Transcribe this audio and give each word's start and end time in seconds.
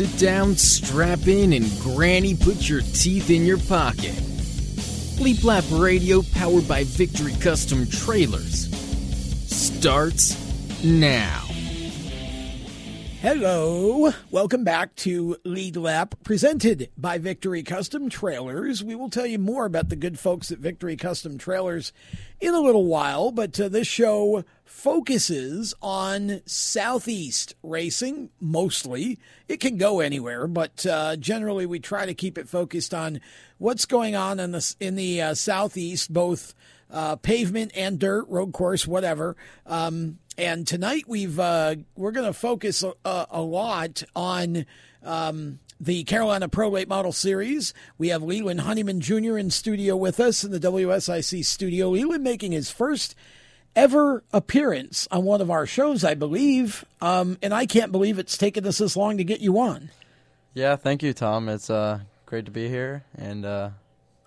Sit 0.00 0.18
down, 0.18 0.56
strap 0.56 1.28
in, 1.28 1.52
and 1.52 1.70
Granny 1.78 2.34
put 2.34 2.66
your 2.66 2.80
teeth 2.80 3.28
in 3.28 3.44
your 3.44 3.58
pocket. 3.58 4.18
Lead 5.20 5.44
Lap 5.44 5.64
Radio, 5.72 6.22
powered 6.32 6.66
by 6.66 6.84
Victory 6.84 7.34
Custom 7.34 7.86
Trailers, 7.86 8.70
starts 9.46 10.38
now. 10.82 11.39
Hello, 13.20 14.14
welcome 14.30 14.64
back 14.64 14.96
to 14.96 15.36
Lead 15.44 15.76
Lap, 15.76 16.14
presented 16.24 16.88
by 16.96 17.18
Victory 17.18 17.62
Custom 17.62 18.08
Trailers. 18.08 18.82
We 18.82 18.94
will 18.94 19.10
tell 19.10 19.26
you 19.26 19.38
more 19.38 19.66
about 19.66 19.90
the 19.90 19.96
good 19.96 20.18
folks 20.18 20.50
at 20.50 20.58
Victory 20.58 20.96
Custom 20.96 21.36
Trailers 21.36 21.92
in 22.40 22.54
a 22.54 22.60
little 22.60 22.86
while, 22.86 23.30
but 23.30 23.60
uh, 23.60 23.68
this 23.68 23.86
show 23.86 24.42
focuses 24.64 25.74
on 25.82 26.40
Southeast 26.46 27.54
racing 27.62 28.30
mostly. 28.40 29.18
It 29.48 29.60
can 29.60 29.76
go 29.76 30.00
anywhere, 30.00 30.46
but 30.46 30.86
uh, 30.86 31.16
generally 31.16 31.66
we 31.66 31.78
try 31.78 32.06
to 32.06 32.14
keep 32.14 32.38
it 32.38 32.48
focused 32.48 32.94
on 32.94 33.20
what's 33.58 33.84
going 33.84 34.16
on 34.16 34.40
in 34.40 34.52
the 34.52 34.74
in 34.80 34.94
the 34.94 35.20
uh, 35.20 35.34
Southeast, 35.34 36.10
both 36.10 36.54
uh, 36.90 37.16
pavement 37.16 37.72
and 37.74 37.98
dirt, 37.98 38.26
road 38.28 38.52
course, 38.52 38.86
whatever. 38.86 39.36
Um, 39.66 40.18
and 40.36 40.66
tonight 40.66 41.04
we've 41.06 41.38
uh, 41.38 41.76
we're 41.96 42.12
going 42.12 42.26
to 42.26 42.32
focus 42.32 42.82
a, 42.82 43.26
a, 43.30 43.42
lot 43.42 44.02
on 44.16 44.64
um, 45.02 45.58
the 45.78 46.04
Carolina 46.04 46.48
Pro 46.48 46.68
Late 46.70 46.88
Model 46.88 47.12
Series. 47.12 47.74
We 47.98 48.08
have 48.08 48.22
Leland 48.22 48.62
Honeyman 48.62 49.00
Jr. 49.00 49.36
in 49.36 49.50
studio 49.50 49.96
with 49.96 50.18
us 50.18 50.42
in 50.42 50.50
the 50.50 50.60
WSIC 50.60 51.44
studio. 51.44 51.90
Leland 51.90 52.24
making 52.24 52.52
his 52.52 52.70
first 52.70 53.14
ever 53.76 54.24
appearance 54.32 55.06
on 55.10 55.24
one 55.24 55.40
of 55.40 55.50
our 55.50 55.66
shows, 55.66 56.04
I 56.04 56.14
believe. 56.14 56.84
Um, 57.00 57.38
and 57.42 57.54
I 57.54 57.66
can't 57.66 57.92
believe 57.92 58.18
it's 58.18 58.36
taken 58.36 58.66
us 58.66 58.78
this 58.78 58.96
long 58.96 59.18
to 59.18 59.24
get 59.24 59.40
you 59.40 59.58
on. 59.58 59.90
Yeah, 60.54 60.76
thank 60.76 61.02
you, 61.02 61.12
Tom. 61.12 61.48
It's 61.48 61.70
uh, 61.70 62.00
great 62.26 62.46
to 62.46 62.50
be 62.50 62.68
here, 62.68 63.04
and 63.16 63.44
uh, 63.44 63.70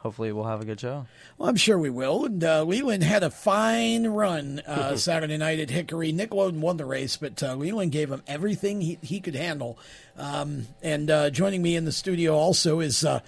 hopefully 0.04 0.34
we'll 0.34 0.44
have 0.44 0.62
a 0.62 0.66
good 0.66 0.82
show. 0.82 1.06
Well, 1.38 1.50
I'm 1.50 1.56
sure 1.56 1.78
we 1.78 1.90
will. 1.90 2.26
And 2.26 2.44
uh, 2.44 2.64
Leland 2.64 3.04
had 3.04 3.24
a 3.24 3.32
fine 3.32 4.06
run 4.06 4.60
uh, 4.68 4.96
Saturday 4.98 5.38
night 5.38 5.60
at 5.60 5.70
Hickory. 5.70 6.12
Nick 6.12 6.32
Loden 6.32 6.60
won 6.60 6.76
the 6.76 6.86
race, 6.86 7.16
but 7.16 7.42
uh, 7.42 7.56
Leland 7.56 7.94
gave 7.94 8.12
him 8.12 8.22
everything 8.28 8.82
he, 8.82 9.00
he 9.02 9.22
could 9.22 9.34
handle. 9.34 9.80
Um, 10.18 10.68
and 10.84 11.10
uh, 11.10 11.30
joining 11.30 11.62
me 11.62 11.78
in 11.78 11.86
the 11.86 11.94
studio 11.94 12.36
also 12.36 12.82
is 12.82 13.06
uh, 13.06 13.22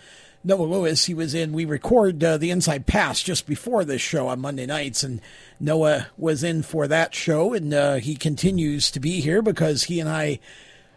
Noah 0.43 0.65
Lewis. 0.65 1.05
He 1.05 1.13
was 1.13 1.33
in, 1.33 1.53
we 1.53 1.63
record 1.63 2.21
uh, 2.21 2.37
the 2.37 2.51
Inside 2.51 2.85
Pass 2.85 3.23
just 3.23 3.47
before 3.47 3.85
this 3.85 4.01
show 4.01 4.27
on 4.27 4.41
Monday 4.41 4.65
nights. 4.65 5.01
And 5.01 5.21
Noah 5.61 6.07
was 6.17 6.43
in 6.43 6.61
for 6.61 6.89
that 6.89 7.15
show. 7.15 7.53
And 7.53 8.03
he 8.03 8.15
continues 8.17 8.91
to 8.91 8.99
be 8.99 9.21
here 9.21 9.41
because 9.41 9.85
he 9.85 10.01
and 10.01 10.09
I 10.09 10.39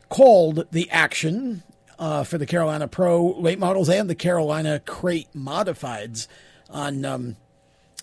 called 0.09 0.67
the 0.73 0.91
action 0.91 1.63
uh, 1.99 2.25
for 2.25 2.39
the 2.39 2.47
Carolina 2.47 2.89
Pro 2.89 3.33
late 3.39 3.59
models 3.59 3.89
and 3.89 4.09
the 4.09 4.15
Carolina 4.15 4.81
Crate 4.81 5.29
Modifieds 5.35 6.27
on 6.71 7.05
um, 7.05 7.37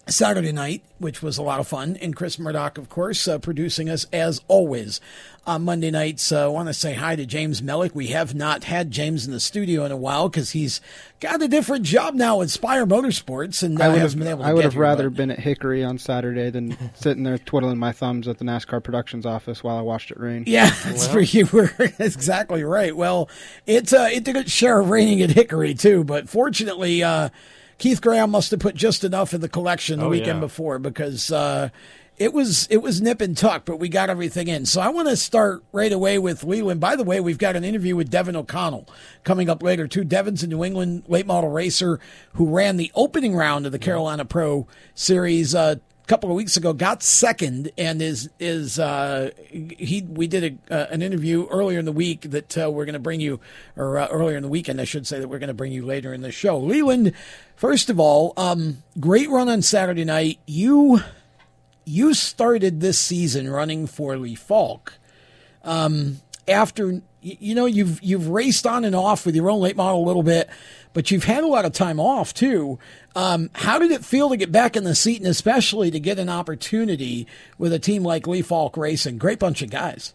Saturday 0.08 0.52
night, 0.52 0.84
which 1.00 1.22
was 1.22 1.38
a 1.38 1.42
lot 1.42 1.60
of 1.60 1.68
fun. 1.68 1.98
And 2.02 2.16
Chris 2.16 2.38
Murdoch, 2.38 2.78
of 2.78 2.90
course, 2.90 3.28
uh, 3.28 3.40
producing 3.40 3.90
us 3.90 4.06
as 4.14 4.42
always 4.48 5.02
on 5.48 5.64
Monday 5.64 5.92
nights. 5.92 6.32
Uh, 6.32 6.46
I 6.46 6.48
want 6.48 6.70
to 6.70 6.74
say 6.74 6.94
hi 6.94 7.16
to 7.16 7.26
James 7.26 7.62
Mellick. 7.62 7.94
We 7.94 8.08
have 8.08 8.36
not 8.36 8.64
had 8.66 8.92
James 8.92 9.26
in 9.26 9.32
the 9.32 9.40
studio 9.40 9.84
in 9.86 9.92
a 9.92 9.98
while 9.98 10.30
because 10.30 10.52
he's 10.52 10.82
got 11.20 11.42
a 11.42 11.48
different 11.48 11.86
job 11.86 12.14
now 12.14 12.42
at 12.42 12.50
Spire 12.50 12.86
Motorsports, 12.86 13.64
and 13.64 13.80
uh, 13.80 13.86
I 13.86 13.90
would 13.90 14.00
have 14.00 14.18
been 14.18 14.28
able. 14.28 14.44
I 14.44 14.54
would 14.54 14.64
have 14.64 14.74
here, 14.74 14.82
rather 14.82 15.10
but... 15.10 15.18
been 15.18 15.32
at 15.32 15.40
Hickory 15.40 15.84
on 15.84 15.98
Saturday 15.98 16.50
than 16.50 16.78
sitting 16.96 17.24
there 17.24 17.38
twiddling 17.38 17.78
my 17.78 17.92
thumbs 17.92 18.28
at 18.28 18.38
the 18.38 18.46
NASCAR 18.46 18.84
Productions 18.84 19.26
office 19.26 19.64
while 19.64 19.78
I 19.78 19.82
watched 19.82 20.12
it 20.12 20.20
rain. 20.20 20.44
Yeah, 20.48 20.70
that's 20.84 21.08
well. 21.10 21.24
you 21.24 21.48
were 21.52 21.72
exactly 22.00 22.64
right. 22.64 22.96
Well, 22.96 23.30
it 23.66 23.94
uh, 23.94 24.08
it 24.12 24.24
did 24.24 24.36
its 24.36 24.52
share 24.52 24.80
of 24.80 24.90
raining 24.90 25.22
at 25.22 25.32
Hickory 25.32 25.74
too, 25.74 26.04
but 26.04 26.30
fortunately. 26.30 27.04
Uh, 27.04 27.30
Keith 27.78 28.02
Graham 28.02 28.32
must 28.32 28.52
have 28.52 28.60
put 28.60 28.76
just 28.76 29.04
enough 29.04 29.34
in 29.34 29.42
the 29.42 29.50
collection 29.50 30.00
the 30.00 30.06
oh, 30.06 30.10
weekend 30.10 30.38
yeah. 30.38 30.42
before 30.42 30.80
because 30.80 31.32
uh, 31.32 31.70
it 32.18 32.34
was 32.34 32.68
it 32.68 32.78
was 32.78 33.02
nip 33.02 33.22
and 33.22 33.38
tuck, 33.38 33.66
but 33.66 33.78
we 33.78 33.90
got 33.90 34.10
everything 34.10 34.48
in. 34.48 34.66
So 34.66 34.80
I 34.80 34.90
want 34.90 35.10
to 35.10 35.18
start 35.18 35.64
right 35.74 35.92
away 35.92 36.18
with 36.18 36.44
Leland. 36.44 36.80
By 36.80 36.96
the 36.96 37.04
way, 37.04 37.20
we've 37.20 37.38
got 37.38 37.56
an 37.56 37.64
interview 37.64 37.96
with 37.96 38.10
Devin 38.10 38.36
O'Connell 38.36 38.88
coming 39.24 39.50
up 39.50 39.62
later 39.62 39.88
too. 39.88 40.04
Devin's 40.04 40.44
a 40.44 40.48
New 40.48 40.64
England 40.64 41.04
late 41.08 41.26
model 41.26 41.50
racer 41.50 42.00
who 42.34 42.48
ran 42.48 42.78
the 42.78 42.92
opening 42.96 43.36
round 43.36 43.66
of 43.66 43.72
the 43.72 43.80
Carolina 43.80 44.24
Pro 44.24 44.68
Series. 44.94 45.54
Uh, 45.54 45.76
couple 46.08 46.30
of 46.30 46.36
weeks 46.36 46.56
ago 46.56 46.74
got 46.74 47.02
second 47.02 47.72
and 47.78 48.02
is 48.02 48.30
is 48.40 48.80
uh, 48.80 49.32
he 49.52 50.06
we 50.08 50.28
did 50.28 50.60
a, 50.70 50.74
uh, 50.74 50.88
an 50.92 51.02
interview 51.02 51.48
earlier 51.50 51.80
in 51.80 51.86
the 51.86 51.92
week 51.92 52.22
that 52.22 52.58
uh, 52.58 52.70
we're 52.70 52.86
going 52.86 52.94
to 52.94 53.00
bring 53.00 53.20
you 53.20 53.40
or 53.76 53.98
uh, 53.98 54.08
earlier 54.08 54.38
in 54.38 54.44
the 54.44 54.50
weekend 54.50 54.80
I 54.80 54.84
should 54.84 55.08
say 55.08 55.20
that 55.20 55.28
we're 55.28 55.40
going 55.40 55.48
to 55.48 55.54
bring 55.54 55.72
you 55.72 55.86
later 55.86 56.14
in 56.14 56.22
the 56.22 56.32
show. 56.32 56.60
Leland, 56.60 57.14
first 57.56 57.90
of 57.90 58.00
all, 58.00 58.34
um, 58.38 58.84
great 59.00 59.30
run 59.30 59.50
on 59.50 59.62
Saturday 59.62 60.06
night. 60.06 60.40
You 60.46 61.02
you 61.86 62.14
started 62.14 62.82
this 62.82 63.00
season 63.00 63.50
running 63.50 63.88
for 63.88 64.18
Lee 64.18 64.36
Falk. 64.36 64.94
Um, 65.64 66.22
after 66.48 67.02
you 67.22 67.56
know 67.56 67.66
you've 67.66 68.02
you've 68.04 68.30
raced 68.30 68.68
on 68.68 68.86
and 68.86 68.96
off 68.96 69.26
with 69.26 69.36
your 69.36 69.50
own 69.50 69.60
late 69.60 69.76
model 69.76 70.04
a 70.04 70.06
little 70.06 70.24
bit, 70.24 70.50
but 70.94 71.10
you've 71.10 71.24
had 71.24 71.44
a 71.44 71.48
lot 71.48 71.66
of 71.66 71.74
time 71.74 72.00
off 72.00 72.34
too. 72.34 72.78
Um, 73.16 73.50
how 73.54 73.80
did 73.80 73.92
it 73.92 74.04
feel 74.04 74.30
to 74.30 74.38
get 74.38 74.52
back 74.52 74.76
in 74.76 74.84
the 74.84 74.94
seat, 74.96 75.20
and 75.20 75.28
especially 75.28 75.90
to 75.92 76.00
get 76.00 76.20
an 76.20 76.28
opportunity 76.30 77.28
with 77.58 77.72
a 77.72 77.80
team 77.80 78.04
like 78.04 78.28
Lee 78.28 78.42
Falk 78.42 78.76
Racing? 78.76 79.18
Great 79.18 79.40
bunch 79.40 79.62
of 79.62 79.70
guys. 79.70 80.14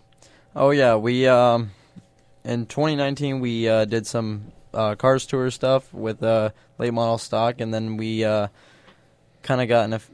Oh 0.54 0.70
yeah, 0.70 0.96
we 0.96 1.26
um, 1.26 1.70
in 2.44 2.66
2019 2.66 3.40
we 3.40 3.68
uh, 3.68 3.84
did 3.86 4.06
some 4.06 4.52
uh, 4.74 4.96
cars 4.96 5.24
tour 5.26 5.50
stuff 5.50 5.92
with 5.94 6.22
uh, 6.22 6.50
late 6.78 6.92
model 6.92 7.16
stock, 7.18 7.60
and 7.60 7.72
then 7.72 7.96
we 7.96 8.24
uh, 8.24 8.48
kind 9.42 9.60
of 9.62 9.68
got 9.68 9.84
in 9.84 9.92
a 9.94 9.96
f- 9.96 10.10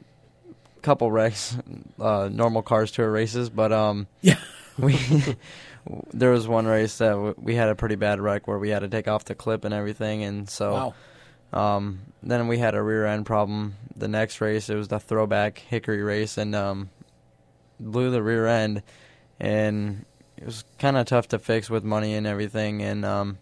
couple 0.81 1.11
wrecks, 1.11 1.57
uh, 1.99 2.29
normal 2.31 2.61
cars 2.61 2.91
tour 2.91 3.11
races, 3.11 3.49
but 3.49 3.73
um, 3.73 4.07
yeah, 4.21 4.39
we 4.79 4.97
there 6.13 6.31
was 6.31 6.47
one 6.47 6.65
race 6.67 6.99
that 6.99 7.09
w- 7.09 7.35
we 7.37 7.55
had 7.55 7.67
a 7.67 7.75
pretty 7.75 7.95
bad 7.95 8.21
wreck 8.21 8.47
where 8.47 8.59
we 8.59 8.69
had 8.69 8.79
to 8.79 8.87
take 8.87 9.07
off 9.09 9.25
the 9.25 9.35
clip 9.35 9.65
and 9.65 9.73
everything, 9.73 10.23
and 10.23 10.49
so. 10.49 10.71
Wow. 10.71 10.93
Um, 11.53 12.01
then 12.21 12.47
we 12.47 12.57
had 12.57 12.75
a 12.75 12.81
rear 12.81 13.05
end 13.05 13.25
problem. 13.25 13.75
The 13.95 14.07
next 14.07 14.41
race, 14.41 14.69
it 14.69 14.75
was 14.75 14.89
the 14.89 14.99
throwback 14.99 15.59
Hickory 15.59 16.03
race, 16.03 16.37
and 16.37 16.55
um, 16.55 16.89
blew 17.79 18.11
the 18.11 18.21
rear 18.21 18.47
end, 18.47 18.83
and 19.39 20.05
it 20.37 20.45
was 20.45 20.63
kind 20.77 20.97
of 20.97 21.05
tough 21.05 21.29
to 21.29 21.39
fix 21.39 21.69
with 21.69 21.83
money 21.83 22.13
and 22.13 22.27
everything. 22.27 22.81
And 22.81 23.05
um, 23.05 23.37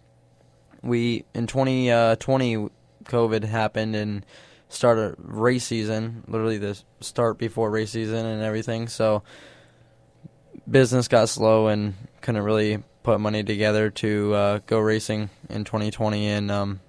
we 0.82 1.26
in 1.34 1.48
2020, 1.48 1.92
uh, 1.92 2.70
COVID 3.06 3.44
happened 3.44 3.96
and 3.96 4.26
started 4.70 5.16
race 5.20 5.66
season, 5.66 6.24
literally 6.28 6.58
the 6.58 6.82
start 7.02 7.38
before 7.38 7.70
race 7.70 7.92
season 7.92 8.26
and 8.26 8.42
everything. 8.42 8.88
So 8.88 9.24
business 10.70 11.08
got 11.08 11.30
slow 11.30 11.68
and 11.68 11.94
couldn't 12.22 12.44
really 12.44 12.84
put 13.04 13.20
money 13.20 13.44
together 13.44 13.90
to 13.92 14.34
uh, 14.34 14.60
go 14.66 14.80
racing 14.80 15.30
in 15.50 15.64
2020 15.64 16.28
and 16.28 16.52
um, 16.52 16.80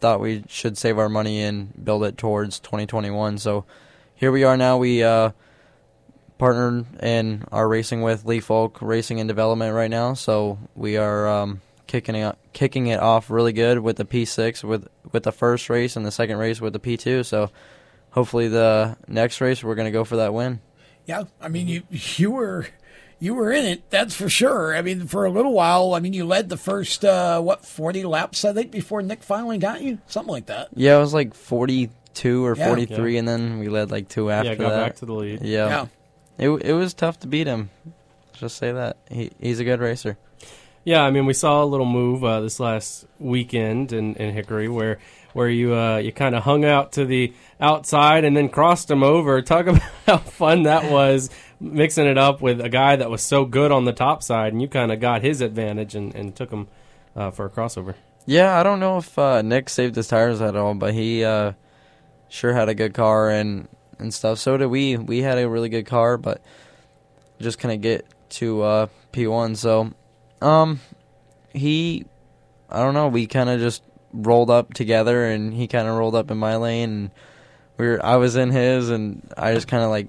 thought 0.00 0.20
we 0.20 0.44
should 0.48 0.78
save 0.78 0.98
our 0.98 1.08
money 1.08 1.42
and 1.42 1.72
build 1.84 2.04
it 2.04 2.16
towards 2.16 2.58
2021. 2.60 3.38
So 3.38 3.64
here 4.14 4.32
we 4.32 4.44
are 4.44 4.56
now. 4.56 4.78
We 4.78 5.02
uh, 5.02 5.30
partnered 6.38 6.86
and 7.00 7.46
are 7.52 7.68
racing 7.68 8.02
with 8.02 8.24
Lee 8.24 8.40
Falk 8.40 8.80
Racing 8.80 9.20
and 9.20 9.28
Development 9.28 9.74
right 9.74 9.90
now. 9.90 10.14
So 10.14 10.58
we 10.74 10.96
are 10.96 11.28
um, 11.28 11.60
kicking 11.86 12.14
it 12.14 12.36
kicking 12.52 12.86
it 12.86 13.00
off 13.00 13.30
really 13.30 13.52
good 13.52 13.80
with 13.80 13.96
the 13.96 14.04
P6 14.04 14.64
with 14.64 14.88
with 15.12 15.22
the 15.22 15.32
first 15.32 15.68
race 15.68 15.96
and 15.96 16.04
the 16.04 16.10
second 16.10 16.38
race 16.38 16.60
with 16.60 16.72
the 16.72 16.80
P2. 16.80 17.24
So 17.26 17.50
hopefully 18.10 18.48
the 18.48 18.96
next 19.06 19.40
race 19.40 19.62
we're 19.62 19.74
going 19.74 19.86
to 19.86 19.92
go 19.92 20.04
for 20.04 20.16
that 20.16 20.32
win. 20.32 20.60
Yeah, 21.06 21.24
I 21.40 21.48
mean 21.48 21.68
you 21.68 21.82
you 21.90 22.30
were 22.30 22.66
you 23.20 23.34
were 23.34 23.52
in 23.52 23.66
it, 23.66 23.88
that's 23.90 24.16
for 24.16 24.28
sure. 24.28 24.74
I 24.74 24.82
mean, 24.82 25.06
for 25.06 25.26
a 25.26 25.30
little 25.30 25.52
while, 25.52 25.94
I 25.94 26.00
mean, 26.00 26.14
you 26.14 26.24
led 26.24 26.48
the 26.48 26.56
first 26.56 27.04
uh, 27.04 27.40
what 27.40 27.64
forty 27.64 28.02
laps, 28.02 28.44
I 28.44 28.52
think, 28.52 28.70
before 28.70 29.02
Nick 29.02 29.22
finally 29.22 29.58
got 29.58 29.82
you, 29.82 29.98
something 30.06 30.32
like 30.32 30.46
that. 30.46 30.68
Yeah, 30.74 30.96
it 30.96 31.00
was 31.00 31.14
like 31.14 31.34
forty-two 31.34 32.44
or 32.44 32.56
yeah. 32.56 32.66
forty-three, 32.66 33.12
yeah. 33.12 33.18
and 33.20 33.28
then 33.28 33.58
we 33.58 33.68
led 33.68 33.90
like 33.90 34.08
two 34.08 34.30
after 34.30 34.50
yeah, 34.50 34.54
got 34.56 34.70
that. 34.70 34.84
back 34.86 34.96
to 34.96 35.06
the 35.06 35.14
lead. 35.14 35.42
Yeah, 35.42 35.68
yeah. 35.68 35.86
It 36.38 36.48
it 36.62 36.72
was 36.72 36.94
tough 36.94 37.20
to 37.20 37.28
beat 37.28 37.46
him. 37.46 37.70
Just 38.32 38.56
say 38.56 38.72
that 38.72 38.96
he 39.10 39.30
he's 39.38 39.60
a 39.60 39.64
good 39.64 39.80
racer. 39.80 40.16
Yeah, 40.82 41.02
I 41.02 41.10
mean, 41.10 41.26
we 41.26 41.34
saw 41.34 41.62
a 41.62 41.66
little 41.66 41.86
move 41.86 42.24
uh, 42.24 42.40
this 42.40 42.58
last 42.58 43.06
weekend 43.18 43.92
in, 43.92 44.14
in 44.14 44.32
Hickory 44.32 44.66
where 44.66 44.98
where 45.34 45.48
you 45.48 45.74
uh, 45.74 45.98
you 45.98 46.10
kind 46.10 46.34
of 46.34 46.42
hung 46.42 46.64
out 46.64 46.92
to 46.92 47.04
the 47.04 47.34
outside 47.60 48.24
and 48.24 48.36
then 48.36 48.48
crossed 48.48 48.90
him 48.90 49.02
over. 49.02 49.42
Talk 49.42 49.66
about 49.66 49.82
how 50.06 50.18
fun 50.18 50.62
that 50.64 50.90
was, 50.90 51.30
mixing 51.60 52.06
it 52.06 52.18
up 52.18 52.40
with 52.40 52.60
a 52.60 52.68
guy 52.68 52.96
that 52.96 53.10
was 53.10 53.22
so 53.22 53.44
good 53.44 53.70
on 53.70 53.84
the 53.84 53.92
top 53.92 54.22
side, 54.22 54.52
and 54.52 54.62
you 54.62 54.68
kind 54.68 54.90
of 54.90 55.00
got 55.00 55.22
his 55.22 55.40
advantage 55.40 55.94
and, 55.94 56.14
and 56.14 56.34
took 56.34 56.50
him 56.50 56.68
uh, 57.14 57.30
for 57.30 57.46
a 57.46 57.50
crossover. 57.50 57.94
Yeah, 58.26 58.58
I 58.58 58.62
don't 58.62 58.80
know 58.80 58.98
if 58.98 59.18
uh, 59.18 59.42
Nick 59.42 59.68
saved 59.68 59.96
his 59.96 60.08
tires 60.08 60.40
at 60.40 60.56
all, 60.56 60.74
but 60.74 60.94
he 60.94 61.24
uh, 61.24 61.52
sure 62.28 62.52
had 62.52 62.68
a 62.68 62.74
good 62.74 62.94
car 62.94 63.30
and 63.30 63.68
and 63.98 64.12
stuff. 64.12 64.38
So 64.38 64.56
did 64.56 64.66
we. 64.66 64.96
We 64.96 65.22
had 65.22 65.38
a 65.38 65.48
really 65.48 65.68
good 65.68 65.86
car, 65.86 66.16
but 66.16 66.42
just 67.40 67.58
kind 67.58 67.74
of 67.74 67.80
get 67.80 68.06
to 68.30 68.62
uh, 68.62 68.86
P1. 69.12 69.56
So, 69.56 69.92
um, 70.40 70.80
he, 71.52 72.06
I 72.68 72.80
don't 72.80 72.94
know, 72.94 73.08
we 73.08 73.26
kind 73.26 73.50
of 73.50 73.60
just 73.60 73.82
rolled 74.12 74.50
up 74.50 74.74
together, 74.74 75.26
and 75.26 75.52
he 75.52 75.66
kind 75.66 75.88
of 75.88 75.96
rolled 75.96 76.14
up 76.14 76.30
in 76.30 76.38
my 76.38 76.56
lane, 76.56 76.90
and 76.90 77.10
we 77.76 77.88
were, 77.88 78.04
I 78.04 78.16
was 78.16 78.36
in 78.36 78.50
his, 78.50 78.90
and 78.90 79.32
I 79.36 79.54
just 79.54 79.68
kind 79.68 79.82
of 79.82 79.90
like 79.90 80.08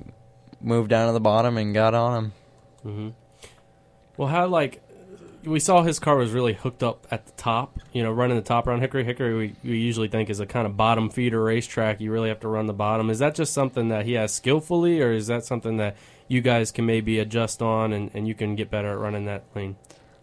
moved 0.62 0.90
down 0.90 1.08
to 1.08 1.14
the 1.14 1.20
bottom 1.20 1.58
and 1.58 1.74
got 1.74 1.94
on 1.94 2.24
him. 2.24 2.34
Mm-hmm. 2.86 3.10
Well, 4.18 4.28
how 4.28 4.48
like 4.48 4.82
we 5.44 5.60
saw 5.60 5.82
his 5.82 6.00
car 6.00 6.18
was 6.18 6.32
really 6.32 6.54
hooked 6.54 6.84
up 6.84 7.08
at 7.10 7.26
the 7.26 7.32
top. 7.34 7.80
You 7.94 8.04
know, 8.04 8.12
running 8.12 8.38
the 8.38 8.44
top 8.44 8.68
around 8.68 8.82
Hickory. 8.82 9.04
Hickory, 9.04 9.36
we, 9.36 9.56
we 9.64 9.78
usually 9.78 10.08
think 10.08 10.30
is 10.30 10.40
a 10.40 10.46
kind 10.46 10.68
of 10.68 10.78
bottom 10.78 11.10
feeder 11.10 11.44
racetrack. 11.44 12.00
You 12.00 12.12
really 12.12 12.30
have 12.30 12.40
to 12.42 12.48
run 12.48 12.68
the 12.68 12.74
bottom. 12.74 13.10
Is 13.10 13.20
that 13.20 13.36
just 13.36 13.54
something 13.54 13.90
that 13.90 14.06
he 14.06 14.14
has 14.14 14.34
skillfully, 14.34 15.02
or 15.02 15.12
is 15.12 15.28
that 15.28 15.46
something 15.46 15.78
that 15.78 15.98
you 16.28 16.42
guys 16.42 16.72
can 16.72 16.86
maybe 16.86 17.20
adjust 17.20 17.62
on 17.62 17.92
and, 17.94 18.12
and 18.14 18.28
you 18.28 18.36
can 18.36 18.56
get 18.56 18.70
better 18.70 18.92
at 18.92 18.98
running 18.98 19.26
that 19.26 19.44
lane? 19.56 19.76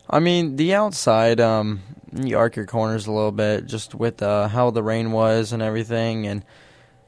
I 0.08 0.20
mean, 0.20 0.56
the 0.56 0.75
outside, 0.75 1.38
um, 1.38 1.82
you 2.14 2.38
arc 2.38 2.56
your 2.56 2.64
corners 2.64 3.06
a 3.06 3.12
little 3.12 3.32
bit 3.32 3.67
just 3.67 3.94
with 3.94 4.23
uh, 4.23 4.49
how 4.49 4.70
the 4.70 4.82
rain 4.82 5.12
was 5.12 5.52
and 5.52 5.62
everything, 5.62 6.26
and 6.26 6.44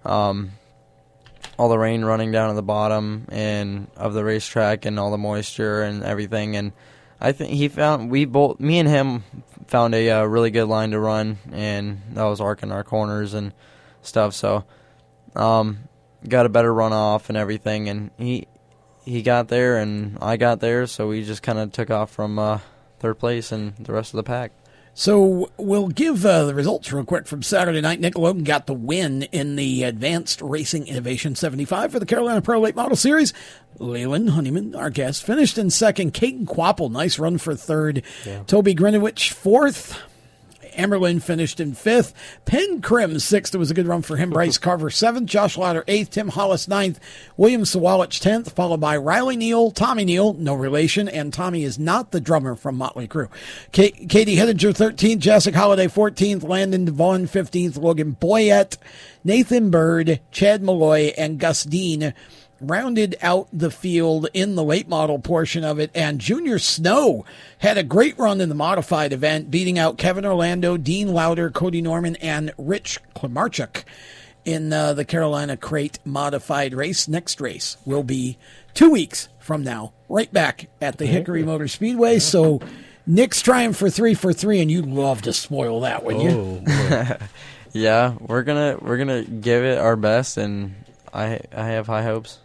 um, 0.05 0.53
all 1.60 1.68
the 1.68 1.78
rain 1.78 2.02
running 2.02 2.32
down 2.32 2.48
to 2.48 2.54
the 2.54 2.62
bottom 2.62 3.26
and 3.30 3.86
of 3.94 4.14
the 4.14 4.24
racetrack 4.24 4.86
and 4.86 4.98
all 4.98 5.10
the 5.10 5.18
moisture 5.18 5.82
and 5.82 6.02
everything. 6.02 6.56
And 6.56 6.72
I 7.20 7.32
think 7.32 7.52
he 7.52 7.68
found 7.68 8.10
we 8.10 8.24
both, 8.24 8.58
me 8.58 8.78
and 8.78 8.88
him, 8.88 9.24
found 9.66 9.94
a 9.94 10.08
uh, 10.08 10.24
really 10.24 10.50
good 10.50 10.64
line 10.64 10.92
to 10.92 10.98
run, 10.98 11.36
and 11.52 12.00
that 12.14 12.24
was 12.24 12.40
arcing 12.40 12.72
our 12.72 12.82
corners 12.82 13.34
and 13.34 13.52
stuff. 14.00 14.32
So, 14.32 14.64
um, 15.36 15.80
got 16.26 16.46
a 16.46 16.48
better 16.48 16.72
run 16.72 16.94
off 16.94 17.28
and 17.28 17.36
everything, 17.36 17.90
and 17.90 18.10
he 18.16 18.48
he 19.04 19.20
got 19.20 19.48
there 19.48 19.76
and 19.76 20.16
I 20.22 20.38
got 20.38 20.60
there, 20.60 20.86
so 20.86 21.08
we 21.08 21.24
just 21.24 21.42
kind 21.42 21.58
of 21.58 21.72
took 21.72 21.90
off 21.90 22.10
from 22.10 22.38
uh, 22.38 22.60
third 23.00 23.18
place 23.18 23.52
and 23.52 23.76
the 23.76 23.92
rest 23.92 24.14
of 24.14 24.16
the 24.16 24.22
pack. 24.22 24.52
So 24.94 25.50
we'll 25.56 25.88
give 25.88 26.26
uh, 26.26 26.44
the 26.44 26.54
results 26.54 26.92
real 26.92 27.04
quick 27.04 27.26
from 27.26 27.42
Saturday 27.42 27.81
night. 27.81 28.00
Nick 28.00 28.14
Loden 28.14 28.44
got 28.44 28.66
the 28.66 28.75
win 28.75 29.22
in 29.25 29.56
the 29.56 29.84
Advanced 29.84 30.42
Racing 30.42 30.87
Innovation 30.88 31.34
75 31.34 31.92
for 31.92 31.98
the 31.98 32.06
Carolina 32.06 32.42
Pro 32.42 32.60
Late 32.60 32.76
Model 32.76 32.96
Series. 32.96 33.32
Leland 33.78 34.31
Honeyman, 34.31 34.75
our 34.75 34.90
guest, 34.90 35.25
finished 35.25 35.56
in 35.56 35.70
second. 35.70 36.12
Caden 36.12 36.46
Quapple, 36.46 36.90
nice 36.90 37.19
run 37.19 37.38
for 37.38 37.54
third. 37.54 38.02
Yeah. 38.26 38.42
Toby 38.42 38.75
Greenwich, 38.75 39.32
fourth. 39.32 39.98
Emerlin 40.81 41.23
finished 41.23 41.61
in 41.61 41.75
fifth. 41.75 42.15
Penn 42.47 42.81
Krim 42.81 43.19
sixth. 43.19 43.55
It 43.55 43.59
was 43.59 43.71
a 43.71 43.75
good 43.75 43.87
run 43.87 44.03
for 44.03 44.17
him. 44.17 44.31
Bryce 44.41 44.59
Carver 44.59 44.91
seventh. 44.91 45.29
Josh 45.29 45.59
Lauder 45.59 45.85
eighth. 45.87 46.11
Tim 46.11 46.29
Hollis 46.29 46.67
ninth. 46.67 46.99
William 47.37 47.62
Sawalich 47.62 48.21
tenth, 48.21 48.53
followed 48.53 48.81
by 48.81 48.97
Riley 48.97 49.37
Neal, 49.37 49.71
Tommy 49.71 50.05
Neal, 50.05 50.32
no 50.35 50.55
relation, 50.55 51.09
and 51.09 51.32
Tommy 51.32 51.65
is 51.65 51.79
not 51.79 52.11
the 52.11 52.21
drummer 52.21 52.55
from 52.55 52.77
Motley 52.77 53.06
Crue. 53.06 53.29
K- 53.73 53.91
Katie 53.91 54.37
Hettinger 54.37 54.75
thirteenth. 54.75 55.21
Jessica 55.21 55.59
Holiday 55.59 55.88
fourteenth. 55.88 56.43
Landon 56.43 56.87
Devon 56.87 57.27
fifteenth. 57.27 57.77
Logan 57.77 58.17
Boyette, 58.21 58.77
Nathan 59.25 59.71
Bird, 59.71 60.21
Chad 60.31 60.62
Malloy, 60.62 61.12
and 61.19 61.38
Gus 61.38 61.65
Dean 61.65 62.15
rounded 62.60 63.16
out 63.22 63.48
the 63.52 63.70
field 63.70 64.28
in 64.34 64.54
the 64.54 64.64
late 64.64 64.88
model 64.88 65.18
portion 65.18 65.64
of 65.64 65.78
it. 65.78 65.90
And 65.94 66.20
Junior 66.20 66.58
Snow 66.58 67.24
had 67.58 67.78
a 67.78 67.82
great 67.82 68.18
run 68.18 68.40
in 68.40 68.48
the 68.48 68.54
modified 68.54 69.12
event, 69.12 69.50
beating 69.50 69.78
out 69.78 69.98
Kevin 69.98 70.26
Orlando, 70.26 70.76
Dean 70.76 71.12
Lauder, 71.12 71.50
Cody 71.50 71.80
Norman, 71.82 72.16
and 72.16 72.52
Rich 72.58 72.98
Klimarchuk 73.14 73.84
in 74.44 74.72
uh, 74.72 74.92
the 74.94 75.04
Carolina 75.04 75.56
Crate 75.56 75.98
modified 76.04 76.74
race. 76.74 77.08
Next 77.08 77.40
race 77.40 77.76
will 77.84 78.02
be 78.02 78.38
two 78.74 78.90
weeks 78.90 79.28
from 79.38 79.62
now, 79.62 79.92
right 80.08 80.32
back 80.32 80.68
at 80.80 80.98
the 80.98 81.06
Hickory 81.06 81.42
Motor 81.42 81.68
Speedway. 81.68 82.18
So 82.18 82.60
Nick's 83.06 83.42
trying 83.42 83.72
for 83.72 83.90
three 83.90 84.14
for 84.14 84.32
three, 84.32 84.60
and 84.60 84.70
you'd 84.70 84.86
love 84.86 85.22
to 85.22 85.32
spoil 85.32 85.80
that, 85.80 86.04
wouldn't 86.04 86.24
you? 86.24 86.62
Oh, 86.66 87.16
yeah, 87.72 88.14
we're 88.20 88.42
gonna 88.42 88.78
we're 88.80 88.98
gonna 88.98 89.22
give 89.22 89.64
it 89.64 89.78
our 89.78 89.96
best, 89.96 90.36
and 90.36 90.74
I 91.12 91.40
I 91.52 91.66
have 91.66 91.86
high 91.86 92.02
hopes. 92.02 92.38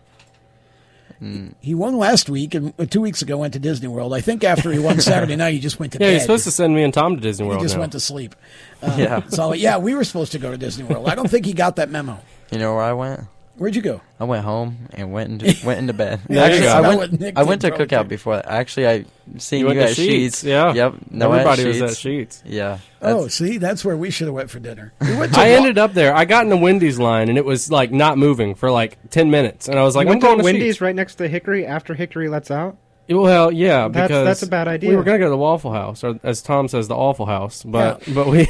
He 1.61 1.73
won 1.73 1.97
last 1.97 2.29
week 2.29 2.53
and 2.53 2.73
uh, 2.77 2.85
two 2.85 3.01
weeks 3.01 3.21
ago 3.21 3.37
went 3.37 3.53
to 3.53 3.59
Disney 3.59 3.87
World. 3.87 4.13
I 4.13 4.21
think 4.21 4.43
after 4.43 4.71
he 4.71 4.79
won 4.79 4.99
Saturday 5.01 5.35
night, 5.35 5.53
he 5.53 5.59
just 5.59 5.79
went 5.79 5.93
to 5.93 5.97
Disney. 5.97 6.05
yeah, 6.07 6.11
bed. 6.11 6.13
he's 6.15 6.21
supposed 6.23 6.43
to 6.45 6.51
send 6.51 6.75
me 6.75 6.83
and 6.83 6.93
Tom 6.93 7.15
to 7.15 7.21
Disney 7.21 7.47
World. 7.47 7.59
He 7.59 7.65
just 7.65 7.75
now. 7.75 7.81
went 7.81 7.91
to 7.93 7.99
sleep. 7.99 8.35
Uh, 8.81 8.93
yeah. 8.99 9.27
So 9.29 9.53
yeah, 9.53 9.77
we 9.77 9.95
were 9.95 10.03
supposed 10.03 10.33
to 10.33 10.37
go 10.37 10.51
to 10.51 10.57
Disney 10.57 10.83
World. 10.83 11.07
I 11.07 11.15
don't 11.15 11.29
think 11.29 11.45
he 11.45 11.53
got 11.53 11.77
that 11.77 11.89
memo. 11.89 12.19
You 12.51 12.59
know 12.59 12.75
where 12.75 12.83
I 12.83 12.93
went? 12.93 13.21
Where'd 13.57 13.75
you 13.75 13.81
go? 13.81 14.01
I 14.19 14.25
went 14.25 14.43
home 14.43 14.87
and 14.93 15.13
went 15.13 15.43
into 15.43 15.65
went 15.65 15.79
into 15.79 15.93
bed. 15.93 16.19
Yeah, 16.29 16.43
Actually, 16.43 16.67
I 16.67 16.77
I 16.79 16.95
went, 16.95 17.37
I 17.37 17.43
went 17.43 17.61
to 17.61 17.69
probably 17.69 17.85
cookout 17.85 18.01
too. 18.03 18.07
before 18.09 18.35
that. 18.35 18.47
Actually, 18.47 18.87
I 18.87 19.05
seen 19.37 19.61
You 19.65 19.73
you, 19.73 19.79
at 19.81 19.89
Sheetz, 19.91 19.95
Sheets. 19.95 20.43
yeah. 20.43 20.73
Yep. 20.73 20.93
No 21.11 21.31
Everybody 21.31 21.61
at 21.63 21.67
was 21.69 21.81
at 21.81 21.89
Sheetz. 21.91 22.41
Yeah. 22.45 22.79
Oh, 23.01 23.27
see, 23.27 23.57
that's 23.57 23.85
where 23.85 23.95
we 23.95 24.09
should 24.11 24.27
have 24.27 24.33
went 24.35 24.49
for 24.49 24.59
dinner. 24.59 24.91
We 24.99 25.15
went 25.15 25.33
to 25.33 25.39
I 25.39 25.51
Wa- 25.51 25.55
ended 25.57 25.77
up 25.77 25.93
there. 25.93 26.13
I 26.15 26.25
got 26.25 26.43
in 26.43 26.49
the 26.49 26.57
Wendy's 26.57 26.99
line 26.99 27.29
and 27.29 27.37
it 27.37 27.45
was 27.45 27.71
like 27.71 27.91
not 27.91 28.17
moving 28.17 28.55
for 28.55 28.71
like 28.71 28.97
ten 29.09 29.31
minutes, 29.31 29.67
and 29.69 29.79
I 29.79 29.83
was 29.83 29.95
like, 29.95 30.05
you 30.05 30.09
"I'm 30.11 30.19
went 30.19 30.21
to 30.21 30.27
going 30.27 30.37
to 30.39 30.43
Wendy's 30.43 30.77
Sheetz. 30.77 30.81
right 30.81 30.95
next 30.95 31.15
to 31.15 31.27
Hickory 31.27 31.65
after 31.65 31.93
Hickory 31.93 32.27
lets 32.27 32.51
out. 32.51 32.77
Well, 33.07 33.51
yeah, 33.51 33.87
That's- 33.87 34.07
because 34.07 34.25
that's 34.25 34.41
a 34.43 34.47
bad 34.47 34.67
idea. 34.67 34.89
We 34.89 34.95
were 34.95 35.03
going 35.03 35.15
to 35.15 35.19
go 35.19 35.25
to 35.25 35.29
the 35.29 35.37
Waffle 35.37 35.71
House, 35.71 36.03
or 36.03 36.19
as 36.23 36.41
Tom 36.41 36.67
says, 36.67 36.87
the 36.87 36.95
Awful 36.95 37.25
House, 37.27 37.61
but 37.63 38.07
Yeah. 38.07 38.13
but 38.15 38.27
we 38.27 38.45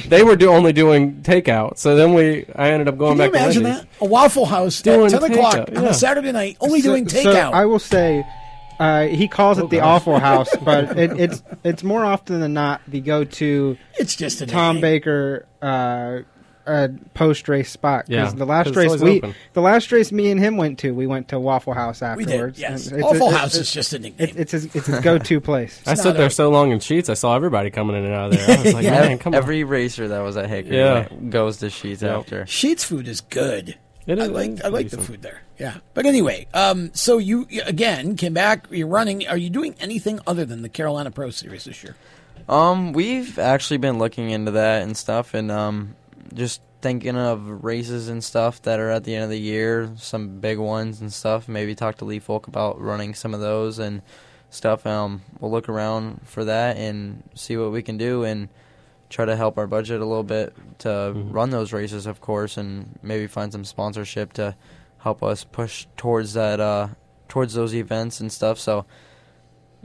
they 0.08 0.22
were 0.24 0.34
do, 0.36 0.50
only 0.50 0.72
doing 0.72 1.22
takeout. 1.22 1.78
So 1.78 1.94
then 1.94 2.14
we 2.14 2.44
I 2.56 2.70
ended 2.70 2.88
up 2.88 2.98
going 2.98 3.16
Can 3.18 3.26
you 3.26 3.32
back 3.32 3.42
imagine 3.42 3.62
to 3.62 3.68
Wendy's. 3.68 3.84
that? 4.00 4.04
A 4.04 4.08
Waffle 4.08 4.46
House 4.46 4.82
Doing 4.82 5.12
at 5.14 5.20
10 5.20 5.32
o'clock 5.32 5.54
takeout, 5.54 5.78
on 5.78 5.84
a 5.84 5.94
Saturday 5.94 6.32
night, 6.32 6.56
only 6.60 6.80
So- 6.80 6.88
doing 6.90 7.08
so 7.08 7.22
takeout. 7.22 7.52
I 7.52 7.66
will 7.66 7.78
say, 7.78 8.26
uh, 8.80 9.06
he 9.06 9.28
calls 9.28 9.58
it 9.58 9.70
the 9.70 9.76
gosh. 9.76 9.86
Awful 9.86 10.18
House, 10.18 10.48
but 10.64 10.98
it, 10.98 11.20
it's 11.20 11.42
it's 11.62 11.84
more 11.84 12.04
often 12.04 12.40
than 12.40 12.52
not 12.54 12.80
the 12.88 13.00
go-to 13.00 13.76
it's 13.98 14.16
just 14.16 14.40
a 14.40 14.46
Tom 14.46 14.76
name. 14.76 14.80
Baker 14.82 15.46
uh, 15.62 16.20
uh, 16.70 16.88
post-race 17.14 17.70
spot. 17.70 18.06
'Cause 18.06 18.08
Yeah, 18.14 18.30
the 18.30 18.44
last 18.46 18.66
'cause 18.72 18.76
it's 18.76 18.92
race 18.94 19.00
we, 19.00 19.18
open. 19.18 19.34
the 19.54 19.60
last 19.60 19.90
race 19.92 20.12
me 20.12 20.30
and 20.30 20.38
him 20.40 20.56
went 20.56 20.78
to, 20.80 20.92
we 20.94 21.06
went 21.06 21.28
to 21.28 21.38
Waffle 21.40 21.74
House 21.74 22.00
We 22.00 22.06
afterwards. 22.06 22.56
did, 22.56 22.62
yes. 22.62 22.86
and 22.88 22.96
it's 23.00 23.06
Awful 23.06 23.28
a- 23.28 23.32
House 23.36 23.54
it- 23.56 23.60
is 23.62 23.72
just 23.72 23.92
a 23.92 23.98
nickname. 23.98 24.28
It, 24.28 24.36
it's 24.36 24.52
his, 24.52 24.64
it's 24.74 24.86
his 24.86 25.00
go-to 25.00 25.40
place. 25.42 25.80
I 25.86 25.90
not 25.90 25.98
stood 25.98 26.16
there 26.16 26.26
a- 26.26 26.30
so 26.30 26.50
long 26.50 26.70
in 26.70 26.78
Sheetz. 26.78 27.08
I 27.10 27.14
saw 27.14 27.34
everybody 27.36 27.70
coming 27.70 27.96
in 27.96 28.04
and 28.04 28.14
out 28.14 28.32
of 28.32 28.38
there. 28.38 28.58
I 28.58 28.62
was 28.62 28.74
like, 28.74 28.84
Yeah. 28.84 29.00
man, 29.00 29.18
come 29.18 29.34
on. 29.34 29.38
Every 29.38 29.64
racer 29.64 30.08
that 30.08 30.20
was 30.20 30.36
at 30.36 30.48
Hickory 30.48 30.76
Yeah. 30.76 31.08
goes 31.28 31.58
to 31.58 31.66
Sheetz 31.66 32.02
Yep. 32.02 32.16
after. 32.18 32.44
Sheetz 32.44 32.84
food 32.84 33.08
is 33.08 33.20
good. 33.20 33.76
It 34.06 34.18
I 34.18 34.26
like 34.26 34.64
I 34.64 34.68
like 34.68 34.88
the 34.88 34.98
food 34.98 35.22
there. 35.22 35.42
Yeah. 35.58 35.74
But 35.94 36.06
anyway, 36.06 36.46
um, 36.54 36.90
so 36.94 37.18
you 37.18 37.46
you- 37.50 37.62
again 37.64 38.16
came 38.16 38.32
back. 38.32 38.66
You're 38.70 38.88
running. 38.88 39.28
Are 39.28 39.36
you 39.36 39.50
doing 39.50 39.74
anything 39.78 40.18
other 40.26 40.44
than 40.44 40.62
the 40.62 40.68
Carolina 40.70 41.10
Pro 41.10 41.30
Series 41.30 41.64
this 41.64 41.84
year? 41.84 41.94
Um, 42.48 42.92
we've 42.92 43.38
actually 43.38 43.76
been 43.76 43.98
looking 43.98 44.30
into 44.30 44.50
that 44.52 44.82
and 44.82 44.96
stuff, 44.96 45.34
and 45.34 45.52
um, 45.52 45.94
just 46.34 46.60
thinking 46.80 47.16
of 47.16 47.62
races 47.64 48.08
and 48.08 48.24
stuff 48.24 48.62
that 48.62 48.80
are 48.80 48.90
at 48.90 49.04
the 49.04 49.14
end 49.14 49.24
of 49.24 49.30
the 49.30 49.38
year, 49.40 49.92
some 49.96 50.40
big 50.40 50.58
ones 50.58 51.00
and 51.00 51.12
stuff. 51.12 51.48
Maybe 51.48 51.74
talk 51.74 51.96
to 51.98 52.04
Lee 52.04 52.18
Falk 52.18 52.46
about 52.46 52.80
running 52.80 53.14
some 53.14 53.34
of 53.34 53.40
those 53.40 53.78
and 53.78 54.02
stuff. 54.48 54.86
Um, 54.86 55.22
we'll 55.38 55.50
look 55.50 55.68
around 55.68 56.22
for 56.24 56.44
that 56.44 56.76
and 56.76 57.22
see 57.34 57.56
what 57.56 57.72
we 57.72 57.82
can 57.82 57.98
do 57.98 58.24
and 58.24 58.48
try 59.10 59.24
to 59.24 59.36
help 59.36 59.58
our 59.58 59.66
budget 59.66 60.00
a 60.00 60.04
little 60.06 60.22
bit 60.24 60.54
to 60.78 60.88
Mhm. 60.88 61.32
run 61.34 61.50
those 61.50 61.72
races, 61.72 62.06
of 62.06 62.20
course, 62.20 62.56
and 62.56 62.98
maybe 63.02 63.26
find 63.26 63.52
some 63.52 63.64
sponsorship 63.64 64.32
to 64.34 64.54
help 64.98 65.22
us 65.22 65.44
push 65.44 65.86
towards 65.96 66.32
that, 66.34 66.60
uh, 66.60 66.88
towards 67.28 67.54
those 67.54 67.74
events 67.74 68.20
and 68.20 68.30
stuff. 68.32 68.58
So, 68.58 68.86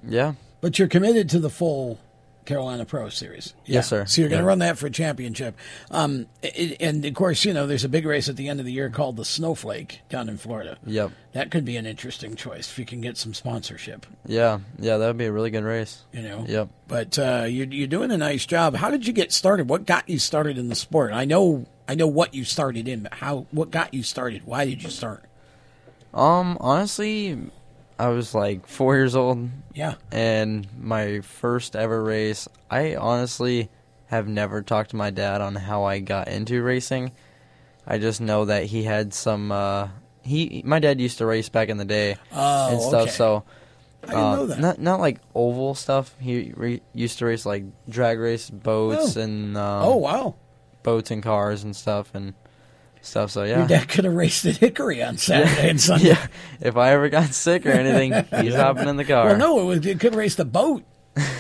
yeah. 0.08 0.34
But 0.62 0.78
you're 0.80 0.88
committed 0.88 1.30
to 1.30 1.40
the 1.40 1.50
full 1.50 2.00
Carolina 2.46 2.86
Pro 2.86 3.10
Series. 3.10 3.54
Yes, 3.66 3.88
sir. 3.88 4.06
So 4.06 4.22
you're 4.22 4.30
going 4.30 4.40
to 4.40 4.44
Yeah. 4.44 4.48
run 4.48 4.60
that 4.60 4.78
for 4.78 4.88
a 4.88 4.92
championship. 4.92 5.56
Um, 5.92 6.28
it, 6.44 6.78
and 6.80 7.04
of 7.04 7.14
course, 7.14 7.44
you 7.46 7.54
know, 7.54 7.66
there's 7.68 7.84
a 7.84 7.90
big 7.90 8.06
race 8.06 8.30
at 8.30 8.36
the 8.36 8.48
end 8.50 8.60
of 8.60 8.66
the 8.66 8.72
year 8.72 8.90
called 8.90 9.18
the 9.18 9.26
Snowflake 9.26 10.02
down 10.10 10.30
in 10.30 10.38
Florida. 10.38 10.78
Yep. 10.86 11.12
That 11.34 11.52
could 11.52 11.66
be 11.66 11.76
an 11.78 11.86
interesting 11.86 12.36
choice 12.36 12.70
if 12.70 12.80
you 12.80 12.86
can 12.86 13.02
get 13.02 13.18
some 13.18 13.34
sponsorship. 13.34 14.06
Yeah. 14.26 14.60
Yeah. 14.80 14.98
That 14.98 15.08
would 15.08 15.18
be 15.18 15.26
a 15.26 15.32
really 15.32 15.50
good 15.52 15.64
race. 15.64 16.04
You 16.14 16.22
know. 16.22 16.46
Yep. 16.48 16.70
But 16.88 17.20
uh, 17.20 17.46
you're 17.50 17.68
you're 17.68 17.88
doing 17.88 18.12
a 18.12 18.18
nice 18.18 18.46
job. 18.46 18.76
How 18.76 18.90
did 18.92 19.06
you 19.08 19.14
get 19.14 19.32
started? 19.34 19.68
What 19.70 19.86
got 19.86 20.08
you 20.08 20.20
started 20.20 20.58
in 20.58 20.70
the 20.70 20.76
sport? 20.76 21.12
I 21.14 21.26
know 21.26 21.66
I 21.88 21.96
know 21.96 22.08
what 22.08 22.34
you 22.34 22.44
started 22.46 22.88
in, 22.88 23.02
but 23.02 23.16
how? 23.16 23.48
What 23.52 23.72
got 23.72 23.94
you 23.94 24.04
started? 24.04 24.44
Why 24.46 24.66
did 24.66 24.82
you 24.84 24.90
start? 24.90 25.24
Um, 26.14 26.58
honestly, 26.62 27.38
I 27.98 28.10
was 28.10 28.36
like 28.36 28.68
four 28.68 28.96
years 28.96 29.16
old, 29.16 29.50
Yeah. 29.74 29.96
and 30.12 30.68
my 30.78 31.22
first 31.22 31.76
ever 31.76 32.04
race. 32.04 32.48
I 32.70 32.96
honestly 32.96 33.70
have 34.08 34.28
never 34.28 34.62
talked 34.62 34.90
to 34.92 34.96
my 34.98 35.10
dad 35.12 35.42
on 35.42 35.56
how 35.56 35.84
I 35.86 36.00
got 36.00 36.28
into 36.28 36.62
racing. 36.62 37.12
I 37.88 37.98
just 37.98 38.20
know 38.22 38.46
that 38.46 38.66
he 38.66 38.84
had 38.84 39.14
some. 39.14 39.52
Uh, 39.52 39.90
he, 40.22 40.62
my 40.66 40.80
dad 40.80 41.00
used 41.00 41.20
to 41.20 41.26
race 41.26 41.50
back 41.50 41.70
in 41.70 41.78
the 41.78 41.86
day 41.86 42.18
Oh, 42.34 42.72
and 42.72 42.82
stuff. 42.82 43.02
okay. 43.04 43.12
So 43.12 43.44
I 44.04 44.08
didn't 44.08 44.20
uh, 44.24 44.36
know 44.36 44.46
that. 44.48 44.60
Not 44.60 44.80
not 44.80 45.00
like 45.00 45.20
oval 45.34 45.76
stuff. 45.76 46.16
He 46.20 46.52
re- 46.56 46.82
used 46.94 47.20
to 47.20 47.26
race 47.28 47.46
like 47.46 47.64
drag 47.88 48.20
race 48.20 48.50
boats 48.50 49.16
Oh. 49.18 49.22
and 49.22 49.56
um, 49.56 49.84
oh 49.86 49.96
wow. 49.98 50.36
boats 50.84 51.12
and 51.12 51.22
cars 51.24 51.64
and 51.64 51.76
stuff 51.76 52.10
and 52.16 52.34
stuff. 53.06 53.32
So 53.32 53.44
yeah. 53.44 53.60
Your 53.60 53.68
dad 53.68 53.88
could 53.90 54.06
have 54.06 54.14
raced 54.14 54.46
at 54.46 54.58
Hickory 54.58 55.02
on 55.04 55.18
Saturday 55.18 55.70
and 55.70 55.80
Sunday. 55.82 56.10
yeah, 56.10 56.28
if 56.62 56.76
I 56.78 56.92
ever 56.92 57.10
got 57.10 57.34
sick 57.34 57.66
or 57.66 57.72
anything, 57.72 58.14
he's 58.44 58.56
hopping 58.56 58.88
in 58.88 58.98
the 58.98 59.06
car. 59.06 59.28
Well, 59.28 59.38
no, 59.38 59.60
it, 59.62 59.64
was, 59.66 59.86
it 59.86 60.00
could 60.00 60.16
race 60.16 60.36
the 60.36 60.46
boat. 60.46 60.84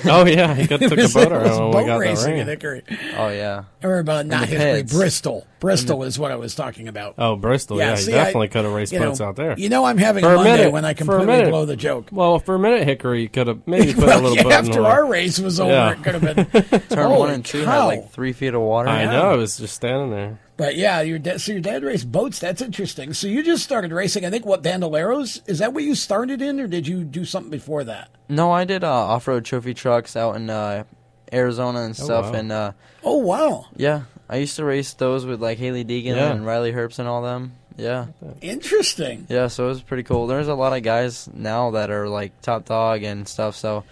oh 0.05 0.25
yeah, 0.25 0.53
he 0.55 0.67
got, 0.67 0.79
took 0.79 0.93
a 0.98 1.10
boat 1.10 1.34
around 1.34 1.69
when 1.74 1.84
we 1.84 1.86
got 1.89 1.98
racing 1.98 2.38
that 2.38 2.48
Hickory. 2.48 2.81
Oh 3.17 3.27
yeah. 3.27 3.65
Or 3.84 4.00
about 4.00 4.25
not 4.25 4.48
Hickory, 4.48 4.84
pits. 4.84 4.93
Bristol. 4.93 5.45
Bristol 5.60 6.03
is 6.03 6.17
what 6.17 6.31
I 6.31 6.38
was 6.38 6.55
talking 6.55 6.88
about. 6.88 7.15
Oh, 7.17 7.36
Bristol. 7.36 7.77
Yeah, 7.77 7.95
see, 7.95 8.12
he 8.12 8.17
definitely 8.17 8.48
I- 8.48 8.51
could 8.51 8.63
have 8.63 8.74
raced 8.74 8.93
you 8.93 9.00
know, 9.00 9.10
boats 9.10 9.19
out 9.19 9.36
there. 9.36 9.53
You 9.60 9.67
know, 9.67 9.84
I'm 9.84 9.98
having 9.98 10.24
For 10.24 10.29
a 10.29 10.34
a 10.34 10.36
Monday 10.36 10.51
minute, 10.60 10.72
when 10.72 10.86
I 10.86 10.93
for 10.93 11.00
completely 11.00 11.25
minute. 11.25 11.50
blow 11.50 11.65
the 11.65 11.75
joke. 11.75 12.07
Well, 12.13 12.39
for 12.39 12.55
a 12.55 12.60
minute, 12.60 12.88
Hickory 12.88 13.27
could 13.27 13.48
have 13.48 13.67
maybe 13.67 13.93
put 13.93 14.03
a 14.05 14.15
little 14.15 14.34
yeah, 14.38 14.43
boat 14.43 14.51
after 14.53 14.72
the 14.74 14.86
our 14.86 15.05
race 15.07 15.39
was 15.39 15.60
over, 15.60 15.72
Yeah. 15.72 15.91
it 15.91 16.03
could 16.03 16.22
have 16.22 16.62
been. 16.62 16.79
Turn 16.88 17.10
one 17.12 17.31
and 17.31 17.43
two 17.43 17.65
cow. 17.65 17.89
had 17.89 17.98
like 18.00 18.12
three 18.12 18.31
feet 18.31 18.53
of 18.53 18.62
water. 18.62 18.88
I 18.88 19.03
know 19.03 19.34
it 19.34 19.38
was 19.38 19.57
just 19.57 19.75
standing 19.75 20.10
there. 20.12 20.39
But 20.57 20.75
yeah, 20.77 21.01
your 21.01 21.19
dad. 21.19 21.41
So 21.41 21.51
your 21.51 21.62
dad 21.62 21.83
raced 21.83 22.09
boats. 22.12 22.39
That's 22.39 22.62
interesting. 22.62 23.13
So 23.13 23.27
you 23.27 23.43
just 23.43 23.63
started 23.63 23.91
racing. 23.91 24.25
I 24.25 24.29
think 24.29 24.45
what 24.45 24.63
Bandoleros 24.63 25.41
is 25.47 25.59
that 25.59 25.74
what 25.74 25.83
you 25.83 25.95
started 25.95 26.41
in, 26.41 26.59
or 26.62 26.67
did 26.67 26.88
you 26.88 27.03
do 27.03 27.25
something 27.25 27.51
before 27.51 27.83
that? 27.83 28.09
No, 28.29 28.51
I 28.51 28.63
did 28.63 28.83
uh, 28.83 28.89
off-road 28.91 29.43
trophy 29.43 29.74
trucks 29.74 30.15
out 30.15 30.35
in 30.38 30.50
uh, 30.50 30.85
Arizona 31.33 31.81
and 31.81 31.95
stuff, 31.95 32.31
wow. 32.31 32.39
and 32.39 32.51
uh, 32.51 32.71
Oh 33.03 33.17
wow, 33.17 33.65
yeah, 33.75 34.03
I 34.29 34.38
used 34.38 34.55
to 34.55 34.63
race 34.63 34.93
those 34.93 35.25
with 35.25 35.41
like 35.41 35.57
Hailie 35.57 35.83
Deegan 35.83 36.15
Yeah. 36.15 36.31
and 36.31 36.45
Riley 36.45 36.71
Herbst 36.71 37.00
and 37.00 37.07
all 37.07 37.21
them. 37.21 37.51
Yeah, 37.77 38.07
interesting. 38.41 39.27
yeah, 39.29 39.47
so 39.47 39.65
it 39.65 39.69
was 39.69 39.81
pretty 39.81 40.03
cool. 40.03 40.27
There's 40.27 40.47
a 40.47 40.55
lot 40.55 40.75
of 40.75 40.83
guys 40.83 41.27
now 41.33 41.71
that 41.71 41.91
are 41.91 42.07
like 42.07 42.39
top 42.41 42.63
dog 42.65 43.03
and 43.03 43.27
stuff, 43.27 43.55
so 43.57 43.83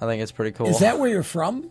I 0.00 0.06
think 0.06 0.22
it's 0.22 0.32
pretty 0.32 0.52
cool. 0.52 0.68
Is 0.68 0.78
that 0.78 0.98
where 0.98 1.08
you're 1.10 1.22
from? 1.22 1.70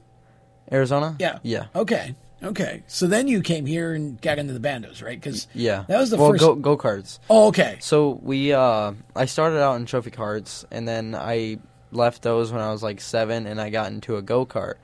Arizona? 0.72 1.16
Yeah. 1.20 1.40
yeah, 1.44 1.66
Okay. 1.76 2.16
Okay. 2.46 2.84
So 2.88 3.08
then 3.08 3.28
you 3.28 3.42
came 3.42 3.66
here 3.66 3.94
and 3.94 4.22
got 4.22 4.38
into 4.38 4.54
the 4.54 4.60
bandos, 4.60 5.04
right? 5.04 5.20
Because 5.20 5.48
yeah. 5.54 5.84
that 5.88 5.98
was 5.98 6.12
the 6.12 6.18
well, 6.18 6.32
first. 6.32 6.42
go 6.42 6.56
go 6.56 6.78
karts. 6.78 7.20
oh, 7.30 7.48
okay. 7.48 7.78
So 7.82 8.20
we, 8.22 8.54
uh, 8.54 8.94
I 9.16 9.26
started 9.26 9.60
out 9.60 9.76
in 9.76 9.86
trophy 9.86 10.12
carts, 10.12 10.66
and 10.72 10.88
then 10.88 11.16
I 11.16 11.58
left 11.92 12.22
those 12.22 12.52
when 12.52 12.62
I 12.62 12.72
was 12.72 12.84
like 12.84 13.02
seven, 13.02 13.48
and 13.48 13.60
I 13.60 13.70
got 13.72 13.92
into 13.92 14.18
a 14.18 14.22
go 14.22 14.46
kart. 14.46 14.76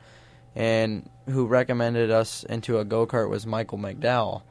And 0.56 1.10
who 1.27 1.46
recommended 1.46 2.12
us 2.12 2.44
into 2.44 2.80
a 2.80 2.86
go 2.86 3.06
kart 3.08 3.30
was 3.30 3.46
Michael 3.46 3.77
McDowell. 3.77 4.41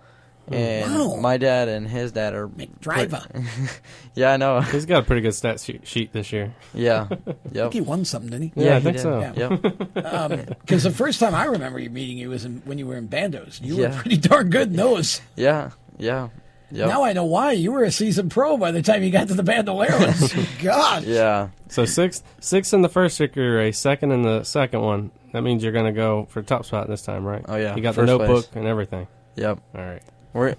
Oh, 0.51 0.55
and 0.57 0.93
Wow. 0.95 1.17
my 1.17 1.37
dad 1.37 1.69
and 1.69 1.87
his 1.87 2.13
dad 2.13 2.35
are 2.35 2.49
McDriver. 2.49 3.47
Yeah, 4.17 4.33
I 4.33 4.37
know. 4.39 4.61
He's 4.61 4.87
got 4.87 5.05
a 5.05 5.07
pretty 5.07 5.23
good 5.23 5.35
stat 5.35 5.61
sheet, 5.61 5.87
sheet 5.87 6.13
this 6.13 6.33
year. 6.33 6.53
Yeah, 6.75 7.07
I 7.11 7.15
yep. 7.53 7.53
think 7.53 7.73
he 7.75 7.81
won 7.81 8.05
something, 8.05 8.29
didn't 8.31 8.53
he? 8.57 8.65
Yeah, 8.65 8.73
I 8.77 8.81
he 8.81 8.85
think 8.85 8.97
did. 8.97 9.03
so. 9.03 9.33
Yep. 9.37 10.05
Um, 10.05 10.37
because 10.61 10.83
the 10.83 10.91
first 10.91 11.21
time 11.21 11.33
I 11.35 11.45
remember 11.45 11.79
you 11.79 11.91
meeting 11.91 12.19
you 12.19 12.29
was 12.31 12.45
in, 12.45 12.61
when 12.65 12.77
you 12.79 12.87
were 12.89 12.97
in 12.97 13.09
bandos. 13.09 13.61
You 13.63 13.77
were 13.77 13.83
Yeah. 13.85 14.01
pretty 14.01 14.17
darn 14.17 14.51
good 14.51 14.69
in 14.71 14.77
those. 14.77 15.21
Yeah, 15.37 15.71
yeah, 15.97 16.31
yep. 16.73 16.89
Now 16.89 17.05
I 17.05 17.13
know 17.13 17.25
why. 17.25 17.53
You 17.53 17.71
were 17.71 17.85
a 17.85 17.93
seasoned 17.93 18.33
pro 18.33 18.57
by 18.57 18.73
the 18.73 18.83
time 18.83 19.05
you 19.05 19.11
got 19.13 19.29
to 19.29 19.35
the 19.35 19.45
bandoleros. 19.45 20.61
God. 20.63 21.05
yeah, 21.05 21.51
So 21.69 21.85
six, 21.85 22.25
six 22.41 22.73
in 22.73 22.83
the 22.83 22.89
first 22.89 23.17
Hickory 23.19 23.49
race, 23.49 23.79
second 23.79 24.11
in 24.11 24.23
the 24.23 24.43
second 24.43 24.81
one. 24.81 25.13
That 25.33 25.43
means 25.43 25.63
you're 25.63 25.73
going 25.73 25.87
to 25.87 25.93
go 25.93 26.27
for 26.31 26.43
top 26.43 26.65
spot 26.67 26.89
this 26.89 27.03
time, 27.03 27.25
right? 27.25 27.45
Oh, 27.47 27.55
yeah, 27.57 27.77
You 27.77 27.83
got 27.83 27.95
the 27.95 28.01
first 28.03 28.07
notebook 28.09 28.45
place. 28.47 28.57
and 28.57 28.67
everything. 28.67 29.07
yep. 29.37 29.61
All 29.77 29.81
right. 29.85 30.03
We're, 30.33 30.55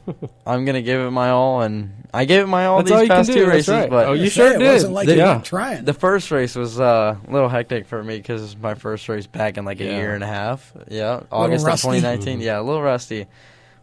I'm 0.46 0.66
gonna 0.66 0.82
give 0.82 1.00
it 1.02 1.12
my 1.12 1.30
all, 1.30 1.62
and 1.62 1.94
I 2.14 2.26
gave 2.26 2.44
it 2.44 2.48
my 2.48 2.66
all 2.66 2.80
That's 2.80 2.90
these 2.90 2.96
all 2.98 3.02
you 3.04 3.08
can 3.08 3.16
past 3.18 3.28
do, 3.30 3.34
two 3.36 3.40
that's 3.46 3.54
races. 3.56 3.70
right. 3.70 3.90
But 3.90 4.08
Oh, 4.08 4.14
you 4.14 4.26
Say, 4.26 4.30
sure 4.32 4.54
it 4.56 4.60
did. 4.60 4.74
wasn't 4.74 4.94
like 4.94 5.08
The- 5.08 5.14
you 5.14 5.20
yeah. 5.20 5.32
weren't 5.34 5.46
trying. 5.46 5.86
The 5.86 5.94
first 5.94 6.30
race 6.32 6.56
was 6.56 6.80
uh, 6.80 7.16
a 7.26 7.32
little 7.32 7.48
hectic 7.48 7.86
for 7.88 8.04
me 8.04 8.18
because 8.18 8.44
it's 8.44 8.58
my 8.62 8.74
first 8.74 9.08
race 9.08 9.28
back 9.28 9.58
in 9.58 9.64
like 9.64 9.80
a 9.80 9.86
Yeah. 9.86 9.98
year 9.98 10.14
and 10.14 10.24
a 10.24 10.28
half. 10.28 10.74
Yeah, 10.90 11.22
August 11.32 11.64
of 11.64 11.68
rusty? 11.68 11.88
2019. 11.88 12.42
Yeah, 12.42 12.60
a 12.60 12.64
little 12.64 12.82
rusty. 12.82 13.28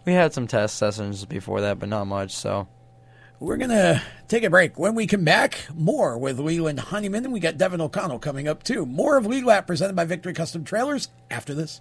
We 0.04 0.12
had 0.12 0.34
some 0.34 0.46
test 0.46 0.76
sessions 0.76 1.24
before 1.24 1.62
that, 1.62 1.78
but 1.78 1.88
not 1.88 2.04
much. 2.06 2.32
So 2.32 2.66
We're 3.40 3.56
going 3.56 3.70
to 3.70 4.02
take 4.26 4.42
a 4.42 4.50
break. 4.50 4.78
When 4.78 4.94
we 4.94 5.06
come 5.06 5.24
back, 5.24 5.58
more 5.74 6.18
with 6.18 6.38
Leland 6.40 6.80
Honeyman, 6.80 7.24
and 7.24 7.32
we 7.32 7.40
got 7.40 7.56
Devin 7.56 7.80
O'Connell 7.80 8.18
coming 8.18 8.46
up 8.48 8.62
too. 8.62 8.84
More 8.84 9.16
of 9.16 9.24
Lead 9.26 9.44
Lap 9.44 9.66
presented 9.66 9.94
by 9.96 10.04
Victory 10.04 10.32
Custom 10.34 10.64
Trailers 10.64 11.08
after 11.30 11.54
this. 11.54 11.80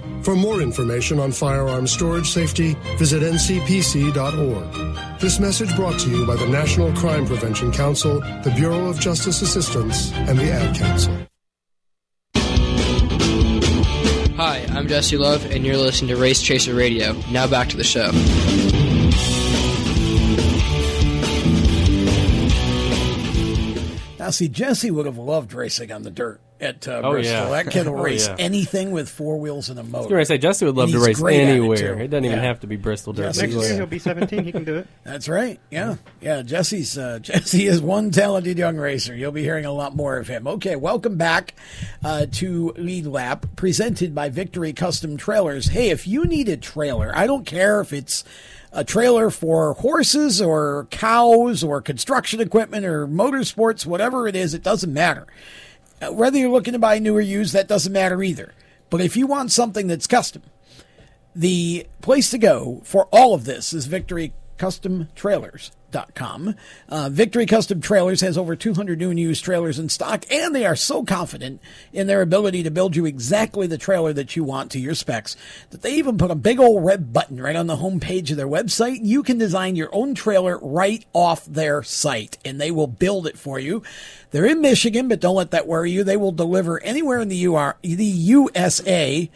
For 0.23 0.35
more 0.35 0.61
information 0.61 1.19
on 1.19 1.31
firearm 1.31 1.87
storage 1.87 2.29
safety, 2.29 2.75
visit 2.97 3.23
ncpc.org. 3.23 5.19
This 5.19 5.39
message 5.39 5.75
brought 5.75 5.99
to 6.01 6.09
you 6.09 6.27
by 6.27 6.35
the 6.35 6.47
National 6.47 6.93
Crime 6.93 7.25
Prevention 7.25 7.71
Council, 7.71 8.19
the 8.43 8.53
Bureau 8.55 8.85
of 8.85 8.99
Justice 8.99 9.41
Assistance, 9.41 10.11
and 10.13 10.37
the 10.37 10.51
Ad 10.51 10.75
Council. 10.75 11.17
Hi, 14.35 14.65
I'm 14.69 14.87
Jesse 14.87 15.17
Love, 15.17 15.43
and 15.51 15.65
you're 15.65 15.77
listening 15.77 16.09
to 16.15 16.21
Race 16.21 16.41
Chaser 16.41 16.75
Radio. 16.75 17.13
Now 17.31 17.47
back 17.47 17.69
to 17.69 17.77
the 17.77 17.83
show. 17.83 18.11
See, 24.31 24.49
Jesse 24.49 24.91
would 24.91 25.05
have 25.05 25.17
loved 25.17 25.53
racing 25.53 25.91
on 25.91 26.03
the 26.03 26.11
dirt 26.11 26.41
at 26.61 26.87
uh, 26.87 27.01
oh, 27.03 27.11
Bristol. 27.11 27.33
Yeah. 27.33 27.49
That 27.49 27.71
kid 27.71 27.87
will 27.87 27.95
oh, 27.99 28.03
race 28.03 28.27
yeah. 28.27 28.35
anything 28.37 28.91
with 28.91 29.09
four 29.09 29.39
wheels 29.39 29.69
and 29.69 29.79
a 29.79 29.83
motor. 29.83 30.15
I 30.15 30.19
was 30.19 30.27
say 30.27 30.37
Jesse 30.37 30.65
would 30.65 30.75
love 30.75 30.91
to 30.91 30.99
race 30.99 31.21
anywhere. 31.21 31.99
It, 31.99 32.05
it 32.05 32.07
doesn't 32.09 32.23
yeah. 32.23 32.31
even 32.31 32.43
have 32.43 32.59
to 32.61 32.67
be 32.67 32.75
Bristol 32.75 33.13
dirt. 33.13 33.35
Next 33.35 33.53
year 33.53 33.75
he'll 33.75 33.85
be 33.87 33.99
17. 33.99 34.43
He 34.43 34.51
can 34.51 34.63
do 34.63 34.77
it. 34.77 34.87
That's 35.03 35.27
right. 35.27 35.59
Yeah, 35.71 35.95
yeah. 36.21 36.43
Jesse's 36.43 36.97
uh, 36.97 37.19
Jesse 37.21 37.65
is 37.65 37.81
one 37.81 38.11
talented 38.11 38.57
young 38.57 38.77
racer. 38.77 39.15
You'll 39.15 39.31
be 39.31 39.43
hearing 39.43 39.65
a 39.65 39.71
lot 39.71 39.95
more 39.95 40.17
of 40.17 40.27
him. 40.27 40.47
Okay, 40.47 40.75
welcome 40.75 41.17
back 41.17 41.55
uh, 42.03 42.27
to 42.33 42.73
Lead 42.77 43.07
Lap, 43.07 43.45
presented 43.55 44.13
by 44.13 44.29
Victory 44.29 44.73
Custom 44.73 45.17
Trailers. 45.17 45.67
Hey, 45.67 45.89
if 45.89 46.07
you 46.07 46.25
need 46.25 46.47
a 46.47 46.57
trailer, 46.57 47.11
I 47.15 47.25
don't 47.25 47.45
care 47.45 47.81
if 47.81 47.91
it's 47.91 48.23
a 48.71 48.83
trailer 48.83 49.29
for 49.29 49.73
horses 49.73 50.41
or 50.41 50.87
cows 50.91 51.63
or 51.63 51.81
construction 51.81 52.39
equipment 52.39 52.85
or 52.85 53.07
motorsports, 53.07 53.85
whatever 53.85 54.27
it 54.27 54.35
is, 54.35 54.53
it 54.53 54.63
doesn't 54.63 54.93
matter. 54.93 55.27
Uh, 56.01 56.11
whether 56.13 56.37
you're 56.37 56.49
looking 56.49 56.73
to 56.73 56.79
buy 56.79 56.97
new 56.99 57.15
or 57.15 57.21
used, 57.21 57.53
that 57.53 57.67
doesn't 57.67 57.91
matter 57.91 58.23
either. 58.23 58.53
But 58.89 59.01
if 59.01 59.15
you 59.17 59.27
want 59.27 59.51
something 59.51 59.87
that's 59.87 60.07
custom, 60.07 60.43
the 61.35 61.87
place 62.01 62.29
to 62.31 62.37
go 62.37 62.81
for 62.83 63.07
all 63.11 63.33
of 63.33 63.45
this 63.45 63.73
is 63.73 63.85
Victory 63.85 64.33
Custom 64.57 65.09
Trailers. 65.15 65.71
Uh, 65.93 67.09
Victory 67.09 67.45
Custom 67.45 67.81
Trailers 67.81 68.21
has 68.21 68.37
over 68.37 68.55
200 68.55 68.99
new 68.99 69.09
and 69.09 69.19
used 69.19 69.43
trailers 69.43 69.79
in 69.79 69.89
stock, 69.89 70.25
and 70.31 70.55
they 70.55 70.65
are 70.65 70.75
so 70.75 71.03
confident 71.03 71.61
in 71.93 72.07
their 72.07 72.21
ability 72.21 72.63
to 72.63 72.71
build 72.71 72.95
you 72.95 73.05
exactly 73.05 73.67
the 73.67 73.77
trailer 73.77 74.13
that 74.13 74.35
you 74.35 74.43
want 74.43 74.71
to 74.71 74.79
your 74.79 74.95
specs 74.95 75.35
that 75.69 75.81
they 75.81 75.95
even 75.95 76.17
put 76.17 76.31
a 76.31 76.35
big 76.35 76.59
old 76.59 76.83
red 76.83 77.13
button 77.13 77.41
right 77.41 77.55
on 77.55 77.67
the 77.67 77.77
home 77.77 77.99
page 77.99 78.31
of 78.31 78.37
their 78.37 78.47
website. 78.47 78.99
You 79.01 79.23
can 79.23 79.37
design 79.37 79.75
your 79.75 79.93
own 79.93 80.15
trailer 80.15 80.57
right 80.61 81.05
off 81.13 81.45
their 81.45 81.83
site, 81.83 82.37
and 82.45 82.59
they 82.59 82.71
will 82.71 82.87
build 82.87 83.27
it 83.27 83.37
for 83.37 83.59
you. 83.59 83.83
They're 84.31 84.45
in 84.45 84.61
Michigan, 84.61 85.07
but 85.07 85.19
don't 85.19 85.35
let 85.35 85.51
that 85.51 85.67
worry 85.67 85.91
you. 85.91 86.03
They 86.03 86.17
will 86.17 86.31
deliver 86.31 86.81
anywhere 86.83 87.19
in 87.19 87.27
the, 87.27 87.45
UR, 87.45 87.75
the 87.81 88.05
USA. 88.05 89.29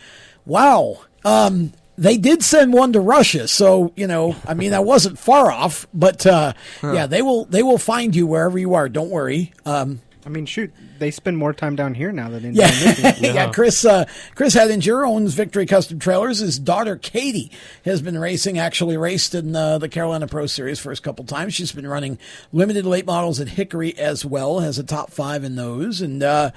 Wow. 0.46 1.02
Um, 1.24 1.74
they 1.98 2.18
did 2.18 2.44
send 2.44 2.74
one 2.74 2.94
to 2.94 3.00
Russia, 3.00 3.48
so 3.48 3.94
you 3.96 4.08
know, 4.08 4.36
I 4.46 4.54
mean, 4.54 4.74
I 4.74 4.80
wasn't 4.80 5.18
far 5.18 5.52
off. 5.52 5.88
But 5.94 6.26
uh, 6.26 6.54
huh. 6.82 6.92
yeah, 6.92 7.08
they 7.08 7.22
will 7.22 7.46
they 7.46 7.64
will 7.64 7.78
find 7.78 8.16
you 8.16 8.28
wherever 8.28 8.58
you 8.58 8.74
are. 8.74 8.90
Don't 8.90 9.10
worry. 9.10 9.54
Um, 9.66 10.02
I 10.26 10.30
mean, 10.30 10.48
shoot, 10.48 10.74
they 10.98 11.12
spend 11.12 11.38
more 11.38 11.54
time 11.54 11.76
down 11.76 11.94
here 11.94 12.12
now 12.12 12.30
than 12.30 12.46
in 12.46 12.56
yeah. 12.56 12.72
yeah. 12.98 13.16
yeah. 13.20 13.52
Chris 13.52 13.86
uh, 13.86 14.06
Chris 14.34 14.56
Hettinger 14.56 15.08
owns 15.08 15.36
Victory 15.36 15.68
Custom 15.68 16.00
Trailers. 16.00 16.40
His 16.40 16.58
daughter 16.58 16.96
Katie 16.96 17.52
has 17.86 18.02
been 18.02 18.18
racing. 18.18 18.58
Actually, 18.58 18.98
raced 18.98 19.36
in 19.36 19.56
uh, 19.56 19.78
the 19.78 19.88
Carolina 19.88 20.28
Pro 20.28 20.48
Series 20.48 20.80
first 20.80 21.04
couple 21.04 21.26
times. 21.26 21.54
She's 21.54 21.72
been 21.72 21.88
running 21.88 22.18
limited 22.52 22.86
late 22.86 23.06
models 23.06 23.40
at 23.40 23.50
Hickory 23.50 23.96
as 23.98 24.26
well. 24.26 24.62
Has 24.62 24.80
a 24.80 24.84
top 24.84 25.12
five 25.12 25.44
in 25.44 25.56
those, 25.56 26.02
and 26.02 26.24
uh, 26.24 26.52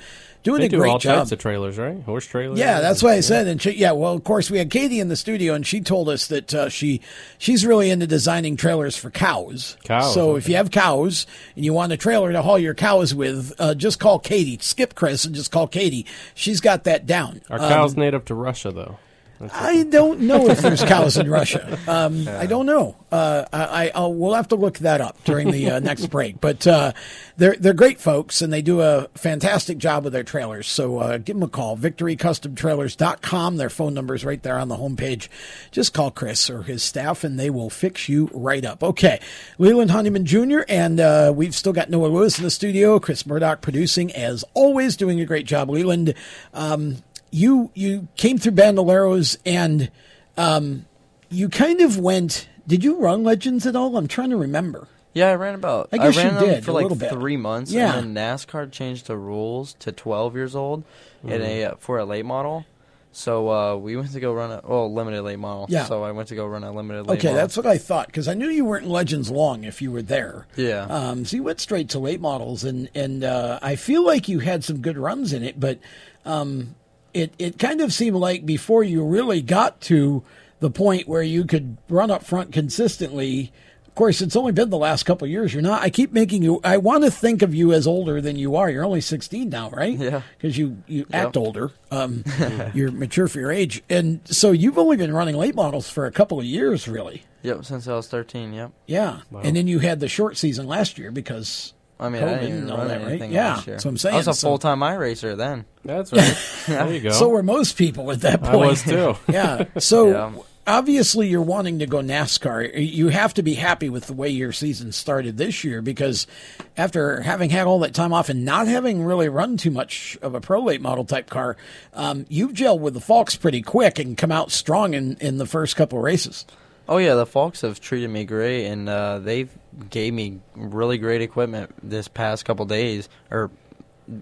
doing 0.49 0.61
they 0.61 0.67
a 0.67 0.71
do 0.71 0.79
great 0.79 0.91
all 0.91 0.99
job. 0.99 1.19
types 1.19 1.33
of 1.33 1.39
trailers, 1.39 1.79
right? 1.79 2.03
Horse 2.03 2.27
trailers. 2.27 2.59
Yeah, 2.59 2.81
that's 2.81 3.03
what 3.03 3.13
I 3.13 3.21
said. 3.21 3.47
And 3.47 3.61
she, 3.61 3.73
yeah, 3.73 3.93
well, 3.93 4.15
of 4.15 4.25
course, 4.25 4.51
we 4.51 4.59
had 4.59 4.71
Katie 4.71 5.01
in 5.01 5.09
the 5.09 5.17
studio, 5.17 5.55
and 5.55 5.67
she 5.67 5.81
told 5.81 6.09
us 6.09 6.27
that 6.29 6.55
uh, 6.55 6.69
she 6.69 7.01
she's 7.37 7.67
really 7.67 7.91
into 7.91 8.07
designing 8.07 8.57
trailers 8.57 8.97
for 8.97 9.11
cows. 9.11 9.77
Cows. 9.85 10.15
So 10.15 10.31
okay. 10.31 10.39
if 10.39 10.49
you 10.49 10.57
have 10.57 10.71
cows 10.71 11.27
and 11.55 11.65
you 11.65 11.73
want 11.73 11.93
a 11.93 11.97
trailer 11.97 12.33
to 12.33 12.43
haul 12.43 12.59
your 12.59 12.75
cows 12.75 13.15
with, 13.15 13.53
uh, 13.59 13.75
just 13.75 14.01
call 14.01 14.19
Katie. 14.19 14.59
Skip 14.61 14.95
Chris 14.95 15.25
and 15.25 15.35
just 15.35 15.51
call 15.51 15.67
Katie. 15.67 16.07
She's 16.35 16.61
got 16.61 16.85
that 16.85 17.07
down. 17.07 17.43
Are 17.51 17.59
cows 17.59 17.95
um, 17.95 18.01
native 18.01 18.25
to 18.27 18.35
Russia, 18.35 18.71
though? 18.71 18.99
I 19.41 19.85
don't 19.85 20.21
know 20.21 20.49
if 20.49 20.61
there's 20.61 20.83
cows 20.83 21.17
in 21.17 21.31
Russia. 21.31 21.79
Um, 21.87 22.17
yeah. 22.17 22.41
I 22.41 22.47
don't 22.47 22.67
know. 22.67 22.97
Uh, 23.11 23.45
I, 23.53 23.91
I 23.95 24.07
we'll 24.07 24.35
have 24.35 24.49
to 24.49 24.57
look 24.57 24.79
that 24.79 25.01
up 25.01 25.23
during 25.25 25.51
the 25.51 25.71
uh, 25.71 25.79
next 25.81 26.07
break. 26.07 26.41
But 26.41 26.67
uh, 26.67 26.93
they're 27.37 27.55
they're 27.57 27.73
great 27.73 28.01
folks, 28.01 28.43
and 28.43 28.53
they 28.53 28.63
do 28.63 28.81
a 28.81 29.09
fantastic 29.15 29.79
job 29.79 30.05
with 30.05 30.13
their 30.13 30.25
trailers. 30.25 30.67
So 30.67 30.99
uh, 30.99 31.19
give 31.19 31.37
them 31.37 31.45
a 31.45 31.49
call. 31.49 31.77
VictoryCustomTrailers.com. 31.77 33.57
Their 33.57 33.71
phone 33.71 33.95
number 33.95 34.15
is 34.15 34.25
right 34.25 34.43
there 34.43 34.59
on 34.59 34.69
the 34.69 34.77
homepage. 34.77 35.29
Just 35.71 35.95
call 35.95 36.11
Chris 36.11 36.51
or 36.51 36.63
his 36.63 36.83
staff, 36.83 37.23
and 37.23 37.39
they 37.39 37.51
will 37.51 37.71
fix 37.71 38.09
you 38.09 38.29
right 38.33 38.65
up. 38.65 38.83
Okay, 38.83 39.21
Leland 39.59 39.93
Honeyman 39.93 40.27
Jr. 40.27 40.61
and 40.69 41.01
uh, 41.01 41.33
we've 41.35 41.55
still 41.55 41.73
got 41.73 41.91
Noah 41.91 42.09
Lewis 42.09 42.39
in 42.39 42.45
the 42.45 42.51
studio. 42.51 42.99
Chris 42.99 43.25
Murdoch 43.25 43.61
producing 43.61 44.13
as 44.13 44.45
always, 44.55 44.97
doing 44.97 45.21
a 45.21 45.27
great 45.27 45.47
job. 45.47 45.71
Leland. 45.71 46.15
Um, 46.53 46.97
you 47.31 47.71
you 47.75 48.09
came 48.17 48.39
through 48.39 48.53
Bandoleros 48.53 49.37
and 49.45 49.91
um, 50.37 50.87
you 51.29 51.49
kind 51.49 51.81
of 51.81 51.99
went. 51.99 52.49
Did 52.67 52.85
you 52.85 52.99
run 52.99 53.25
Legends 53.25 53.67
at 53.67 53.77
all? 53.77 53.97
I'm 53.97 54.09
trying 54.09 54.31
to 54.31 54.37
remember. 54.37 54.89
Yeah, 55.15 55.31
I 55.31 55.35
ran 55.35 55.55
about. 55.55 55.89
I 55.93 55.99
guess 55.99 56.17
I 56.17 56.25
ran 56.25 56.35
you 56.43 56.51
did 56.51 56.65
for 56.65 56.73
like 56.73 57.11
three 57.11 57.37
months. 57.37 57.73
Yeah. 57.73 57.97
and 57.97 58.17
then 58.17 58.37
NASCAR 58.37 58.71
changed 58.71 59.07
the 59.07 59.17
rules 59.17 59.75
to 59.81 59.91
12 59.91 60.37
years 60.37 60.55
old 60.55 60.85
mm-hmm. 61.19 61.31
in 61.31 61.43
a 61.43 61.65
uh, 61.65 61.75
for 61.77 61.99
a 61.99 62.05
late 62.05 62.27
model. 62.27 62.67
So 63.11 63.51
uh, 63.51 63.77
we 63.77 63.97
went 63.97 64.13
to 64.13 64.21
go 64.21 64.33
run 64.33 64.53
a 64.53 64.61
oh 64.63 64.87
limited 64.87 65.23
late 65.23 65.39
model. 65.39 65.67
Yeah. 65.69 65.87
So 65.87 66.05
I 66.05 66.13
went 66.13 66.29
to 66.29 66.35
go 66.35 66.47
run 66.47 66.63
a 66.63 66.71
limited 66.71 67.07
late. 67.07 67.19
Okay, 67.19 67.29
model. 67.29 67.41
that's 67.41 67.57
what 67.57 67.67
I 67.67 67.79
thought 67.79 68.07
because 68.07 68.29
I 68.29 68.35
knew 68.35 68.49
you 68.49 68.65
weren't 68.65 68.85
in 68.85 68.91
Legends 68.91 69.31
long 69.31 69.65
if 69.65 69.83
you 69.83 69.91
were 69.91 70.03
there. 70.03 70.47
Yeah. 70.57 70.83
Um, 70.83 71.25
so 71.25 71.37
you 71.37 71.43
went 71.43 71.61
straight 71.61 71.89
to 71.91 71.99
late 71.99 72.21
models, 72.21 72.65
and 72.65 72.89
and 72.95 73.25
uh, 73.25 73.59
I 73.63 73.77
feel 73.77 74.05
like 74.05 74.29
you 74.29 74.41
had 74.41 74.63
some 74.63 74.81
good 74.81 74.99
runs 74.99 75.33
in 75.33 75.43
it, 75.43 75.59
but 75.59 75.81
um, 76.25 76.75
it, 77.15 77.33
it 77.39 77.59
kind 77.59 77.81
of 77.81 77.93
seemed 77.93 78.17
like 78.17 78.47
before 78.47 78.83
you 78.83 79.05
really 79.05 79.43
got 79.43 79.81
to 79.83 80.23
the 80.61 80.71
point 80.71 81.09
where 81.09 81.23
you 81.23 81.45
could 81.45 81.79
run 81.89 82.11
up 82.11 82.25
front 82.25 82.53
consistently. 82.53 83.53
Of 83.87 83.95
course, 83.95 84.21
it's 84.21 84.37
only 84.37 84.53
been 84.53 84.71
the 84.71 84.79
last 84.79 85.05
couple 85.05 85.27
years. 85.27 85.53
You're 85.53 85.63
not. 85.63 85.83
I 85.83 85.91
keep 85.91 86.13
making 86.13 86.43
you. 86.43 86.61
I 86.63 86.77
want 86.77 87.03
to 87.05 87.11
think 87.11 87.43
of 87.43 87.55
you 87.55 87.73
as 87.73 87.87
older 87.87 88.21
than 88.21 88.37
you 88.37 88.55
are. 88.55 88.71
You're 88.71 88.85
only 88.85 89.01
16 89.01 89.49
now, 89.49 89.71
right? 89.71 89.99
Yeah. 89.99 90.23
Because 90.37 90.57
you 90.57 90.83
you 90.87 91.07
yep. 91.11 91.27
act 91.27 91.37
older. 91.37 91.73
Um, 91.91 92.23
you're 92.75 92.93
mature 92.93 93.27
for 93.27 93.41
your 93.41 93.51
age, 93.51 93.83
and 93.89 94.21
so 94.25 94.53
you've 94.53 94.79
only 94.79 94.97
been 94.97 95.13
running 95.13 95.37
late 95.37 95.57
models 95.57 95.91
for 95.91 96.07
a 96.07 96.13
couple 96.13 96.39
of 96.39 96.45
years, 96.45 96.87
really. 96.87 97.25
Yep, 97.43 97.65
since 97.65 97.89
I 97.89 97.95
was 97.95 98.09
13. 98.09 98.53
Yep. 98.53 98.73
Yeah, 98.87 99.21
wow. 99.31 99.41
and 99.43 99.57
then 99.57 99.67
you 99.67 99.81
had 99.81 100.01
the 100.01 100.09
short 100.09 100.37
season 100.37 100.67
last 100.67 100.99
year 100.99 101.11
because 101.11 101.73
I 102.01 102.09
mean, 102.09 102.23
COVID 102.23 102.29
I 102.29 102.39
didn't 102.41 102.57
even 102.59 102.69
run 102.69 102.89
that, 102.89 103.01
anything 103.01 103.21
right? 103.21 103.31
Yeah, 103.31 103.55
last 103.55 103.67
year. 103.67 103.79
so 103.81 103.89
I'm 103.89 103.97
saying. 103.99 104.15
I 104.15 104.19
was 104.19 104.29
a 104.29 104.35
so, 104.35 104.49
full 104.49 104.59
time 104.59 104.81
iRacer 104.81 105.37
then. 105.37 105.65
That's 105.85 106.13
right. 106.13 106.37
there 106.67 106.93
you 106.93 107.01
go. 107.01 107.11
So 107.11 107.29
were 107.29 107.43
most 107.43 107.77
people 107.77 108.11
at 108.13 108.21
that 108.21 108.41
point. 108.43 108.55
I 108.55 108.57
was 108.57 108.83
too. 108.83 109.17
yeah. 109.29 109.65
So 109.79 110.11
yeah. 110.11 110.33
obviously, 110.67 111.27
you're 111.27 111.43
wanting 111.43 111.81
to 111.81 111.87
go 111.87 111.99
NASCAR. 111.99 112.71
You 112.77 113.09
have 113.09 113.35
to 113.35 113.43
be 113.43 113.55
happy 113.55 113.89
with 113.89 114.07
the 114.07 114.13
way 114.13 114.29
your 114.29 114.53
season 114.53 114.93
started 114.93 115.39
this 115.39 115.65
year 115.65 115.83
because 115.83 116.29
after 116.77 117.21
having 117.23 117.51
had 117.51 117.67
all 117.67 117.81
that 117.81 117.95
time 117.95 118.13
off 118.13 118.29
and 118.29 118.45
not 118.45 118.69
having 118.69 119.03
really 119.03 119.29
run 119.29 119.57
too 119.57 119.73
much 119.73 120.17
of 120.23 120.37
a 120.37 120.41
pro 120.41 120.61
late 120.63 120.81
model 120.81 121.05
type 121.05 121.29
car, 121.29 121.57
um, 121.95 122.27
you've 122.29 122.53
gelled 122.53 122.81
with 122.81 122.95
the 122.95 123.01
Falks 123.01 123.39
pretty 123.39 123.61
quick 123.61 123.99
and 123.99 124.17
come 124.17 124.31
out 124.31 124.53
strong 124.53 124.95
in, 124.95 125.17
in 125.17 125.39
the 125.39 125.47
first 125.47 125.75
couple 125.75 125.99
races. 125.99 126.47
Oh 126.89 126.97
yeah, 126.97 127.15
the 127.15 127.27
Falks 127.27 127.61
have 127.61 127.81
treated 127.81 128.09
me 128.09 128.25
great, 128.25 128.67
and 128.67 128.89
uh, 128.89 129.19
they've 129.19 129.51
gave 129.91 130.15
me 130.15 130.41
really 130.55 130.97
great 130.97 131.21
equipment 131.21 131.75
this 131.83 132.09
past 132.09 132.47
couple 132.47 132.65
days 132.65 133.11
or 133.31 133.51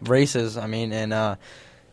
races. 0.03 0.57
I 0.57 0.67
mean, 0.67 0.93
and 0.93 1.13
uh, 1.13 1.37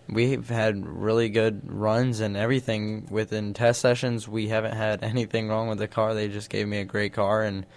we've 0.09 0.49
had 0.49 0.85
really 0.85 1.29
good 1.29 1.61
runs 1.71 2.21
and 2.21 2.35
everything 2.35 3.07
within 3.11 3.53
test 3.53 3.81
sessions. 3.81 4.27
We 4.27 4.47
haven't 4.47 4.75
had 4.75 5.03
anything 5.03 5.47
wrong 5.47 5.69
with 5.69 5.77
the 5.77 5.87
car. 5.87 6.15
They 6.15 6.27
just 6.27 6.49
gave 6.49 6.67
me 6.67 6.79
a 6.79 6.85
great 6.85 7.13
car, 7.13 7.43
and 7.43 7.67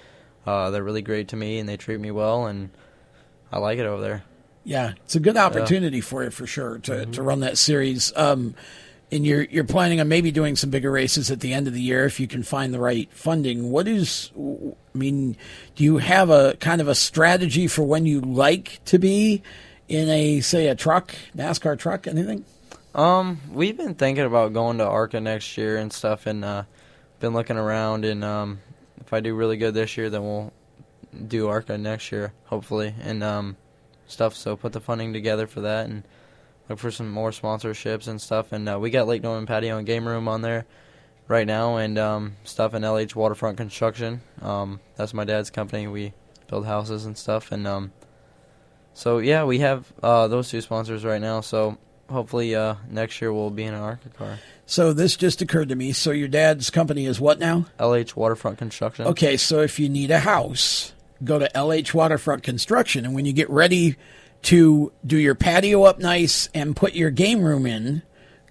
uh, 0.47 0.71
they're 0.71 0.85
really 0.85 1.03
great 1.03 1.29
to 1.29 1.37
me, 1.37 1.59
and 1.59 1.69
they 1.69 1.77
treat 1.77 2.01
me 2.01 2.11
well, 2.11 2.47
and 2.47 2.71
I 3.53 3.59
like 3.59 3.79
it 3.79 3.87
over 3.87 4.01
there. 4.01 4.25
Yeah, 4.65 4.95
it's 5.05 5.15
a 5.15 5.21
good 5.21 5.37
opportunity 5.37 5.99
yeah. 5.99 6.03
for 6.03 6.25
you 6.25 6.31
for 6.31 6.47
sure 6.47 6.79
to, 6.79 6.93
mm-hmm. 6.93 7.11
to 7.13 7.23
run 7.23 7.41
that 7.41 7.59
series. 7.59 8.13
Um, 8.17 8.55
and 9.13 9.25
you're 9.25 9.43
you're 9.43 9.65
planning 9.65 10.01
on 10.01 10.09
maybe 10.09 10.31
doing 10.31 10.57
some 10.57 10.71
bigger 10.71 10.91
races 10.91 11.31
at 11.31 11.41
the 11.41 11.53
end 11.53 11.67
of 11.67 11.75
the 11.75 11.81
year 11.81 12.05
if 12.05 12.19
you 12.19 12.27
can 12.27 12.43
find 12.43 12.75
the 12.75 12.81
right 12.81 13.11
funding. 13.13 13.71
What 13.71 13.87
is 13.87 14.33
I 14.37 14.99
mean, 14.99 15.37
do 15.75 15.85
you 15.85 15.99
have 15.99 16.31
a 16.31 16.57
kind 16.61 16.81
of 16.81 16.89
a 16.89 16.95
strategy 16.95 17.69
for 17.69 17.83
when 17.83 18.07
you 18.07 18.21
like 18.21 18.81
to 18.87 18.99
be 18.99 19.43
in 19.89 20.09
a 20.09 20.41
say 20.41 20.69
a 20.69 20.75
truck, 20.75 21.15
NASCAR 21.37 21.79
truck, 21.79 22.07
anything? 22.07 22.45
Um, 22.95 23.41
we've 23.53 23.77
been 23.77 23.95
thinking 23.95 24.25
about 24.25 24.55
going 24.55 24.79
to 24.79 24.87
ARCA 24.87 25.21
next 25.21 25.57
year 25.59 25.77
and 25.77 25.93
stuff, 25.93 26.27
and 26.27 26.45
uh, 26.45 26.65
been 27.21 27.35
looking 27.35 27.59
around. 27.59 28.05
And 28.05 28.25
um, 28.25 28.61
if 29.01 29.13
I 29.13 29.21
do 29.21 29.35
really 29.35 29.59
good 29.59 29.75
this 29.75 29.97
year, 29.97 30.09
then 30.09 30.23
we'll 30.23 30.53
do 31.29 31.49
ARCA 31.49 31.77
next 31.77 32.11
year, 32.11 32.33
hopefully, 32.47 32.95
and 33.01 33.23
um, 33.23 33.57
stuff. 34.07 34.35
So 34.35 34.57
put 34.57 34.73
the 34.73 34.81
funding 34.81 35.13
together 35.13 35.47
for 35.47 35.61
that 35.61 35.87
and 35.87 36.05
look 36.69 36.79
for 36.79 36.91
some 36.91 37.11
more 37.11 37.31
sponsorships 37.31 38.09
and 38.09 38.21
stuff. 38.21 38.53
And 38.53 38.69
uh, 38.69 38.79
we 38.79 38.91
got 38.91 39.07
Lake 39.07 39.23
Norman 39.23 39.47
Patio 39.47 39.79
and 39.79 39.87
Game 39.87 40.07
Room 40.07 40.29
on 40.29 40.43
there 40.43 40.67
right 41.29 41.47
now, 41.47 41.77
and 41.77 41.99
um, 41.99 42.37
stuff 42.45 42.75
in 42.75 42.83
LH 42.83 43.15
Waterfront 43.15 43.57
Construction. 43.57 44.21
Um, 44.43 44.81
that's 44.97 45.15
my 45.15 45.25
dad's 45.25 45.51
company. 45.51 45.87
We 45.87 46.13
build 46.49 46.67
houses 46.67 47.05
and 47.05 47.17
stuff, 47.19 47.53
and 47.53 47.67
um, 47.67 47.93
so 48.95 49.19
yeah, 49.19 49.45
we 49.45 49.59
have 49.61 49.93
uh, 50.03 50.29
those 50.29 50.49
two 50.49 50.61
sponsors 50.61 51.05
right 51.05 51.21
now. 51.21 51.41
So 51.41 51.79
hopefully 52.09 52.55
uh, 52.55 52.77
next 52.89 53.21
year 53.21 53.33
we'll 53.33 53.51
be 53.51 53.65
in 53.65 53.75
an 53.75 53.81
ARCA 53.81 54.09
car. 54.11 54.39
So 54.67 54.93
this 54.93 55.17
just 55.17 55.43
occurred 55.43 55.69
to 55.69 55.77
me. 55.77 55.93
So 55.93 56.11
your 56.11 56.29
dad's 56.29 56.71
company 56.71 57.07
is 57.07 57.21
what 57.21 57.39
now? 57.39 57.67
LH 57.79 58.17
Waterfront 58.17 58.59
Construction. 58.59 59.07
Okay, 59.07 59.37
so 59.37 59.61
if 59.61 59.79
you 59.79 59.89
need 59.89 60.11
a 60.11 60.21
house, 60.21 60.93
go 61.23 61.39
to 61.39 61.51
LH 61.55 61.95
Waterfront 61.95 62.43
Construction, 62.43 63.05
and 63.05 63.15
when 63.15 63.27
you 63.27 63.33
get 63.33 63.51
ready 63.51 63.97
to 64.47 64.93
do 65.05 65.17
your 65.17 65.35
patio 65.35 65.85
up 65.85 65.99
nice 65.99 66.49
and 66.55 66.75
put 66.75 66.95
your 66.95 67.11
game 67.11 67.43
room 67.43 67.67
in, 67.67 68.03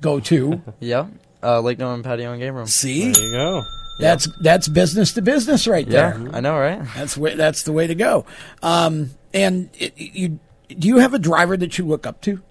go 0.02 0.20
to 0.22 0.62
yeah, 0.80 1.08
uh, 1.44 1.60
Lake 1.62 1.78
Norman 1.80 2.04
Patio 2.04 2.32
and 2.32 2.42
Game 2.42 2.56
Room. 2.56 2.68
See, 2.68 3.12
There 3.12 3.24
you 3.24 3.32
go. 3.34 3.64
that's 4.00 4.28
that's 4.42 4.68
business 4.68 5.14
to 5.14 5.22
business 5.22 5.68
right 5.68 5.88
Yeah, 5.88 6.18
there. 6.18 6.30
I 6.36 6.40
know, 6.42 6.58
right? 6.58 6.82
That's 6.96 7.16
way, 7.18 7.36
that's 7.36 7.64
the 7.64 7.72
way 7.72 7.88
to 7.88 7.96
go. 7.96 8.26
Um, 8.62 9.12
and 9.34 9.70
it, 9.78 9.94
you 9.98 10.40
do 10.70 10.88
you 10.88 10.98
have 11.00 11.14
a 11.14 11.20
driver 11.20 11.56
that 11.58 11.78
you 11.78 11.86
look 11.86 12.06
up 12.08 12.22
to? 12.22 12.42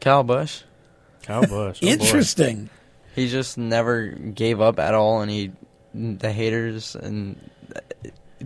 Kyle 0.00 0.22
Busch. 0.22 0.62
Kyle 1.22 1.42
Busch. 1.46 1.80
Oh, 1.82 1.86
boy. 1.86 1.86
Interesting. 1.92 2.70
He 3.14 3.28
just 3.28 3.56
never 3.58 4.06
gave 4.08 4.60
up 4.60 4.78
at 4.78 4.94
all, 4.94 5.20
and 5.22 5.30
he 5.30 5.52
the 5.94 6.30
haters 6.32 6.94
and 6.96 7.38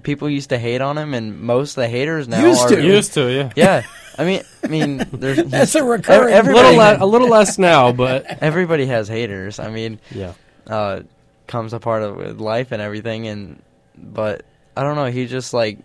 people 0.02 0.28
used 0.30 0.50
to 0.50 0.58
hate 0.58 0.80
on 0.80 0.96
him, 0.98 1.14
and 1.14 1.40
most 1.40 1.72
of 1.76 1.82
the 1.82 1.88
haters 1.88 2.28
now 2.28 2.44
Used 2.46 2.62
are 2.72 2.76
to. 2.76 2.82
Used 2.84 3.14
to, 3.14 3.32
yeah. 3.32 3.52
Yeah, 3.56 3.82
I 4.18 4.24
mean, 4.24 4.42
I 4.62 4.66
mean, 4.68 4.96
there's 5.12 5.38
That's 5.44 5.74
a 5.74 5.78
ev- 5.78 5.86
recurring. 5.86 6.34
A 6.34 6.42
little, 6.42 6.74
le- 6.76 6.98
a 7.00 7.06
little 7.06 7.28
less 7.28 7.58
now, 7.58 7.92
but 7.92 8.24
everybody 8.42 8.86
has 8.86 9.08
haters. 9.08 9.58
I 9.58 9.70
mean, 9.70 10.00
yeah. 10.10 10.34
uh, 10.66 11.02
comes 11.46 11.72
a 11.72 11.80
part 11.80 12.02
of 12.02 12.16
with 12.16 12.40
life 12.40 12.72
and 12.72 12.80
everything, 12.82 13.26
and 13.26 13.62
but 13.96 14.44
I 14.76 14.82
don't 14.82 14.96
know. 14.96 15.06
He 15.06 15.26
just 15.26 15.52
like 15.54 15.78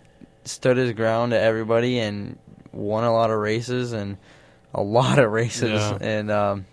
stood 0.44 0.76
his 0.76 0.92
ground 0.92 1.32
to 1.32 1.40
everybody 1.40 1.98
and 1.98 2.38
won 2.72 3.04
a 3.04 3.12
lot 3.12 3.30
of 3.30 3.38
races 3.38 3.92
and 3.92 4.16
a 4.74 4.82
lot 4.82 5.18
of 5.18 5.30
races, 5.32 5.70
Yeah. 5.80 5.98
and 6.00 6.30
um, 6.30 6.66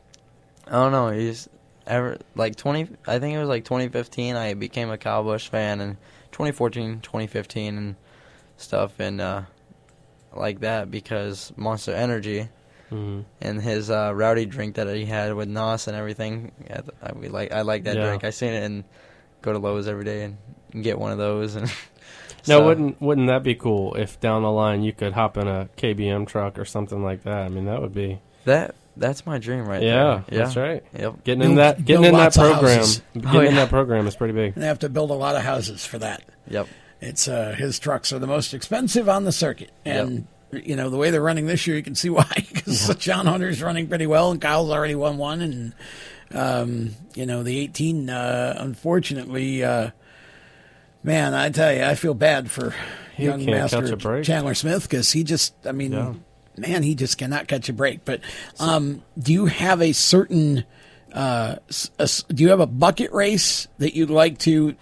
I 0.67 0.71
don't 0.71 0.91
know. 0.91 1.09
He's 1.09 1.49
ever 1.85 2.17
like 2.35 2.55
20 2.55 2.87
I 3.05 3.19
think 3.19 3.35
it 3.35 3.39
was 3.39 3.49
like 3.49 3.65
2015 3.65 4.37
I 4.37 4.53
became 4.53 4.89
a 4.89 4.97
Kyle 4.97 5.21
Busch 5.21 5.49
fan 5.49 5.81
and 5.81 5.97
2014 6.33 6.99
2015 7.01 7.77
and 7.77 7.95
stuff 8.57 8.99
and 8.99 9.21
uh 9.21 9.41
like 10.35 10.59
that 10.61 10.89
because 10.91 11.53
Monster 11.55 11.93
Energy 11.93 12.49
Mhm. 12.91 13.23
and 13.41 13.61
his 13.61 13.89
uh, 13.89 14.11
rowdy 14.13 14.45
drink 14.45 14.75
that 14.75 14.87
he 14.93 15.05
had 15.05 15.33
with 15.33 15.47
Nos 15.47 15.87
and 15.87 15.95
everything 15.97 16.51
I, 16.69 16.81
I 17.01 17.11
we 17.13 17.27
like 17.29 17.51
I 17.51 17.61
like 17.61 17.83
that 17.85 17.95
Yeah. 17.95 18.05
drink 18.07 18.23
I 18.23 18.29
seen 18.29 18.53
it 18.53 18.63
and 18.63 18.83
go 19.41 19.51
to 19.53 19.57
Lowe's 19.59 19.87
every 19.87 20.03
day 20.05 20.23
and 20.23 20.83
get 20.83 20.99
one 20.99 21.11
of 21.11 21.17
those 21.17 21.55
and 21.55 21.71
Now, 22.47 22.65
wouldn't 22.65 23.01
wouldn't 23.01 23.27
that 23.27 23.41
be 23.41 23.55
cool 23.55 23.93
if 23.95 24.19
down 24.19 24.43
the 24.43 24.51
line 24.51 24.83
you 24.83 24.91
could 24.91 25.13
hop 25.13 25.37
in 25.37 25.47
a 25.47 25.69
KBM 25.77 26.27
truck 26.27 26.59
or 26.59 26.65
something 26.65 27.01
like 27.01 27.23
that? 27.23 27.37
I 27.43 27.47
mean, 27.47 27.65
that 27.65 27.81
would 27.81 27.93
be 27.93 28.19
that 28.43 28.75
that's 28.95 29.25
my 29.25 29.37
dream 29.39 29.65
right 29.65 29.81
yeah, 29.81 30.23
there 30.27 30.37
yeah 30.39 30.43
that's 30.43 30.55
right. 30.55 30.83
yep 30.97 31.23
Getting 31.23 31.43
in 31.43 31.55
that 31.55 31.83
getting 31.83 32.05
in 32.05 32.13
that 32.13 32.33
program, 32.33 32.85
getting 33.13 33.27
Oh, 33.35 33.39
in 33.41 33.55
that 33.55 33.69
program 33.69 34.05
is 34.07 34.15
pretty 34.15 34.33
big. 34.33 34.55
They 34.55 34.65
have 34.67 34.79
to 34.79 34.89
build 34.89 35.09
a 35.11 35.15
lot 35.15 35.35
of 35.35 35.41
houses 35.43 35.85
for 35.85 35.97
that. 35.99 36.23
yep 36.47 36.67
It's 37.01 37.27
uh, 37.27 37.55
his 37.57 37.79
trucks 37.79 38.13
are 38.13 38.19
the 38.19 38.27
most 38.27 38.53
expensive 38.53 39.09
on 39.09 39.23
the 39.23 39.31
circuit, 39.31 39.71
and 39.83 40.27
you 40.51 40.75
know 40.75 40.89
the 40.89 40.97
way 40.97 41.09
they're 41.09 41.21
running 41.21 41.47
this 41.47 41.65
year, 41.65 41.75
you 41.75 41.83
can 41.83 41.95
see 41.95 42.09
why. 42.11 42.27
Because 42.35 42.95
John 42.99 43.25
Hunter's 43.25 43.61
running 43.61 43.87
pretty 43.87 44.05
well, 44.07 44.29
and 44.31 44.39
Kyle's 44.39 44.69
already 44.69 44.95
won 44.95 45.17
one, 45.17 45.41
and 45.41 45.73
um, 46.33 46.91
you 47.15 47.25
know 47.25 47.41
the 47.43 47.57
18. 47.59 48.09
Uh, 48.09 48.55
unfortunately, 48.59 49.63
uh, 49.63 49.89
man, 51.03 51.33
I 51.33 51.49
tell 51.49 51.73
you, 51.73 51.83
I 51.83 51.95
feel 51.95 52.13
bad 52.13 52.49
for 52.51 52.73
He 53.15 53.25
young 53.25 53.45
master. 53.45 53.95
Chandler 54.23 54.53
Smith 54.53 54.83
because 54.83 55.11
he 55.11 55.23
just, 55.23 55.53
I 55.65 55.71
mean, 55.71 55.91
Yeah. 55.93 56.13
Man, 56.57 56.83
he 56.83 56.95
just 56.95 57.17
cannot 57.17 57.47
catch 57.47 57.69
a 57.69 57.73
break. 57.73 58.05
But 58.05 58.21
um, 58.59 59.03
do 59.17 59.33
you 59.33 59.45
have 59.47 59.81
a 59.81 59.91
certain 59.93 60.65
uh, 61.13 61.55
s- 61.69 61.91
a 61.99 62.03
s- 62.03 62.23
do 62.29 62.43
you 62.43 62.49
have 62.49 62.59
a 62.59 62.67
bucket 62.67 63.11
race 63.11 63.67
that 63.77 63.95
you'd 63.95 64.09
like 64.09 64.37
to 64.39 64.75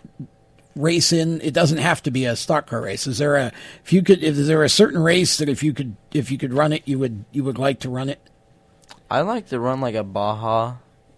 race 0.76 1.12
in? 1.12 1.42
It 1.42 1.54
doesn't 1.54 1.80
have 1.80 2.02
to 2.04 2.12
be 2.12 2.26
a 2.26 2.36
stock 2.36 2.68
car 2.68 2.82
race. 2.82 3.08
Is 3.08 3.18
there 3.18 3.36
a 3.36 3.52
if 3.84 3.92
you 3.94 4.02
could 4.02 4.24
if 4.24 4.38
is 4.38 4.48
there 4.48 4.64
a 4.64 4.70
certain 4.70 5.02
race 5.02 5.38
that 5.38 5.50
if 5.50 5.64
you 5.64 5.74
could 5.74 5.96
if 6.14 6.32
you 6.32 6.38
could 6.38 6.54
run 6.54 6.72
it 6.74 6.84
you 6.86 7.00
would 7.00 7.26
you 7.32 7.44
would 7.44 7.58
like 7.58 7.80
to 7.82 7.90
run 7.90 8.10
it? 8.10 8.20
I 9.10 9.22
like 9.22 9.48
to 9.50 9.60
run 9.60 9.82
like 9.82 9.96
a 9.96 10.04
Baja 10.04 10.76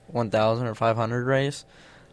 1000 0.07 0.67
or 0.67 0.73
500 0.75 1.25
race. 1.25 1.65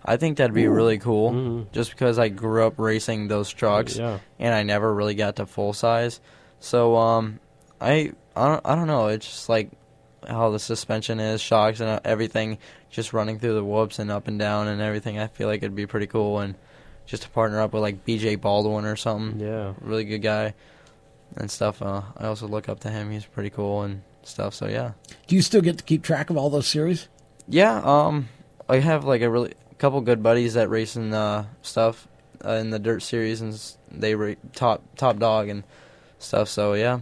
I 0.05 0.17
think 0.17 0.39
that'd 0.39 0.55
be 0.55 0.67
really 0.69 0.99
cool 0.99 1.31
Mhm. 1.31 1.73
just 1.73 1.91
because 1.91 2.19
I 2.19 2.29
grew 2.29 2.67
up 2.67 2.79
racing 2.79 3.29
those 3.29 3.51
trucks 3.51 3.97
Yeah. 3.97 4.19
and 4.39 4.55
I 4.55 4.63
never 4.63 4.93
really 4.95 5.15
got 5.15 5.37
to 5.37 5.47
full 5.47 5.73
size. 5.73 6.21
So 6.59 6.97
um 6.97 7.41
I 7.81 8.13
I 8.37 8.49
don't, 8.49 8.61
I 8.65 8.75
don't 8.75 8.87
know, 8.87 9.09
it's 9.09 9.27
just 9.27 9.49
like 9.49 9.71
how 10.29 10.51
the 10.51 10.59
suspension 10.59 11.21
is, 11.21 11.41
shocks 11.41 11.81
and 11.81 11.89
uh, 11.89 12.01
everything 12.05 12.59
just 12.91 13.13
running 13.13 13.39
through 13.39 13.55
the 13.55 13.65
whoops 13.65 13.99
and 13.99 14.11
up 14.11 14.29
and 14.29 14.39
down 14.39 14.69
and 14.69 14.81
everything. 14.81 15.19
I 15.19 15.29
feel 15.29 15.49
like 15.49 15.59
it'd 15.59 15.75
be 15.75 15.87
pretty 15.87 16.07
cool 16.07 16.41
and 16.41 16.55
just 17.07 17.23
to 17.25 17.29
partner 17.31 17.61
up 17.61 17.73
with 17.73 17.83
like 17.83 18.05
BJ 18.05 18.41
Baldwin 18.41 18.85
or 18.85 18.97
something. 18.97 19.41
Yeah. 19.41 19.75
Really 19.81 20.05
good 20.05 20.21
guy 20.21 20.55
and 21.37 21.51
stuff. 21.51 21.83
Uh, 21.83 22.03
I 22.17 22.27
also 22.27 22.47
look 22.47 22.69
up 22.69 22.81
to 22.81 22.91
him. 22.91 23.11
He's 23.11 23.25
pretty 23.25 23.51
cool 23.51 23.83
and 23.83 24.03
stuff. 24.23 24.55
So 24.55 24.69
yeah. 24.69 24.93
Do 25.27 25.35
you 25.35 25.43
still 25.43 25.61
get 25.61 25.79
to 25.79 25.85
keep 25.85 26.03
track 26.03 26.31
of 26.31 26.37
all 26.37 26.51
those 26.51 26.69
series? 26.69 27.09
Yeah, 27.49 27.81
um, 27.83 28.29
I 28.69 28.77
have 28.77 29.05
like 29.05 29.23
a 29.23 29.31
really 29.31 29.55
couple 29.79 30.01
good 30.03 30.23
buddies 30.23 30.55
that 30.55 30.69
race 30.69 30.95
in 30.95 31.13
uh, 31.13 31.47
stuff 31.63 32.07
uh, 32.45 32.53
in 32.53 32.71
the 32.71 32.79
dirt 32.79 33.03
series, 33.03 33.41
and 33.41 33.61
they 33.91 34.15
rate 34.15 34.39
top 34.55 34.83
top 34.97 35.19
dog 35.19 35.49
and 35.49 35.65
stuff. 36.19 36.49
So 36.49 36.75
yeah, 36.75 37.01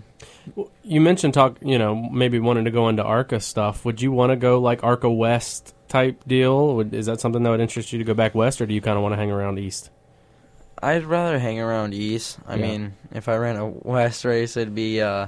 You 0.82 1.00
mentioned 1.00 1.34
talk, 1.34 1.58
you 1.62 1.78
know, 1.78 1.94
maybe 1.94 2.38
wanting 2.38 2.64
to 2.64 2.70
go 2.70 2.88
into 2.88 3.02
ARCA 3.02 3.40
stuff. 3.40 3.84
Would 3.84 4.00
you 4.00 4.12
want 4.12 4.30
to 4.30 4.36
go 4.36 4.58
like 4.60 4.82
ARCA 4.82 5.10
West 5.10 5.74
type 5.88 6.22
deal? 6.26 6.76
Would, 6.76 6.94
is 6.94 7.06
that 7.06 7.20
something 7.20 7.42
that 7.42 7.50
would 7.50 7.60
interest 7.60 7.92
you 7.92 7.98
to 7.98 8.04
go 8.04 8.14
back 8.14 8.34
west, 8.34 8.60
or 8.60 8.66
do 8.66 8.74
you 8.74 8.80
kind 8.80 8.96
of 8.96 9.02
want 9.02 9.12
to 9.12 9.16
hang 9.16 9.30
around 9.30 9.58
east? 9.58 9.90
I'd 10.82 11.04
rather 11.04 11.38
hang 11.38 11.60
around 11.60 11.92
east. 11.94 12.38
I 12.46 12.54
Yeah. 12.56 12.62
mean, 12.62 12.94
if 13.12 13.28
I 13.28 13.36
ran 13.36 13.56
a 13.56 13.66
west 13.66 14.24
race, 14.24 14.56
it'd 14.56 14.74
be 14.74 15.00
uh, 15.02 15.26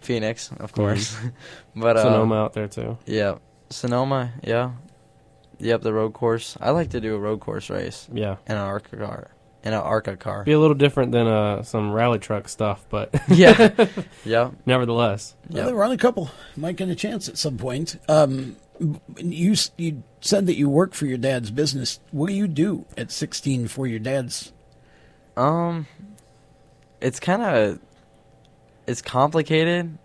Phoenix, 0.00 0.50
of 0.58 0.72
course. 0.72 1.16
but 1.76 1.96
uh, 1.96 2.02
Sonoma 2.02 2.34
out 2.36 2.52
there 2.54 2.68
too. 2.68 2.98
yeah, 3.06 3.36
Sonoma, 3.70 4.32
yeah, 4.42 4.72
yep, 5.58 5.82
the 5.82 5.92
road 5.92 6.14
course. 6.14 6.56
I 6.60 6.70
like 6.70 6.90
to 6.90 7.00
do 7.00 7.14
a 7.14 7.18
road 7.18 7.40
course 7.40 7.70
race 7.70 8.08
Yeah, 8.12 8.36
in 8.46 8.52
an 8.56 8.58
ARCA 8.58 8.96
car. 8.96 9.30
In 9.64 9.72
an 9.72 9.80
ARCA 9.80 10.16
car. 10.16 10.44
be 10.44 10.52
a 10.52 10.58
little 10.58 10.76
different 10.76 11.10
than 11.12 11.26
uh, 11.26 11.62
some 11.64 11.92
rally 11.92 12.18
truck 12.20 12.48
stuff, 12.48 12.84
but 12.88 13.10
yeah, 13.28 13.70
yeah. 14.24 14.50
nevertheless, 14.66 15.34
Well, 15.50 15.58
Yep. 15.58 15.66
they 15.66 15.72
run 15.74 15.90
a 15.90 15.96
couple. 15.96 16.30
Might 16.56 16.76
get 16.76 16.88
a 16.88 16.94
chance 16.94 17.28
at 17.28 17.36
some 17.38 17.58
point. 17.58 17.96
Um, 18.08 18.56
you 19.16 19.56
you 19.76 20.04
said 20.20 20.46
that 20.46 20.56
you 20.56 20.68
work 20.70 20.94
for 20.94 21.06
your 21.06 21.18
dad's 21.18 21.50
business. 21.50 21.98
What 22.12 22.28
do 22.28 22.34
you 22.34 22.46
do 22.46 22.86
at 22.96 23.10
16 23.10 23.66
for 23.66 23.86
your 23.88 23.98
dad's? 23.98 24.52
Um, 25.36 25.86
it's 27.00 27.18
kind 27.18 27.42
of 27.42 27.80
it's 28.86 29.02
complicated. 29.02 29.98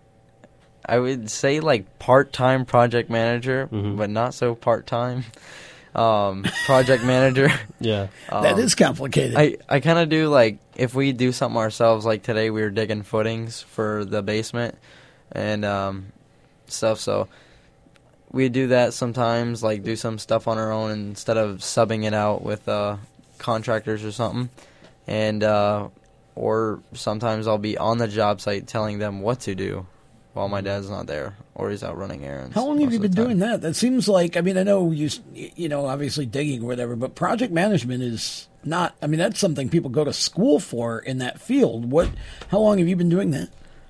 I 0.86 0.98
would 0.98 1.30
say 1.30 1.60
like 1.60 1.98
part-time 2.00 2.64
project 2.66 3.08
manager, 3.08 3.68
Mhm. 3.72 3.96
but 3.96 4.10
not 4.10 4.34
so 4.34 4.54
part-time. 4.56 5.24
Um, 5.94 6.44
project 6.66 7.04
manager. 7.04 7.48
yeah, 7.80 8.08
that 8.30 8.54
Um, 8.54 8.58
is 8.58 8.74
complicated. 8.74 9.36
I, 9.36 9.56
I 9.68 9.78
kind 9.80 9.98
of 9.98 10.08
do 10.08 10.28
like 10.28 10.58
if 10.74 10.94
we 10.94 11.12
do 11.12 11.30
something 11.30 11.56
ourselves. 11.56 12.04
Like 12.04 12.22
today, 12.24 12.50
we 12.50 12.62
were 12.62 12.70
digging 12.70 13.02
footings 13.02 13.62
for 13.62 14.04
the 14.04 14.20
basement 14.22 14.76
and 15.30 15.64
um, 15.64 16.06
stuff. 16.66 16.98
So 16.98 17.28
we 18.32 18.48
do 18.48 18.66
that 18.68 18.92
sometimes. 18.92 19.62
Like 19.62 19.84
do 19.84 19.94
some 19.94 20.18
stuff 20.18 20.48
on 20.48 20.58
our 20.58 20.72
own 20.72 20.90
instead 20.90 21.36
of 21.36 21.58
subbing 21.58 22.04
it 22.04 22.14
out 22.14 22.42
with 22.42 22.68
uh, 22.68 22.96
contractors 23.38 24.04
or 24.04 24.10
something. 24.10 24.50
And 25.06 25.44
uh, 25.44 25.90
or 26.34 26.80
sometimes 26.92 27.46
I'll 27.46 27.58
be 27.58 27.78
on 27.78 27.98
the 27.98 28.08
job 28.08 28.40
site 28.40 28.66
telling 28.66 28.98
them 28.98 29.20
what 29.20 29.40
to 29.40 29.54
do 29.54 29.86
while 30.34 30.48
my 30.48 30.60
dad's 30.60 30.90
not 30.90 31.06
there 31.06 31.36
or 31.54 31.70
he's 31.70 31.82
out 31.82 31.96
running 31.96 32.24
errands. 32.24 32.54
How 32.54 32.66
long 32.66 32.80
have 32.80 32.92
you 32.92 32.98
been 32.98 33.12
doing 33.12 33.38
that? 33.38 33.62
That 33.62 33.74
seems 33.74 34.08
like 34.08 34.36
I 34.36 34.42
mean 34.42 34.58
I 34.58 34.62
know 34.62 34.90
you 34.90 35.08
you 35.32 35.68
know 35.68 35.86
obviously 35.86 36.26
digging 36.26 36.62
or 36.62 36.66
whatever, 36.66 36.96
but 36.96 37.14
project 37.14 37.52
management 37.52 38.02
is 38.02 38.48
not. 38.62 38.94
I 39.00 39.06
mean 39.06 39.18
that's 39.18 39.40
something 39.40 39.68
people 39.68 39.90
go 39.90 40.04
to 40.04 40.12
school 40.12 40.60
for 40.60 40.98
in 40.98 41.18
that 41.18 41.40
field. 41.40 41.90
What? 41.90 42.10
How 42.48 42.58
long 42.58 42.78
have 42.78 42.88
you 42.88 42.96
been 42.96 43.08
doing 43.08 43.30
that? 43.30 43.48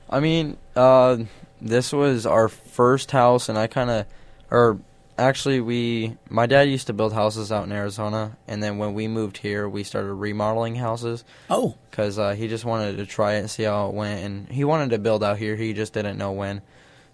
I 0.09 0.21
mean, 0.21 0.59
uh, 0.77 1.19
this 1.61 1.93
was 1.93 2.27
our 2.27 2.49
first 2.49 3.11
house, 3.11 3.49
and 3.49 3.59
I 3.59 3.67
kind 3.67 3.91
of, 3.91 4.07
or 4.51 4.79
actually, 5.19 5.61
we, 5.61 6.17
my 6.29 6.47
dad 6.47 6.63
used 6.63 6.87
to 6.89 6.93
build 6.93 7.13
houses 7.13 7.53
out 7.53 7.65
in 7.65 7.73
Arizona, 7.73 8.37
and 8.49 8.63
then 8.63 8.79
when 8.79 8.95
we 8.95 9.09
moved 9.09 9.39
here, 9.39 9.69
we 9.69 9.85
started 9.85 10.13
remodeling 10.13 10.77
houses 10.77 11.25
Oh, 11.51 11.77
because 11.91 12.19
uh, 12.19 12.33
he 12.33 12.49
just 12.49 12.65
wanted 12.65 12.97
to 12.97 13.07
try 13.07 13.35
it 13.35 13.41
and 13.41 13.51
see 13.51 13.65
how 13.65 13.89
it 13.89 13.95
went, 13.95 14.25
and 14.25 14.49
he 14.49 14.65
wanted 14.65 14.91
to 14.91 14.99
build 14.99 15.23
out 15.23 15.39
here, 15.39 15.57
he 15.57 15.73
just 15.73 15.93
didn't 15.93 16.19
know 16.19 16.33
when. 16.33 16.63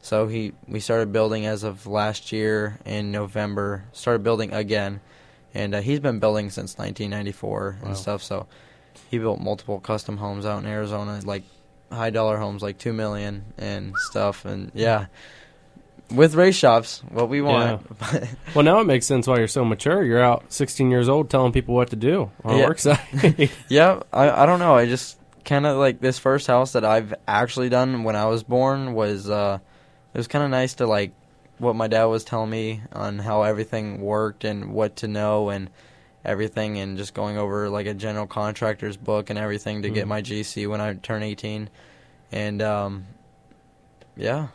So 0.03 0.29
he 0.29 0.53
we 0.67 0.81
started 0.81 1.13
building 1.13 1.47
as 1.47 1.63
of 1.63 1.87
last 1.87 2.33
year 2.33 2.79
in 2.85 3.13
November. 3.13 3.85
Started 3.93 4.23
building 4.23 4.53
again, 4.53 5.01
and 5.53 5.75
uh, 5.75 5.81
he's 5.83 6.01
been 6.01 6.21
building 6.21 6.51
since 6.51 6.79
1994 6.79 7.77
and 7.81 7.89
wow. 7.89 7.95
stuff. 7.95 8.23
So 8.23 8.47
he 9.11 9.19
built 9.19 9.41
multiple 9.41 9.79
custom 9.79 10.17
homes 10.17 10.47
out 10.47 10.63
in 10.63 10.67
Arizona, 10.69 11.21
like 11.25 11.43
high 11.93 12.11
dollar 12.11 12.39
homes, 12.39 12.63
like 12.63 12.79
two 12.79 12.93
million 12.93 13.45
and 13.59 13.95
stuff. 13.97 14.45
And 14.45 14.73
yeah, 14.75 15.07
with 16.13 16.35
race 16.35 16.57
shops, 16.57 17.03
what 17.09 17.29
we 17.29 17.41
want. 17.41 17.83
Yeah. 18.13 18.27
well, 18.55 18.65
now 18.65 18.81
it 18.81 18.85
makes 18.85 19.07
sense 19.07 19.27
why 19.27 19.39
you're 19.39 19.49
so 19.49 19.65
mature. 19.65 20.03
You're 20.03 20.23
out 20.23 20.53
16 20.53 20.91
years 20.91 21.09
old 21.09 21.31
telling 21.31 21.53
people 21.53 21.75
what 21.75 21.91
to 21.91 21.97
do 21.97 22.31
on 22.45 22.59
yeah. 22.59 22.67
work 22.67 22.79
site. 22.79 23.01
yeah, 23.69 24.01
I 24.13 24.43
I 24.43 24.47
don't 24.47 24.59
know. 24.59 24.75
I 24.75 24.87
just 24.87 25.19
kind 25.45 25.67
of 25.67 25.77
like 25.79 26.01
this 26.01 26.19
first 26.19 26.47
house 26.47 26.73
that 26.73 26.85
I've 26.85 27.15
actually 27.27 27.69
done 27.69 28.05
when 28.05 28.17
I 28.17 28.27
was 28.27 28.43
born 28.43 28.95
was 28.95 29.29
uh 29.29 29.59
it 30.13 30.19
was 30.19 30.29
kind 30.29 30.45
of 30.45 30.51
nice 30.51 30.75
to 30.75 30.87
like 30.87 31.13
what 31.59 31.77
my 31.77 31.89
dad 31.89 32.05
was 32.05 32.25
telling 32.25 32.51
me 32.51 32.83
on 32.93 33.19
how 33.19 33.43
everything 33.43 34.01
worked 34.01 34.45
and 34.45 34.73
what 34.73 34.97
to 34.97 35.09
know 35.09 35.51
and 35.51 35.71
everything 36.25 36.79
and 36.79 36.99
just 36.99 37.15
going 37.15 37.37
over 37.37 37.69
like 37.69 37.87
a 37.87 37.95
general 37.95 38.27
contractor's 38.27 38.97
book 38.97 39.31
and 39.31 39.39
everything 39.39 39.83
to 39.83 39.91
mm 39.91 39.95
get 39.95 40.07
my 40.07 40.23
GC 40.23 40.69
when 40.69 40.81
I 40.81 40.95
turn 40.95 41.23
18 41.23 41.69
and 42.33 42.63
um 42.63 43.07
yeah 44.17 44.49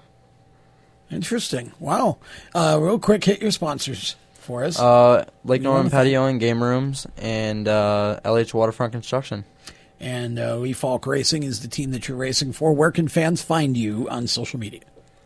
Interesting. 1.12 1.72
Wow. 1.80 2.18
Uh, 2.54 2.78
real 2.82 3.00
quick, 3.00 3.24
hit 3.24 3.42
your 3.42 3.52
sponsors 3.52 4.16
for 4.34 4.64
us. 4.64 4.80
Uh, 4.80 5.26
Lake 5.44 5.62
Norman 5.62 5.90
Patio 5.92 6.26
and 6.26 6.40
Game 6.40 6.64
Rooms 6.64 7.08
and 7.18 7.68
uh, 7.68 8.20
LH 8.24 8.54
Waterfront 8.54 8.92
Construction. 8.92 9.46
And 10.00 10.38
uh, 10.38 10.58
Lee 10.58 10.74
Falk 10.74 11.08
Racing 11.08 11.44
is 11.44 11.62
the 11.62 11.68
team 11.68 11.92
that 11.92 12.08
you're 12.08 12.18
racing 12.18 12.54
for. 12.54 12.74
Where 12.74 12.92
can 12.92 13.08
fans 13.08 13.42
find 13.42 13.78
you 13.78 14.10
on 14.10 14.28
social 14.28 14.60
media? 14.60 14.82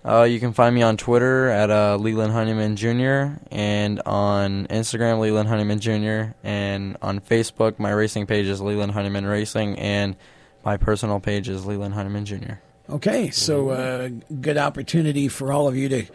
Uh, 0.06 0.24
you 0.24 0.40
can 0.40 0.54
find 0.54 0.74
me 0.74 0.82
on 0.82 0.96
Twitter 0.96 1.50
at 1.50 1.70
uh, 1.70 1.98
Leland 1.98 2.32
Honeyman 2.32 2.78
Jr. 2.78 3.38
and 3.52 4.02
on 4.06 4.66
Instagram 4.68 5.20
Leland 5.20 5.50
Honeyman 5.50 5.80
Jr. 5.82 6.34
and 6.42 6.96
on 7.02 7.20
Facebook 7.20 7.80
my 7.80 7.92
racing 7.92 8.26
page 8.26 8.46
is 8.46 8.62
Leland 8.62 8.94
Honeyman 8.94 9.26
Racing 9.26 9.78
and 9.78 10.16
my 10.64 10.78
personal 10.78 11.20
page 11.20 11.50
is 11.50 11.66
Leland 11.66 11.96
Honeyman 11.96 12.24
Jr. 12.24 12.54
Okay, 12.90 13.30
so 13.30 13.70
uh, 13.70 14.10
good 14.42 14.58
opportunity 14.58 15.28
for 15.28 15.54
all 15.54 15.68
of 15.68 15.76
you 15.76 15.90
to 15.90 16.06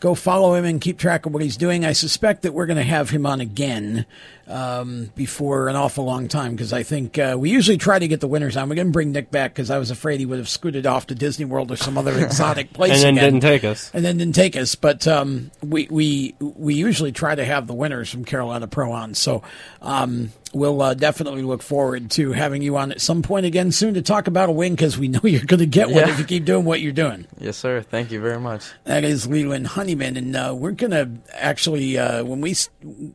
go 0.00 0.14
follow 0.14 0.54
him 0.54 0.64
and 0.64 0.80
keep 0.80 0.98
track 0.98 1.26
of 1.26 1.32
what 1.34 1.42
he's 1.42 1.58
doing. 1.58 1.84
I 1.84 1.92
suspect 1.92 2.42
that 2.42 2.52
we're 2.52 2.64
going 2.64 2.78
to 2.78 2.82
have 2.82 3.10
him 3.10 3.26
on 3.26 3.40
again 3.40 4.06
um, 4.48 5.10
before 5.14 5.68
an 5.68 5.76
awful 5.76 6.04
long 6.04 6.28
time 6.28 6.52
because 6.52 6.72
I 6.72 6.84
think 6.84 7.18
uh, 7.18 7.36
we 7.38 7.50
usually 7.50 7.76
try 7.76 7.98
to 7.98 8.08
get 8.08 8.20
the 8.20 8.26
winners 8.26 8.56
on. 8.56 8.68
We're 8.70 8.76
going 8.76 8.88
to 8.88 8.92
bring 8.92 9.12
Nick 9.12 9.30
back 9.30 9.52
because 9.52 9.70
I 9.70 9.78
was 9.78 9.90
afraid 9.90 10.20
he 10.20 10.26
would 10.26 10.38
have 10.38 10.48
scooted 10.48 10.86
off 10.86 11.06
to 11.08 11.14
Disney 11.14 11.44
World 11.44 11.70
or 11.70 11.76
some 11.76 11.98
other 11.98 12.18
exotic 12.24 12.72
place, 12.72 12.92
and 12.92 13.02
then 13.02 13.18
again. 13.18 13.34
didn't 13.34 13.42
take 13.42 13.64
us, 13.64 13.90
and 13.92 14.02
then 14.02 14.16
didn't 14.16 14.34
take 14.34 14.56
us. 14.56 14.74
But 14.74 15.06
um, 15.06 15.50
we 15.62 15.86
we 15.90 16.34
we 16.40 16.74
usually 16.74 17.12
try 17.12 17.34
to 17.34 17.44
have 17.44 17.66
the 17.66 17.74
winners 17.74 18.10
from 18.10 18.24
Carolina 18.24 18.66
Pro 18.66 18.90
on. 18.90 19.14
So 19.14 19.42
um, 19.82 20.32
we'll 20.52 20.80
uh, 20.82 20.94
definitely 20.94 21.42
look 21.42 21.62
forward 21.62 22.10
to 22.12 22.32
having 22.32 22.62
you 22.62 22.76
on 22.76 22.92
at 22.92 23.00
some 23.00 23.22
point 23.22 23.46
again 23.46 23.72
soon 23.72 23.94
to 23.94 24.02
talk 24.02 24.26
about 24.26 24.48
a 24.48 24.52
win 24.52 24.74
because 24.74 24.98
we 24.98 25.08
know 25.08 25.20
you're 25.24 25.44
going 25.44 25.60
to 25.60 25.66
get 25.66 25.88
one 25.88 25.96
yeah. 25.96 26.10
if 26.10 26.18
you 26.18 26.24
keep 26.24 26.44
doing 26.44 26.64
what 26.64 26.80
you're 26.80 26.92
doing. 26.92 27.26
Yes, 27.38 27.56
sir. 27.56 27.82
Thank 27.82 28.10
you 28.10 28.20
very 28.20 28.40
much. 28.40 28.64
That 28.84 29.04
is 29.04 29.26
Leland 29.26 29.68
Honeyman, 29.68 30.16
and 30.16 30.36
uh, 30.36 30.54
we're 30.56 30.72
going 30.72 30.90
to 30.90 31.10
actually 31.32 31.98
uh, 31.98 32.24
when 32.24 32.40
we 32.40 32.54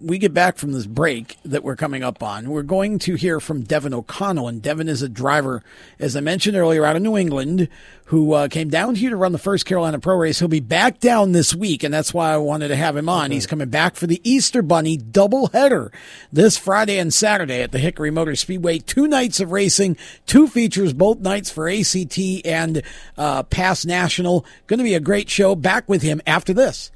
we 0.01 0.17
get 0.17 0.33
back 0.33 0.57
from 0.57 0.71
this 0.71 0.85
break 0.85 1.37
that 1.43 1.63
we're 1.63 1.75
coming 1.75 2.03
up 2.03 2.23
on. 2.23 2.49
We're 2.49 2.63
going 2.63 2.99
to 2.99 3.15
hear 3.15 3.39
from 3.39 3.63
Devin 3.63 3.93
O'Connell, 3.93 4.47
and 4.47 4.61
Devin 4.61 4.87
is 4.87 5.01
a 5.01 5.09
driver, 5.09 5.63
as 5.99 6.15
I 6.15 6.21
mentioned 6.21 6.57
earlier, 6.57 6.85
out 6.85 6.95
of 6.95 7.01
New 7.01 7.17
England, 7.17 7.67
who 8.07 8.33
uh, 8.33 8.47
came 8.47 8.69
down 8.69 8.95
here 8.95 9.09
to 9.09 9.17
run 9.17 9.33
the 9.33 9.37
first 9.37 9.65
Carolina 9.65 9.99
Pro 9.99 10.15
Race. 10.15 10.39
He'll 10.39 10.47
be 10.47 10.61
back 10.61 10.99
down 10.99 11.33
this 11.33 11.53
week, 11.53 11.83
and 11.83 11.93
that's 11.93 12.13
why 12.13 12.31
I 12.31 12.37
wanted 12.37 12.69
to 12.69 12.75
have 12.75 12.95
him 12.95 13.09
on. 13.09 13.25
Mm-hmm. 13.25 13.33
He's 13.33 13.47
coming 13.47 13.69
back 13.69 13.95
for 13.95 14.07
the 14.07 14.21
Easter 14.23 14.61
Bunny 14.61 14.97
doubleheader 14.97 15.91
this 16.31 16.57
Friday 16.57 16.99
and 16.99 17.13
Saturday 17.13 17.61
at 17.61 17.73
the 17.73 17.79
Hickory 17.79 18.09
Motor 18.09 18.35
Speedway. 18.35 18.79
Two 18.79 19.07
nights 19.07 19.41
of 19.41 19.51
racing, 19.51 19.97
two 20.25 20.47
features, 20.47 20.93
both 20.93 21.19
nights 21.19 21.49
for 21.49 21.69
ACT 21.69 22.17
and 22.45 22.81
uh, 23.17 23.43
Pass 23.43 23.85
National. 23.85 24.45
Going 24.67 24.79
to 24.79 24.85
be 24.85 24.95
a 24.95 25.01
great 25.01 25.29
show. 25.29 25.53
Back 25.53 25.89
with 25.89 26.01
him 26.01 26.21
after 26.25 26.53
this. 26.53 26.91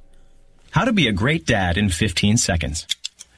How 0.71 0.86
to 0.86 0.93
be 0.93 1.10
a 1.10 1.13
great 1.13 1.45
dad 1.45 1.78
in 1.78 1.89
15 1.89 2.38
seconds. 2.38 2.88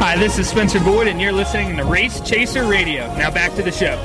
Hi, 0.00 0.16
this 0.16 0.38
is 0.38 0.48
Spencer 0.48 0.78
Boyd, 0.78 1.08
and 1.08 1.20
you're 1.20 1.32
listening 1.32 1.76
to 1.76 1.84
Race 1.84 2.20
Chaser 2.20 2.64
Radio. 2.64 3.12
Now 3.16 3.32
back 3.32 3.52
to 3.56 3.64
the 3.64 3.72
show. 3.72 3.96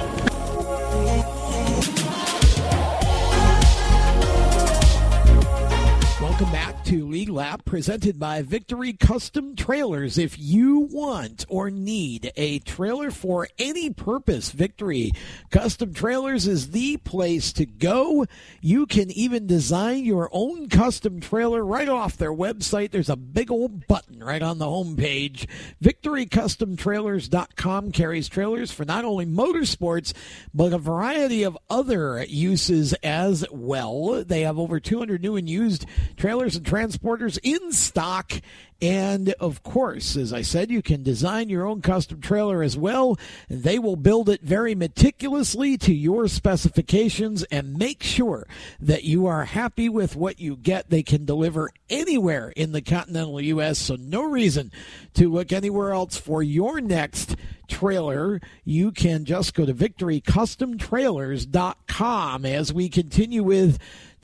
Welcome 6.20 6.52
back 6.52 6.84
to 6.86 7.03
Lead 7.14 7.30
Lap 7.30 7.64
presented 7.64 8.18
by 8.18 8.42
Victory 8.42 8.92
Custom 8.92 9.56
Trailers. 9.56 10.18
If 10.18 10.40
you 10.40 10.90
want 10.92 11.46
or 11.48 11.70
need 11.70 12.32
a 12.36 12.58
trailer 12.58 13.12
for 13.12 13.48
any 13.60 13.92
purpose, 13.92 14.50
Victory 14.50 15.12
Custom 15.52 15.94
Trailers 15.94 16.48
is 16.48 16.72
the 16.72 16.98
place 16.98 17.54
to 17.54 17.68
go. 17.68 18.26
You 18.62 18.88
can 18.88 19.12
even 19.12 19.46
design 19.46 20.06
your 20.06 20.28
own 20.32 20.70
custom 20.70 21.20
trailer 21.20 21.64
right 21.64 21.88
off 21.88 22.18
their 22.18 22.34
website. 22.34 22.90
There's 22.90 23.10
a 23.10 23.16
big 23.16 23.52
old 23.52 23.86
button 23.86 24.24
right 24.24 24.42
on 24.42 24.58
the 24.58 24.66
homepage. 24.66 25.46
VictoryCustomTrailers.com 25.84 27.92
carries 27.92 28.28
trailers 28.28 28.72
for 28.72 28.86
not 28.86 29.06
only 29.06 29.28
motorsports, 29.28 30.14
but 30.52 30.74
a 30.74 30.80
variety 30.80 31.44
of 31.44 31.60
other 31.70 32.26
uses 32.28 32.94
as 33.04 33.46
well. 33.52 34.24
They 34.24 34.42
have 34.42 34.58
over 34.58 34.80
200 34.80 35.22
new 35.22 35.36
and 35.36 35.48
used 35.48 35.86
trailers 36.18 36.56
and 36.56 36.66
transporters 37.04 37.40
in 37.44 37.72
stock. 37.72 38.34
And 38.82 39.30
of 39.40 39.62
course, 39.64 40.18
as 40.18 40.34
I 40.34 40.42
said, 40.42 40.70
you 40.70 40.82
can 40.82 41.04
design 41.04 41.48
your 41.48 41.66
own 41.66 41.82
custom 41.82 42.20
trailer 42.20 42.62
as 42.62 42.78
well. 42.78 43.18
They 43.48 43.80
will 43.80 43.96
build 43.96 44.28
it 44.28 44.42
very 44.42 44.76
meticulously 44.76 45.78
to 45.78 45.94
your 45.94 46.28
specifications 46.28 47.44
and 47.44 47.78
make 47.78 48.04
sure 48.04 48.46
that 48.82 49.06
you 49.06 49.26
are 49.26 49.46
happy 49.46 49.88
with 49.88 50.18
what 50.18 50.42
you 50.42 50.58
get. 50.58 50.90
They 50.90 51.04
can 51.04 51.24
deliver 51.24 51.72
anywhere 51.90 52.52
in 52.58 52.74
the 52.74 52.82
continental 52.82 53.40
U.S., 53.40 53.80
so 53.80 53.96
no 53.96 54.24
reason 54.24 54.70
to 55.14 55.32
look 55.32 55.54
anywhere 55.54 55.94
else 55.94 56.18
for 56.18 56.44
your 56.44 56.82
next 56.82 57.38
trailer. 57.70 58.42
You 58.66 58.92
can 58.92 59.24
just 59.24 59.54
go 59.54 59.66
to 59.66 59.74
victorycustomtrailers.com 59.74 62.46
as 62.46 62.74
we 62.74 62.90
continue 62.90 63.44
with 63.44 63.80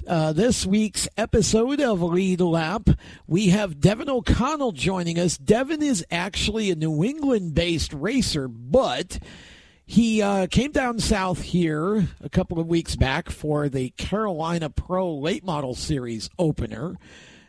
uh, 0.10 0.34
this 0.34 0.65
week's 0.65 1.08
episode 1.17 1.80
of 1.80 2.02
Lead 2.02 2.41
Lap. 2.41 2.89
We 3.28 3.50
have 3.50 3.80
Devin 3.80 4.10
O'Connell 4.10 4.72
joining 4.72 5.19
us. 5.19 5.38
Devin 5.38 5.84
is 5.84 6.04
actually 6.10 6.72
a 6.72 6.76
New 6.76 7.04
England 7.04 7.54
based 7.54 7.93
racer, 7.93 8.48
but 8.48 9.19
he 9.86 10.22
uh, 10.22 10.48
came 10.48 10.72
down 10.72 11.00
south 11.00 11.41
here 11.41 12.08
a 12.22 12.30
couple 12.30 12.60
of 12.60 12.65
weeks 12.65 12.95
back 12.95 13.30
for 13.30 13.69
the 13.69 13.91
Carolina 13.91 14.72
Pro 14.72 15.13
Late 15.15 15.45
Model 15.45 15.76
Series 15.76 16.30
opener 16.39 16.95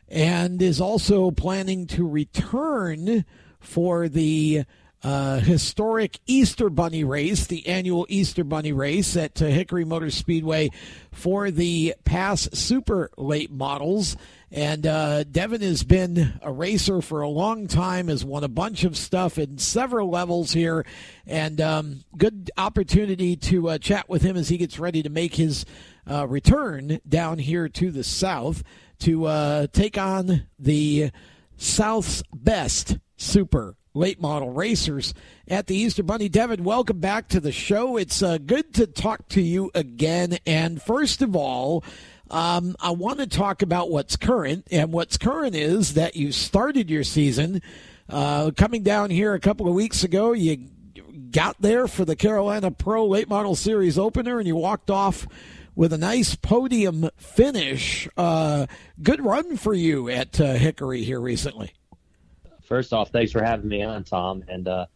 and 0.08 0.60
is 0.60 0.82
also 0.82 1.30
planning 1.30 1.86
to 1.86 2.06
return 2.06 3.24
for 3.58 4.06
the 4.06 4.64
uh, 5.02 5.38
historic 5.38 6.20
Easter 6.26 6.68
Bunny 6.68 7.04
race, 7.04 7.46
the 7.46 7.66
annual 7.66 8.06
Easter 8.08 8.44
Bunny 8.44 8.72
race 8.72 9.16
at 9.16 9.40
uh, 9.40 9.46
Hickory 9.46 9.84
Motor 9.84 10.10
Speedway 10.10 10.70
for 11.12 11.50
the 11.50 11.94
PASS 12.04 12.50
Super 12.52 13.10
Late 13.16 13.50
Models. 13.50 14.16
And 14.52 14.86
uh, 14.86 15.24
Devin 15.24 15.62
has 15.62 15.84
been 15.84 16.38
a 16.42 16.52
racer 16.52 17.00
for 17.00 17.22
a 17.22 17.28
long 17.28 17.66
time, 17.66 18.08
has 18.08 18.24
won 18.24 18.44
a 18.44 18.48
bunch 18.48 18.84
of 18.84 18.96
stuff 18.96 19.38
in 19.38 19.58
several 19.58 20.10
levels 20.10 20.52
here, 20.52 20.84
and 21.26 21.60
um, 21.60 22.04
good 22.16 22.50
opportunity 22.58 23.36
to 23.36 23.70
uh, 23.70 23.78
chat 23.78 24.08
with 24.08 24.22
him 24.22 24.36
as 24.36 24.48
he 24.48 24.56
gets 24.56 24.78
ready 24.78 25.02
to 25.02 25.08
make 25.08 25.36
his 25.36 25.64
uh, 26.10 26.26
return 26.26 27.00
down 27.08 27.38
here 27.38 27.68
to 27.68 27.92
the 27.92 28.02
South 28.02 28.64
to 28.98 29.26
uh, 29.26 29.66
take 29.72 29.96
on 29.96 30.46
the 30.58 31.10
South's 31.56 32.22
best 32.34 32.98
Super 33.16 33.76
late 33.94 34.20
model 34.20 34.50
racers 34.50 35.14
at 35.48 35.66
the 35.66 35.74
Easter 35.74 36.02
Bunny. 36.02 36.28
Devin, 36.28 36.64
welcome 36.64 37.00
back 37.00 37.28
to 37.28 37.40
the 37.40 37.52
show. 37.52 37.96
It's 37.96 38.22
uh, 38.22 38.38
good 38.38 38.72
to 38.74 38.86
talk 38.86 39.28
to 39.30 39.42
you 39.42 39.70
again. 39.74 40.38
And 40.46 40.80
first 40.80 41.22
of 41.22 41.34
all, 41.34 41.84
um, 42.30 42.76
I 42.80 42.90
want 42.90 43.18
to 43.18 43.26
talk 43.26 43.62
about 43.62 43.90
what's 43.90 44.16
current. 44.16 44.68
And 44.70 44.92
what's 44.92 45.18
current 45.18 45.54
is 45.54 45.94
that 45.94 46.14
you 46.16 46.30
started 46.32 46.88
your 46.88 47.04
season 47.04 47.62
uh, 48.08 48.52
coming 48.56 48.82
down 48.82 49.10
here 49.10 49.34
a 49.34 49.40
couple 49.40 49.68
of 49.68 49.74
weeks 49.74 50.04
ago. 50.04 50.32
You 50.32 50.68
got 51.30 51.60
there 51.60 51.88
for 51.88 52.04
the 52.04 52.16
Carolina 52.16 52.70
Pro 52.70 53.06
Late 53.06 53.28
Model 53.28 53.56
Series 53.56 53.98
opener 53.98 54.38
and 54.38 54.46
you 54.46 54.56
walked 54.56 54.90
off 54.90 55.26
with 55.74 55.92
a 55.92 55.98
nice 55.98 56.34
podium 56.34 57.08
finish. 57.16 58.08
Uh, 58.16 58.66
good 59.02 59.24
run 59.24 59.56
for 59.56 59.74
you 59.74 60.08
at 60.08 60.40
uh, 60.40 60.54
Hickory 60.54 61.02
here 61.02 61.20
recently 61.20 61.72
first 62.70 62.92
off, 62.94 63.10
thanks 63.10 63.32
for 63.32 63.42
having 63.42 63.68
me 63.68 63.82
on, 63.82 64.04
Tom. 64.04 64.44
And 64.48 64.66
uh, 64.66 64.86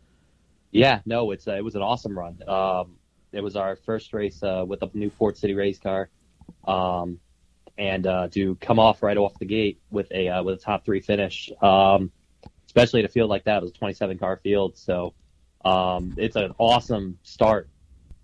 yeah, 0.70 1.00
no, 1.04 1.32
it's 1.32 1.46
uh, 1.46 1.56
it 1.56 1.64
was 1.64 1.74
an 1.74 1.82
awesome 1.82 2.18
run. 2.18 2.38
Um, 2.48 2.96
it 3.32 3.42
was 3.42 3.56
our 3.56 3.76
first 3.76 4.14
race 4.14 4.42
uh, 4.42 4.64
with 4.66 4.80
a 4.82 4.90
new 4.94 5.10
Port 5.10 5.36
City 5.36 5.54
race 5.54 5.78
car, 5.78 6.08
um, 6.66 7.18
and 7.76 8.06
uh, 8.06 8.28
to 8.28 8.54
come 8.56 8.78
off 8.78 9.02
right 9.02 9.16
off 9.16 9.38
the 9.38 9.44
gate 9.44 9.80
with 9.90 10.10
a 10.12 10.28
uh, 10.28 10.42
with 10.42 10.60
a 10.60 10.62
top 10.62 10.86
three 10.86 11.00
finish, 11.00 11.50
um, 11.60 12.10
especially 12.66 13.00
at 13.00 13.06
a 13.06 13.12
field 13.12 13.28
like 13.28 13.44
that, 13.44 13.58
it 13.58 13.62
was 13.62 13.72
a 13.72 13.74
27 13.74 14.18
car 14.18 14.36
field. 14.42 14.78
So 14.78 15.12
um, 15.64 16.14
it's 16.16 16.36
an 16.36 16.54
awesome 16.58 17.18
start, 17.24 17.68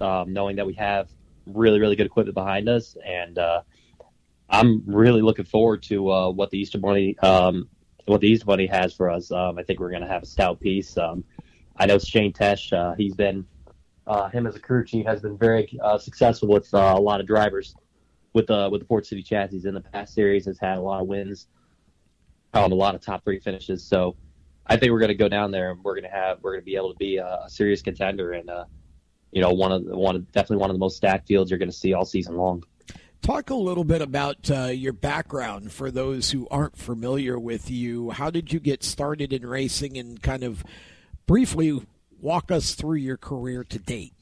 um, 0.00 0.32
knowing 0.32 0.56
that 0.56 0.66
we 0.66 0.74
have 0.74 1.08
really 1.46 1.80
really 1.80 1.96
good 1.96 2.06
equipment 2.06 2.34
behind 2.34 2.68
us, 2.68 2.96
and 3.04 3.36
uh, 3.36 3.62
I'm 4.48 4.84
really 4.86 5.22
looking 5.22 5.44
forward 5.44 5.82
to 5.84 6.04
what 6.32 6.50
the 6.50 6.58
Easter 6.58 6.78
Bunny 6.78 7.18
um, 7.18 7.68
what 8.06 8.20
the 8.20 8.28
East 8.28 8.46
Bunny 8.46 8.66
has 8.66 8.94
for 8.94 9.10
us. 9.10 9.30
Um, 9.30 9.58
I 9.58 9.62
think 9.62 9.80
we're 9.80 9.90
going 9.90 10.02
to 10.02 10.08
have 10.08 10.22
a 10.22 10.26
stout 10.26 10.60
piece. 10.60 10.96
Um, 10.96 11.24
I 11.76 11.86
know 11.86 11.98
Shane 11.98 12.32
Tesh, 12.32 12.72
uh, 12.72 12.94
he's 12.94 13.14
been, 13.14 13.46
uh, 14.06 14.28
him 14.28 14.46
as 14.46 14.56
a 14.56 14.60
crew 14.60 14.84
chief 14.84 15.06
has 15.06 15.20
been 15.20 15.38
very 15.38 15.78
uh, 15.82 15.98
successful 15.98 16.48
with 16.48 16.72
uh, 16.74 16.94
a 16.96 17.00
lot 17.00 17.20
of 17.20 17.26
drivers 17.26 17.74
with 18.32 18.46
the 18.46 18.68
with 18.70 18.80
the 18.80 18.86
Port 18.86 19.06
City 19.06 19.22
chassis 19.22 19.62
in 19.64 19.74
the 19.74 19.80
PASS 19.80 20.14
series. 20.14 20.46
Has 20.46 20.58
had 20.58 20.78
a 20.78 20.80
lot 20.80 21.00
of 21.00 21.06
wins, 21.06 21.46
um, 22.54 22.72
a 22.72 22.74
lot 22.74 22.94
of 22.94 23.00
top 23.00 23.24
three 23.24 23.38
finishes. 23.38 23.84
So 23.84 24.16
I 24.66 24.76
think 24.76 24.92
we're 24.92 25.00
going 25.00 25.08
to 25.08 25.14
go 25.14 25.28
down 25.28 25.50
there 25.50 25.70
and 25.70 25.82
we're 25.82 25.94
going 25.94 26.04
to 26.04 26.16
have 26.16 26.38
we're 26.42 26.52
going 26.52 26.62
to 26.62 26.66
be 26.66 26.76
able 26.76 26.92
to 26.92 26.98
be 26.98 27.16
a, 27.16 27.40
a 27.44 27.50
serious 27.50 27.82
contender 27.82 28.32
and 28.32 28.48
uh, 28.48 28.64
you 29.32 29.42
know 29.42 29.52
one 29.52 29.72
of 29.72 29.84
the, 29.84 29.96
one 29.96 30.16
of, 30.16 30.32
definitely 30.32 30.58
one 30.58 30.70
of 30.70 30.74
the 30.74 30.80
most 30.80 30.96
stacked 30.96 31.26
fields 31.26 31.50
you're 31.50 31.58
going 31.58 31.70
to 31.70 31.76
see 31.76 31.92
all 31.92 32.04
season 32.04 32.36
long. 32.36 32.62
Talk 33.22 33.50
a 33.50 33.54
little 33.54 33.85
bit 33.85 34.00
about 34.00 34.50
uh, 34.50 34.64
your 34.66 34.94
background 34.94 35.72
for 35.72 35.90
those 35.90 36.30
who 36.30 36.48
aren't 36.50 36.76
familiar 36.76 37.38
with 37.38 37.70
you. 37.70 38.11
How 38.11 38.30
did 38.30 38.50
you 38.50 38.59
get 38.59 38.83
started 38.83 39.33
in 39.33 39.46
racing 39.46 39.98
and 39.98 40.22
kind 40.22 40.42
of 40.42 40.64
briefly 41.26 41.87
walk 42.18 42.50
us 42.50 42.74
through 42.74 42.96
your 42.96 43.18
career 43.18 43.62
to 43.64 43.78
date? 43.78 44.14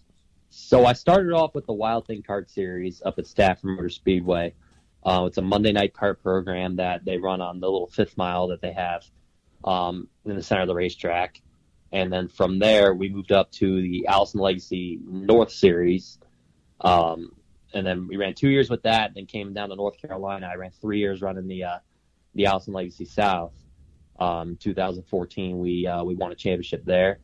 So 0.50 0.84
I 0.84 0.94
started 0.94 1.32
off 1.32 1.54
with 1.54 1.66
the 1.66 1.72
Wild 1.72 2.06
Thing 2.06 2.24
Kart 2.28 2.50
Series 2.50 3.00
up 3.04 3.20
at 3.20 3.28
Stafford 3.28 3.76
Motor 3.76 3.88
Speedway. 3.88 4.54
Uh, 5.04 5.24
it's 5.26 5.38
a 5.38 5.42
Monday 5.42 5.70
night 5.70 5.94
kart 5.94 6.20
program 6.20 6.76
that 6.76 7.04
they 7.04 7.18
run 7.18 7.40
on 7.40 7.60
the 7.60 7.70
little 7.70 7.86
fifth 7.86 8.16
mile 8.16 8.48
that 8.48 8.60
they 8.60 8.72
have 8.72 9.04
um, 9.64 10.08
in 10.24 10.34
the 10.34 10.42
center 10.42 10.62
of 10.62 10.68
the 10.68 10.74
racetrack. 10.74 11.40
And 11.92 12.12
then 12.12 12.26
from 12.26 12.58
there, 12.58 12.92
we 12.92 13.08
moved 13.08 13.30
up 13.30 13.52
to 13.52 13.80
the 13.80 14.08
Allison 14.08 14.40
Legacy 14.40 14.98
North 15.06 15.52
Series. 15.52 16.18
Um, 16.80 17.32
and 17.74 17.86
then 17.86 18.06
we 18.06 18.16
ran 18.16 18.34
two 18.34 18.48
years 18.48 18.70
with 18.70 18.82
that. 18.82 19.08
And 19.08 19.16
then 19.16 19.26
came 19.26 19.52
down 19.52 19.68
to 19.70 19.76
North 19.76 20.00
Carolina. 20.00 20.48
I 20.50 20.56
ran 20.56 20.70
three 20.80 20.98
years 20.98 21.20
running 21.20 21.46
the 21.46 21.64
uh, 21.64 21.78
the 22.34 22.46
Allison 22.46 22.72
Legacy 22.72 23.04
South. 23.04 23.52
Um, 24.20 24.56
2014, 24.56 25.58
we 25.58 25.86
uh, 25.86 26.02
we 26.02 26.14
won 26.14 26.32
a 26.32 26.34
championship 26.34 26.84
there. 26.84 27.20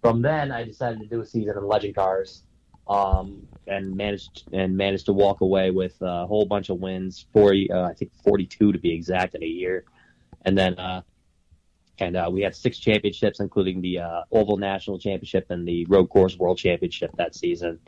From 0.00 0.22
then, 0.22 0.52
I 0.52 0.64
decided 0.64 1.00
to 1.00 1.06
do 1.06 1.20
a 1.20 1.26
season 1.26 1.56
in 1.56 1.66
Legend 1.66 1.94
Cars, 1.94 2.44
um, 2.88 3.46
and 3.66 3.94
managed 3.96 4.44
and 4.52 4.76
managed 4.76 5.06
to 5.06 5.12
walk 5.12 5.40
away 5.40 5.70
with 5.70 5.96
a 6.00 6.26
whole 6.26 6.46
bunch 6.46 6.70
of 6.70 6.78
wins. 6.78 7.26
40, 7.32 7.70
uh, 7.72 7.82
I 7.82 7.94
think 7.94 8.12
42 8.24 8.72
to 8.72 8.78
be 8.78 8.92
exact 8.92 9.34
in 9.34 9.42
a 9.42 9.46
year, 9.46 9.84
and 10.44 10.56
then 10.56 10.78
uh, 10.78 11.02
and 12.00 12.16
uh, 12.16 12.28
we 12.32 12.42
had 12.42 12.56
six 12.56 12.78
championships, 12.78 13.40
including 13.40 13.80
the 13.80 13.98
uh, 13.98 14.22
Oval 14.32 14.56
National 14.56 14.98
Championship 14.98 15.50
and 15.50 15.66
the 15.66 15.84
Road 15.86 16.06
Course 16.06 16.36
World 16.36 16.58
Championship 16.58 17.10
that 17.16 17.34
season. 17.34 17.78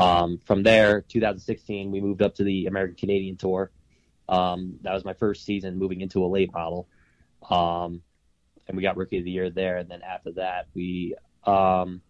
Um, 0.00 0.38
from 0.44 0.62
there, 0.62 1.02
2016, 1.02 1.90
we 1.90 2.00
moved 2.00 2.22
up 2.22 2.34
to 2.36 2.44
the 2.44 2.66
American 2.66 2.96
Canadian 2.96 3.36
Tour. 3.36 3.70
Um, 4.28 4.78
that 4.82 4.94
was 4.94 5.04
my 5.04 5.12
first 5.12 5.44
season 5.44 5.78
moving 5.78 6.00
into 6.00 6.24
a 6.24 6.26
late 6.26 6.52
model. 6.52 6.88
Um, 7.48 8.02
and 8.66 8.76
we 8.76 8.82
got 8.82 8.96
Rookie 8.96 9.18
of 9.18 9.24
the 9.24 9.30
Year 9.30 9.50
there. 9.50 9.78
And 9.78 9.90
then 9.90 10.02
after 10.02 10.32
that, 10.32 10.68
we 10.74 11.14
um, 11.44 12.00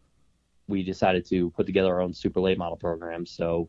we 0.69 0.83
decided 0.83 1.27
to 1.27 1.51
put 1.51 1.67
together 1.67 1.95
our 1.95 2.01
own 2.01 2.15
super 2.15 2.41
late 2.41 2.59
model 2.59 2.77
program. 2.77 3.27
So 3.27 3.69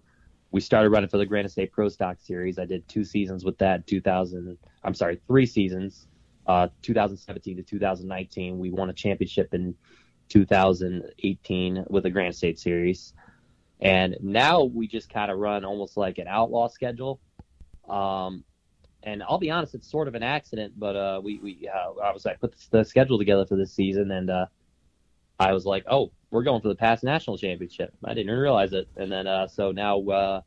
we 0.51 0.61
started 0.61 0.89
running 0.89 1.09
for 1.09 1.17
the 1.17 1.25
Granite 1.25 1.51
State 1.51 1.71
Pro 1.71 1.89
Stock 1.89 2.17
Series. 2.19 2.59
I 2.59 2.65
did 2.65 2.87
two 2.87 3.03
seasons 3.03 3.43
with 3.43 3.57
that. 3.59 3.87
2000, 3.87 4.57
I'm 4.83 4.93
sorry, 4.93 5.19
three 5.27 5.45
seasons. 5.45 6.07
Uh, 6.45 6.67
2017 6.81 7.57
to 7.57 7.63
2019. 7.63 8.59
We 8.59 8.71
won 8.71 8.89
a 8.89 8.93
championship 8.93 9.53
in 9.53 9.75
2018 10.29 11.85
with 11.89 12.03
the 12.03 12.09
Granite 12.09 12.35
State 12.35 12.59
Series, 12.59 13.13
and 13.81 14.17
now 14.21 14.63
we 14.63 14.87
just 14.87 15.09
kind 15.09 15.31
of 15.31 15.39
run 15.39 15.65
almost 15.65 15.97
like 15.97 16.17
an 16.19 16.27
outlaw 16.27 16.67
schedule. 16.67 17.19
Um, 17.89 18.43
and 19.03 19.23
I'll 19.23 19.39
be 19.39 19.49
honest, 19.49 19.73
it's 19.73 19.89
sort 19.89 20.07
of 20.07 20.15
an 20.15 20.21
accident, 20.23 20.73
but 20.77 20.95
uh, 20.95 21.21
we 21.23 21.39
we 21.39 21.67
uh, 21.67 21.99
I 22.01 22.11
was 22.11 22.25
I 22.25 22.35
put 22.35 22.55
the 22.69 22.83
schedule 22.83 23.17
together 23.17 23.45
for 23.45 23.55
this 23.55 23.73
season, 23.73 24.11
and 24.11 24.29
uh, 24.29 24.45
I 25.39 25.53
was 25.53 25.65
like, 25.65 25.83
oh, 25.89 26.11
we're 26.29 26.43
going 26.43 26.61
for 26.61 26.67
the 26.67 26.75
PASS 26.75 27.01
national 27.01 27.37
championship. 27.37 27.93
I 28.05 28.13
didn't 28.13 28.31
realize 28.31 28.73
it, 28.73 28.87
and 28.95 29.11
then 29.11 29.25
uh, 29.25 29.47
so 29.47 29.71
now 29.71 29.99
uh, 30.01 30.41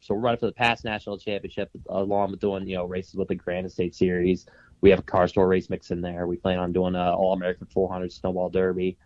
so 0.00 0.14
we're 0.14 0.20
running 0.20 0.40
for 0.40 0.46
the 0.46 0.52
PASS 0.52 0.84
national 0.84 1.18
championship 1.18 1.70
along 1.88 2.32
with 2.32 2.40
doing 2.40 2.66
you 2.68 2.76
know 2.76 2.84
races 2.84 3.14
with 3.14 3.28
the 3.28 3.34
Granite 3.34 3.72
State 3.72 3.94
Series. 3.94 4.46
We 4.82 4.90
have 4.90 4.98
a 4.98 5.02
CARS 5.02 5.32
Tour 5.32 5.46
race 5.46 5.70
mix 5.70 5.90
in 5.90 6.00
there. 6.00 6.26
We 6.26 6.36
plan 6.36 6.58
on 6.58 6.72
doing 6.72 6.94
a 6.94 7.14
All 7.14 7.32
American 7.32 7.66
400 7.66 8.12
Snowball 8.12 8.50
Derby. 8.50 8.98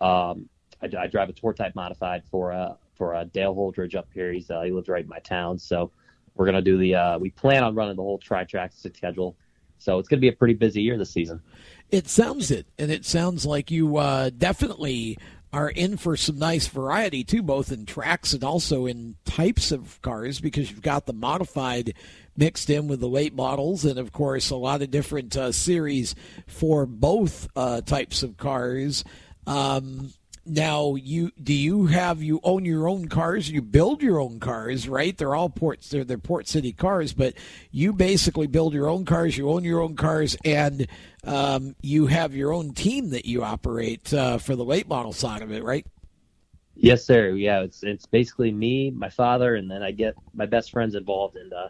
Um, 0.00 0.48
I, 0.82 0.88
I, 0.98 1.06
drive 1.08 1.28
a 1.28 1.32
tour 1.32 1.52
type 1.52 1.74
modified 1.74 2.22
for 2.30 2.52
uh, 2.52 2.74
for 3.00 3.14
uh, 3.14 3.24
Dale 3.24 3.54
Holdridge 3.54 3.94
up 3.94 4.08
here. 4.12 4.30
He's 4.30 4.50
uh, 4.50 4.60
he 4.60 4.72
lives 4.72 4.90
right 4.90 5.02
in 5.02 5.08
my 5.08 5.20
town, 5.20 5.58
so 5.58 5.90
we're 6.34 6.44
gonna 6.44 6.60
do 6.60 6.76
the. 6.76 6.94
Uh, 6.94 7.18
we 7.18 7.30
plan 7.30 7.64
on 7.64 7.74
running 7.74 7.96
the 7.96 8.02
whole 8.02 8.18
tri 8.18 8.44
track 8.44 8.72
schedule, 8.74 9.36
so 9.78 9.98
it's 9.98 10.06
gonna 10.06 10.20
be 10.20 10.28
a 10.28 10.32
pretty 10.32 10.52
busy 10.52 10.82
year 10.82 10.98
this 10.98 11.10
season. 11.10 11.40
It 11.90 12.08
sounds 12.08 12.50
it, 12.50 12.66
and 12.78 12.90
it 12.90 13.06
sounds 13.06 13.46
like 13.46 13.70
you 13.70 13.96
uh, 13.96 14.28
definitely 14.36 15.16
are 15.50 15.70
in 15.70 15.96
for 15.96 16.14
some 16.14 16.38
nice 16.38 16.66
variety 16.66 17.24
too, 17.24 17.42
both 17.42 17.72
in 17.72 17.86
tracks 17.86 18.34
and 18.34 18.44
also 18.44 18.84
in 18.84 19.16
types 19.24 19.72
of 19.72 20.02
cars, 20.02 20.38
because 20.38 20.70
you've 20.70 20.82
got 20.82 21.06
the 21.06 21.14
modified 21.14 21.94
mixed 22.36 22.68
in 22.68 22.86
with 22.86 23.00
the 23.00 23.08
late 23.08 23.34
models, 23.34 23.86
and 23.86 23.98
of 23.98 24.12
course 24.12 24.50
a 24.50 24.56
lot 24.56 24.82
of 24.82 24.90
different 24.90 25.34
uh, 25.38 25.50
series 25.50 26.14
for 26.46 26.84
both 26.84 27.48
uh, 27.56 27.80
types 27.80 28.22
of 28.22 28.36
cars. 28.36 29.04
Um, 29.46 30.12
now, 30.52 30.94
you 30.94 31.30
do 31.42 31.54
you 31.54 31.86
have 31.86 32.22
you 32.22 32.40
own 32.42 32.64
your 32.64 32.88
own 32.88 33.08
cars? 33.08 33.50
You 33.50 33.62
build 33.62 34.02
your 34.02 34.20
own 34.20 34.40
cars, 34.40 34.88
right? 34.88 35.16
They're 35.16 35.34
all 35.34 35.48
ports. 35.48 35.90
They're 35.90 36.04
they're 36.04 36.18
port 36.18 36.48
city 36.48 36.72
cars, 36.72 37.12
but 37.12 37.34
you 37.70 37.92
basically 37.92 38.46
build 38.46 38.74
your 38.74 38.88
own 38.88 39.04
cars. 39.04 39.36
You 39.38 39.50
own 39.50 39.64
your 39.64 39.80
own 39.80 39.96
cars, 39.96 40.36
and 40.44 40.86
um, 41.24 41.76
you 41.82 42.06
have 42.06 42.34
your 42.34 42.52
own 42.52 42.74
team 42.74 43.10
that 43.10 43.24
you 43.24 43.42
operate 43.42 44.12
uh, 44.12 44.38
for 44.38 44.56
the 44.56 44.64
late 44.64 44.88
model 44.88 45.12
side 45.12 45.42
of 45.42 45.52
it, 45.52 45.62
right? 45.62 45.86
Yes, 46.74 47.04
sir. 47.04 47.30
Yeah, 47.30 47.60
it's 47.60 47.82
it's 47.82 48.06
basically 48.06 48.52
me, 48.52 48.90
my 48.90 49.10
father, 49.10 49.54
and 49.56 49.70
then 49.70 49.82
I 49.82 49.90
get 49.90 50.14
my 50.32 50.46
best 50.46 50.70
friends 50.70 50.94
involved, 50.94 51.36
and 51.36 51.52
uh, 51.52 51.68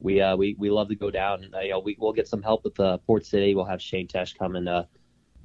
we 0.00 0.20
uh, 0.20 0.36
we 0.36 0.54
we 0.58 0.70
love 0.70 0.88
to 0.88 0.94
go 0.94 1.10
down. 1.10 1.48
Uh, 1.54 1.60
you 1.60 1.70
know, 1.70 1.78
we 1.78 1.96
we'll 1.98 2.12
get 2.12 2.28
some 2.28 2.42
help 2.42 2.64
with 2.64 2.78
uh, 2.78 2.98
Port 2.98 3.24
City. 3.24 3.54
We'll 3.54 3.64
have 3.64 3.80
Shane 3.80 4.06
Tesh 4.06 4.36
come 4.36 4.56
and 4.56 4.68
uh, 4.68 4.84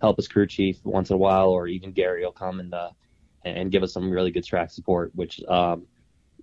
help 0.04 0.20
us 0.20 0.28
crew 0.28 0.46
chief 0.46 0.78
once 0.84 1.10
in 1.10 1.16
a 1.16 1.18
while, 1.18 1.50
or 1.50 1.66
even 1.68 1.94
Gary 1.94 2.26
will 2.26 2.34
come 2.34 2.60
and 2.60 2.74
uh, 2.74 2.90
and 3.46 3.72
give 3.72 3.84
us 3.84 3.94
some 3.94 4.12
really 4.12 4.32
good 4.32 4.44
track 4.44 4.70
support. 4.70 5.12
Which 5.16 5.42
um, 5.48 5.88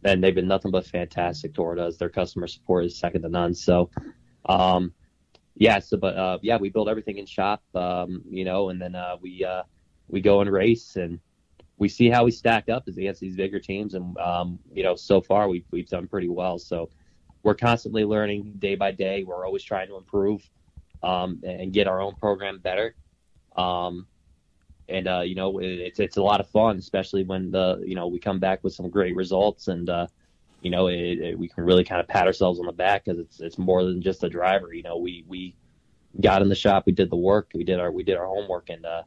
and 0.02 0.24
they've 0.24 0.34
been 0.34 0.48
nothing 0.48 0.70
but 0.70 0.86
fantastic 0.86 1.52
toward 1.52 1.78
us. 1.78 1.98
Their 1.98 2.08
customer 2.08 2.46
support 2.46 2.86
is 2.86 2.98
second 2.98 3.22
to 3.22 3.28
none. 3.28 3.54
So, 3.54 3.90
um, 4.46 4.94
yeah. 5.56 5.78
So, 5.78 5.98
but 5.98 6.16
uh, 6.16 6.38
yeah, 6.40 6.56
we 6.56 6.70
build 6.70 6.88
everything 6.88 7.18
in 7.18 7.26
shop, 7.26 7.62
um, 7.74 8.22
you 8.28 8.46
know, 8.46 8.70
and 8.70 8.80
then 8.80 8.94
uh, 8.94 9.16
we 9.20 9.44
uh, 9.44 9.64
we 10.08 10.22
go 10.22 10.40
and 10.40 10.50
race 10.50 10.96
and 10.96 11.20
we 11.76 11.88
see 11.88 12.10
how 12.10 12.24
we 12.24 12.30
stack 12.30 12.68
up 12.68 12.88
against 12.88 13.20
these 13.20 13.36
bigger 13.36 13.60
teams. 13.60 13.92
And 13.92 14.16
um, 14.16 14.58
you 14.72 14.82
know, 14.82 14.96
so 14.96 15.20
far 15.20 15.48
we've 15.48 15.66
we've 15.70 15.88
done 15.88 16.08
pretty 16.08 16.30
well. 16.30 16.58
So 16.58 16.88
we're 17.42 17.54
constantly 17.54 18.04
learning 18.04 18.54
day 18.58 18.74
by 18.74 18.92
day. 18.92 19.24
We're 19.24 19.44
always 19.44 19.62
trying 19.62 19.88
to 19.88 19.96
improve 19.96 20.48
um, 21.02 21.40
and 21.44 21.72
get 21.72 21.86
our 21.86 22.00
own 22.00 22.14
program 22.16 22.58
better. 22.58 22.94
Um, 23.56 24.06
and 24.88 25.06
uh, 25.06 25.20
you 25.20 25.34
know, 25.34 25.58
it's 25.60 26.00
it's 26.00 26.16
a 26.16 26.22
lot 26.22 26.40
of 26.40 26.48
fun, 26.48 26.76
especially 26.76 27.24
when 27.24 27.50
the 27.50 27.82
you 27.84 27.94
know 27.94 28.08
we 28.08 28.18
come 28.18 28.40
back 28.40 28.64
with 28.64 28.74
some 28.74 28.90
great 28.90 29.14
results, 29.14 29.68
and 29.68 29.88
uh, 29.88 30.06
you 30.62 30.70
know, 30.70 30.88
it, 30.88 31.18
it, 31.18 31.38
we 31.38 31.48
can 31.48 31.64
really 31.64 31.84
kind 31.84 32.00
of 32.00 32.08
pat 32.08 32.26
ourselves 32.26 32.58
on 32.58 32.66
the 32.66 32.72
back 32.72 33.04
because 33.04 33.18
it's 33.18 33.40
it's 33.40 33.58
more 33.58 33.84
than 33.84 34.02
just 34.02 34.24
a 34.24 34.28
driver. 34.28 34.72
You 34.72 34.82
know, 34.82 34.98
we 34.98 35.24
we 35.28 35.54
got 36.20 36.42
in 36.42 36.48
the 36.48 36.54
shop, 36.54 36.84
we 36.86 36.92
did 36.92 37.10
the 37.10 37.16
work, 37.16 37.50
we 37.54 37.64
did 37.64 37.78
our 37.78 37.92
we 37.92 38.02
did 38.02 38.16
our 38.16 38.26
homework, 38.26 38.68
and 38.68 38.84
uh, 38.84 39.02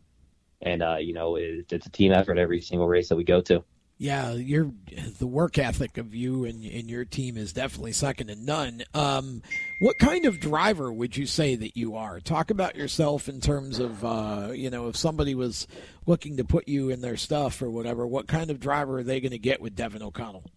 and 0.61 0.81
uh, 0.81 0.97
you 0.99 1.13
know, 1.13 1.35
it, 1.35 1.65
it's 1.71 1.85
a 1.85 1.91
team 1.91 2.13
effort 2.13 2.37
every 2.37 2.61
single 2.61 2.87
race 2.87 3.09
that 3.09 3.15
we 3.15 3.23
go 3.23 3.41
to 3.41 3.63
yeah, 4.03 4.33
your 4.33 4.69
the 5.17 5.25
work 5.25 5.57
ethic 5.57 5.97
of 5.97 6.13
you 6.13 6.43
and, 6.43 6.61
and 6.65 6.89
your 6.89 7.05
team 7.05 7.37
is 7.37 7.53
definitely 7.53 7.93
second 7.93 8.27
to 8.27 8.35
none. 8.35 8.83
Um, 8.93 9.41
what 9.79 9.97
kind 9.97 10.25
of 10.25 10.41
driver 10.41 10.91
would 10.91 11.15
you 11.15 11.25
say 11.25 11.55
that 11.55 11.77
you 11.77 11.95
are? 11.95 12.19
Talk 12.19 12.51
about 12.51 12.75
yourself 12.75 13.29
in 13.29 13.39
terms 13.39 13.79
of 13.79 14.03
uh, 14.03 14.49
you 14.53 14.69
know 14.69 14.89
if 14.89 14.97
somebody 14.97 15.35
was 15.35 15.67
looking 16.05 16.35
to 16.35 16.43
put 16.43 16.67
you 16.67 16.89
in 16.89 16.99
their 16.99 17.15
stuff 17.15 17.61
or 17.61 17.69
whatever. 17.69 18.05
What 18.05 18.27
kind 18.27 18.51
of 18.51 18.59
driver 18.59 18.97
are 18.97 19.03
they 19.03 19.21
going 19.21 19.31
to 19.31 19.37
get 19.37 19.61
with 19.61 19.73
Devin 19.73 20.03
O'Connell? 20.03 20.51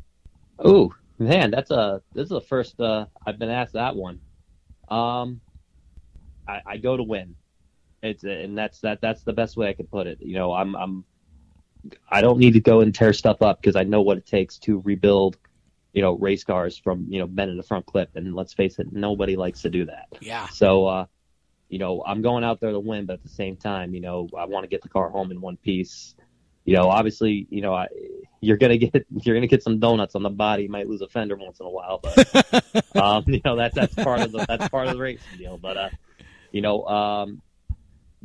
Oh 0.59 0.93
man, 1.21 1.53
that's 1.53 1.71
a 1.71 2.03
this 2.15 2.25
is 2.25 2.31
the 2.31 2.41
first 2.41 2.81
uh, 2.81 3.07
I've 3.25 3.39
been 3.39 3.51
asked 3.51 3.75
that 3.75 3.95
one. 3.95 4.19
Um, 4.89 5.41
I, 6.49 6.63
I 6.67 6.77
go 6.79 6.97
to 6.97 7.05
win. 7.05 7.37
It's 8.03 8.25
and 8.25 8.59
that's 8.59 8.81
that 8.81 9.01
that's 9.01 9.23
the 9.23 9.33
best 9.33 9.57
way 9.57 9.69
I 9.69 9.73
could 9.73 9.89
put 9.89 10.09
it. 10.09 10.19
You 10.21 10.35
know, 10.35 10.53
I'm 10.53 10.75
I'm 10.75 11.05
I 12.09 12.21
don't 12.21 12.39
need 12.39 12.53
to 12.55 12.61
go 12.61 12.81
and 12.81 12.95
tear 12.95 13.13
stuff 13.13 13.43
up 13.43 13.61
because 13.61 13.77
I 13.77 13.85
know 13.85 14.03
what 14.03 14.19
it 14.19 14.27
takes 14.27 14.59
to 14.61 14.81
rebuild, 14.81 15.37
you 15.93 16.03
know, 16.03 16.13
race 16.13 16.45
cars 16.45 16.77
from 16.79 17.07
you 17.09 17.19
know 17.19 17.27
bending 17.27 17.57
the 17.57 17.63
front 17.63 17.87
clip. 17.87 18.11
And 18.15 18.35
let's 18.35 18.53
face 18.53 18.79
it, 18.79 18.93
nobody 18.93 19.37
likes 19.37 19.63
to 19.63 19.71
do 19.71 19.87
that. 19.87 20.09
Yeah. 20.21 20.49
So, 20.49 20.87
uh, 20.87 21.07
you 21.69 21.79
know, 21.79 22.03
I'm 22.07 22.23
going 22.23 22.45
out 22.45 22.61
there 22.61 22.73
to 22.73 22.81
win, 22.81 23.07
but 23.07 23.15
at 23.15 23.23
the 23.23 23.29
same 23.29 23.57
time, 23.57 23.95
you 23.95 24.01
know, 24.01 24.29
I 24.37 24.45
want 24.45 24.65
to 24.65 24.69
get 24.69 24.83
the 24.83 24.89
car 24.89 25.09
home 25.09 25.31
in 25.31 25.41
one 25.41 25.57
piece. 25.57 26.15
You 26.65 26.75
know, 26.75 26.89
obviously, 26.89 27.47
you 27.51 27.61
know, 27.61 27.75
I, 27.75 27.89
you're 28.41 28.57
gonna 28.57 28.79
get 28.79 28.95
you're 29.23 29.35
gonna 29.35 29.47
get 29.47 29.63
some 29.63 29.79
donuts 29.79 30.15
on 30.15 30.23
the 30.23 30.31
body. 30.31 30.65
You 30.65 30.69
might 30.69 30.89
lose 30.89 31.03
a 31.03 31.09
fender 31.09 31.37
once 31.37 31.61
in 31.61 31.67
a 31.67 31.71
while, 31.71 32.01
but 32.03 32.97
um, 32.97 33.25
you 33.27 33.41
know 33.45 33.57
that's 33.57 33.75
that's 33.75 33.95
part 33.95 34.21
of 34.21 34.33
the 34.33 34.45
that's 34.47 34.69
part 34.69 34.89
of 34.89 34.95
the 34.95 35.01
race 35.01 35.21
deal. 35.37 35.59
But 35.59 35.77
uh, 35.77 35.91
you 36.53 36.61
know, 36.61 36.87
um, 36.87 37.43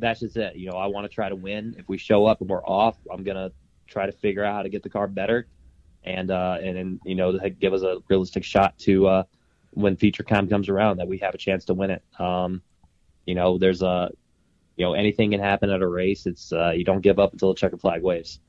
that's 0.01 0.19
just 0.19 0.35
it. 0.35 0.55
You 0.55 0.69
know, 0.69 0.77
I 0.77 0.87
want 0.87 1.09
to 1.09 1.13
try 1.13 1.29
to 1.29 1.35
win. 1.35 1.75
If 1.77 1.87
we 1.87 1.97
show 1.97 2.25
up 2.25 2.41
and 2.41 2.49
we're 2.49 2.65
off, 2.65 2.97
I'm 3.11 3.23
gonna 3.23 3.51
try 3.87 4.05
to 4.05 4.11
figure 4.11 4.43
out 4.43 4.55
how 4.55 4.63
to 4.63 4.69
get 4.69 4.83
the 4.83 4.89
car 4.89 5.07
better, 5.07 5.47
and 6.03 6.29
uh, 6.31 6.57
and, 6.61 6.99
you 7.05 7.15
know, 7.15 7.37
give 7.59 7.73
us 7.73 7.83
a 7.83 7.97
realistic 8.09 8.43
shot 8.43 8.77
to 8.79 9.07
uh, 9.07 9.23
when 9.71 9.95
feature 9.95 10.23
time 10.23 10.49
comes 10.49 10.69
around 10.69 10.97
that 10.97 11.07
we 11.07 11.19
have 11.19 11.33
a 11.33 11.37
chance 11.37 11.65
to 11.65 11.73
win 11.73 11.91
it. 11.91 12.03
Um, 12.19 12.61
you 13.25 13.35
know, 13.35 13.57
there's 13.57 13.81
a, 13.81 14.11
you 14.75 14.85
know, 14.85 14.93
anything 14.93 15.31
can 15.31 15.39
happen 15.39 15.69
at 15.69 15.81
a 15.81 15.87
race. 15.87 16.25
It's 16.25 16.51
uh, 16.51 16.71
you 16.71 16.83
don't 16.83 17.01
give 17.01 17.19
up 17.19 17.33
until 17.33 17.49
the 17.53 17.59
checker 17.59 17.77
flag 17.77 18.01
waves. 18.01 18.39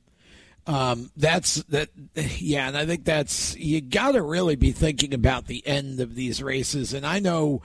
Um, 0.67 1.11
that's 1.17 1.57
that, 1.65 1.89
yeah, 2.39 2.69
and 2.69 2.77
I 2.77 2.87
think 2.87 3.05
that's 3.05 3.57
you 3.57 3.81
got 3.81 4.13
to 4.13 4.23
really 4.23 4.57
be 4.57 4.71
thinking 4.71 5.13
about 5.13 5.47
the 5.47 5.67
end 5.67 6.01
of 6.01 6.15
these 6.15 6.43
races. 6.43 6.95
And 6.95 7.05
I 7.05 7.19
know 7.19 7.63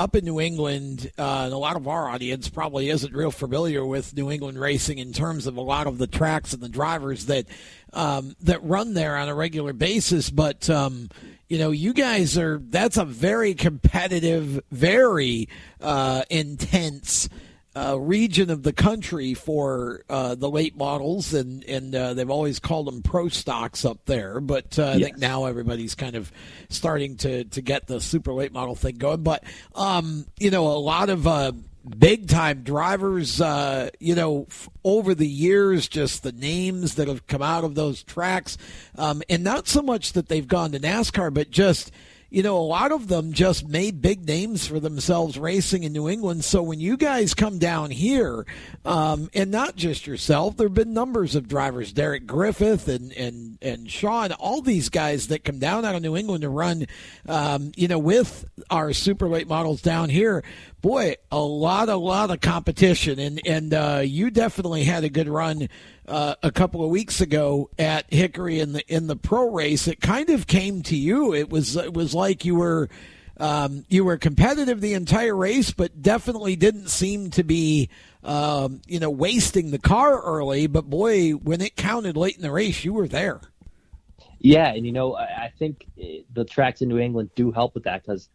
up 0.00 0.16
in 0.16 0.24
New 0.24 0.40
England, 0.40 1.10
uh, 1.18 1.42
and 1.44 1.52
a 1.52 1.58
lot 1.58 1.76
of 1.76 1.86
our 1.86 2.08
audience 2.08 2.48
probably 2.48 2.88
isn't 2.88 3.14
real 3.14 3.30
familiar 3.30 3.84
with 3.84 4.16
New 4.16 4.30
England 4.30 4.58
racing 4.58 4.96
in 4.96 5.12
terms 5.12 5.46
of 5.46 5.58
a 5.58 5.60
lot 5.60 5.86
of 5.86 5.98
the 5.98 6.06
tracks 6.06 6.54
and 6.54 6.62
the 6.62 6.70
drivers 6.70 7.26
that 7.26 7.44
um, 7.92 8.34
that 8.40 8.64
run 8.64 8.94
there 8.94 9.14
on 9.16 9.28
a 9.28 9.34
regular 9.34 9.74
basis. 9.74 10.30
But 10.30 10.70
um, 10.70 11.10
you 11.48 11.58
know, 11.58 11.70
you 11.70 11.92
guys 11.92 12.38
are 12.38 12.58
that's 12.58 12.96
a 12.96 13.04
very 13.04 13.52
competitive, 13.52 14.62
very 14.72 15.50
uh, 15.82 16.22
intense 16.30 17.28
uh, 17.80 17.96
region 17.96 18.50
of 18.50 18.62
the 18.62 18.72
country 18.72 19.32
for 19.32 20.02
uh, 20.10 20.34
the 20.34 20.50
late 20.50 20.76
models, 20.76 21.32
and 21.32 21.64
and 21.64 21.94
uh, 21.94 22.14
they've 22.14 22.30
always 22.30 22.58
called 22.58 22.86
them 22.86 23.02
pro 23.02 23.28
stocks 23.28 23.84
up 23.84 24.04
there. 24.04 24.40
But 24.40 24.78
uh, 24.78 24.88
I 24.88 24.98
think 25.00 25.18
now 25.18 25.46
everybody's 25.46 25.94
kind 25.94 26.14
of 26.14 26.30
starting 26.68 27.16
to 27.18 27.44
to 27.44 27.62
get 27.62 27.86
the 27.86 28.00
super 28.00 28.32
late 28.32 28.52
model 28.52 28.74
thing 28.74 28.96
going. 28.96 29.22
But 29.22 29.44
um, 29.74 30.26
you 30.38 30.50
know, 30.50 30.66
a 30.66 30.78
lot 30.78 31.08
of 31.08 31.26
uh, 31.26 31.52
big 31.98 32.28
time 32.28 32.62
drivers, 32.62 33.40
uh, 33.40 33.90
you 33.98 34.14
know, 34.14 34.46
f- 34.50 34.68
over 34.84 35.14
the 35.14 35.28
years, 35.28 35.88
just 35.88 36.22
the 36.22 36.32
names 36.32 36.96
that 36.96 37.08
have 37.08 37.26
come 37.26 37.42
out 37.42 37.64
of 37.64 37.74
those 37.74 38.02
tracks, 38.02 38.58
um, 38.96 39.22
and 39.30 39.42
not 39.42 39.68
so 39.68 39.80
much 39.80 40.12
that 40.12 40.28
they've 40.28 40.48
gone 40.48 40.72
to 40.72 40.80
NASCAR, 40.80 41.32
but 41.32 41.50
just 41.50 41.92
you 42.30 42.44
know, 42.44 42.56
a 42.56 42.62
lot 42.62 42.92
of 42.92 43.08
them 43.08 43.32
just 43.32 43.68
made 43.68 44.00
big 44.00 44.24
names 44.24 44.66
for 44.66 44.78
themselves 44.78 45.36
racing 45.36 45.82
in 45.82 45.92
New 45.92 46.08
England. 46.08 46.44
So 46.44 46.62
when 46.62 46.78
you 46.78 46.96
guys 46.96 47.34
come 47.34 47.58
down 47.58 47.90
here, 47.90 48.46
um, 48.84 49.28
and 49.34 49.50
not 49.50 49.74
just 49.74 50.06
yourself, 50.06 50.56
there 50.56 50.68
have 50.68 50.74
been 50.74 50.94
numbers 50.94 51.34
of 51.34 51.48
drivers, 51.48 51.92
Derek 51.92 52.26
Griffith 52.26 52.86
and, 52.86 53.12
and, 53.12 53.58
and 53.60 53.90
Sean, 53.90 54.30
all 54.32 54.62
these 54.62 54.88
guys 54.88 55.26
that 55.28 55.44
come 55.44 55.58
down 55.58 55.84
out 55.84 55.96
of 55.96 56.02
New 56.02 56.16
England 56.16 56.42
to 56.42 56.48
run, 56.48 56.86
um, 57.28 57.72
you 57.76 57.88
know, 57.88 57.98
with 57.98 58.44
our 58.70 58.92
super 58.92 59.28
late 59.28 59.48
models 59.48 59.82
down 59.82 60.08
here. 60.08 60.44
boy, 60.80 61.16
a 61.30 61.38
lot, 61.38 61.88
a 61.88 61.96
lot 61.96 62.30
of 62.30 62.40
competition, 62.40 63.18
and 63.18 63.40
and 63.46 63.74
uh, 63.74 64.02
you 64.04 64.30
definitely 64.30 64.84
had 64.84 65.04
a 65.04 65.08
good 65.08 65.28
run 65.28 65.68
uh, 66.10 66.34
a 66.42 66.50
couple 66.50 66.84
of 66.84 66.90
weeks 66.90 67.20
ago 67.20 67.70
at 67.78 68.12
Hickory 68.12 68.58
in 68.58 68.72
the 68.72 68.86
in 68.92 69.06
the 69.06 69.16
pro 69.16 69.48
race. 69.48 69.86
It 69.86 70.00
kind 70.00 70.28
of 70.28 70.46
came 70.46 70.82
to 70.82 70.96
you. 70.96 71.32
It 71.32 71.48
was 71.48 71.76
it 71.76 71.94
was 71.94 72.14
like 72.14 72.44
you 72.44 72.56
were. 72.56 72.88
Um, 73.36 73.86
you 73.88 74.04
were 74.04 74.18
competitive 74.18 74.82
the 74.82 74.92
entire 74.92 75.34
race, 75.34 75.70
but 75.70 76.02
definitely 76.02 76.56
didn't 76.56 76.88
seem 76.88 77.30
to 77.30 77.42
be, 77.42 77.88
um, 78.22 78.82
you 78.86 79.00
know, 79.00 79.08
wasting 79.08 79.70
the 79.70 79.78
car 79.78 80.20
early. 80.20 80.66
But 80.66 80.90
boy, 80.90 81.30
when 81.30 81.62
it 81.62 81.74
counted 81.74 82.18
late 82.18 82.36
in 82.36 82.42
the 82.42 82.50
race, 82.50 82.84
you 82.84 82.92
were 82.92 83.08
there. 83.08 83.40
Yeah, 84.40 84.74
and 84.74 84.84
you 84.84 84.92
know, 84.92 85.16
I 85.16 85.50
think 85.58 85.86
the 86.34 86.44
tracks 86.44 86.82
in 86.82 86.88
New 86.88 86.98
England 86.98 87.30
do 87.34 87.50
help 87.50 87.74
with 87.74 87.84
that 87.84 88.02
because 88.02 88.28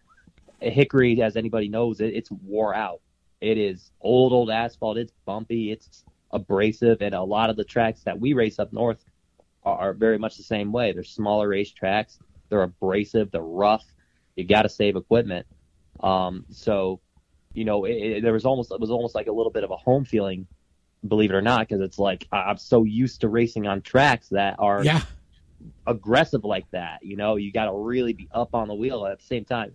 Hickory, 0.60 1.22
as 1.22 1.36
anybody 1.36 1.68
knows, 1.68 2.02
it, 2.02 2.16
it's 2.16 2.32
wore 2.32 2.74
out. 2.74 3.02
It 3.42 3.60
is 3.60 3.92
old, 4.02 4.34
old 4.34 4.50
asphalt. 4.50 4.98
It's 4.98 5.14
bumpy. 5.26 5.72
It's 5.72 6.05
abrasive, 6.32 7.02
and 7.02 7.14
a 7.14 7.22
lot 7.22 7.50
of 7.50 7.56
the 7.56 7.64
tracks 7.64 8.02
that 8.04 8.20
we 8.20 8.34
race 8.34 8.60
up 8.60 8.74
north 8.74 9.04
are, 9.64 9.78
are 9.78 9.94
very 9.94 10.18
much 10.18 10.38
the 10.38 10.44
same 10.44 10.72
way. 10.72 10.92
They're 10.92 11.04
smaller 11.04 11.48
race 11.48 11.72
tracks. 11.72 12.20
They're 12.50 12.64
abrasive. 12.64 13.32
They're 13.32 13.42
rough. 13.42 13.86
You 14.36 14.46
got 14.46 14.64
to 14.64 14.70
save 14.70 14.96
equipment. 14.96 15.46
Um, 16.02 16.46
so, 16.50 17.00
you 17.54 17.66
know, 17.66 17.86
it, 17.86 17.94
it, 17.94 18.24
there 18.24 18.34
was 18.34 18.46
almost 18.46 18.72
it 18.72 18.80
was 18.80 18.92
almost 18.92 19.16
like 19.16 19.28
a 19.28 19.32
little 19.32 19.52
bit 19.52 19.64
of 19.64 19.72
a 19.72 19.78
home 19.78 20.06
feeling, 20.06 20.46
believe 21.08 21.32
it 21.32 21.36
or 21.36 21.42
not, 21.42 21.68
because 21.68 21.82
it's 21.82 21.98
like 21.98 22.28
I'm 22.32 22.58
so 22.58 22.84
used 22.84 23.22
to 23.22 23.30
racing 23.30 23.66
on 23.66 23.82
tracks 23.82 24.30
that 24.30 24.56
are 24.60 24.84
yeah. 24.84 25.02
aggressive 25.88 26.44
like 26.44 26.70
that. 26.72 27.00
You 27.02 27.16
know, 27.16 27.38
you 27.38 27.52
got 27.52 27.66
to 27.66 27.74
really 27.74 28.14
be 28.14 28.28
up 28.32 28.54
on 28.54 28.68
the 28.68 28.76
wheel 28.76 29.06
at 29.06 29.20
the 29.20 29.26
same 29.26 29.46
time 29.46 29.72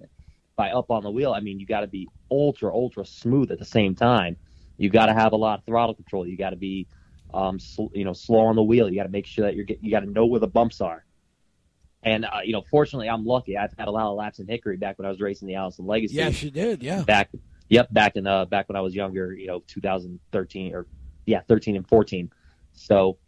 by 0.60 0.72
up 0.72 0.90
on 0.90 1.02
the 1.02 1.10
wheel, 1.10 1.32
I 1.32 1.40
mean 1.40 1.58
you 1.58 1.64
got 1.64 1.80
to 1.80 1.86
be 1.86 2.06
ultra 2.30 2.70
ultra 2.70 3.06
smooth 3.06 3.50
at 3.50 3.58
the 3.58 3.64
same 3.64 3.94
time. 3.94 4.36
You 4.80 4.90
got 4.90 5.06
to 5.06 5.14
have 5.14 5.32
a 5.32 5.36
lot 5.36 5.58
of 5.58 5.64
throttle 5.64 5.94
control. 5.94 6.26
You 6.26 6.36
got 6.36 6.50
to 6.50 6.56
be, 6.56 6.86
um, 7.34 7.58
sl- 7.58 7.92
you 7.92 8.04
know, 8.04 8.12
slow 8.12 8.40
on 8.46 8.56
the 8.56 8.62
wheel. 8.62 8.88
You 8.88 8.96
got 8.96 9.04
to 9.04 9.10
make 9.10 9.26
sure 9.26 9.44
that 9.44 9.54
you're 9.54 9.64
get, 9.64 9.82
you 9.82 9.90
got 9.90 10.00
to 10.00 10.10
know 10.10 10.26
where 10.26 10.40
the 10.40 10.48
bumps 10.48 10.80
are. 10.80 11.04
And 12.02 12.24
uh, 12.24 12.40
you 12.44 12.52
know, 12.52 12.62
fortunately, 12.62 13.08
I'm 13.08 13.26
lucky. 13.26 13.56
I've 13.56 13.74
had 13.78 13.88
a 13.88 13.90
lot 13.90 14.06
of 14.06 14.16
laps 14.16 14.38
in 14.38 14.48
Hickory 14.48 14.76
back 14.76 14.98
when 14.98 15.06
I 15.06 15.10
was 15.10 15.20
racing 15.20 15.48
the 15.48 15.54
Allison 15.54 15.86
Legacy. 15.86 16.14
Yes, 16.14 16.42
you 16.42 16.50
did. 16.50 16.82
Yeah. 16.82 17.02
Back, 17.02 17.30
yep, 17.68 17.92
back 17.92 18.16
in 18.16 18.26
uh, 18.26 18.46
back 18.46 18.68
when 18.68 18.76
I 18.76 18.80
was 18.80 18.94
younger. 18.94 19.34
You 19.34 19.48
know, 19.48 19.62
2013 19.66 20.74
or 20.74 20.86
yeah, 21.26 21.42
13 21.46 21.76
and 21.76 21.86
14. 21.86 22.30
So, 22.72 23.18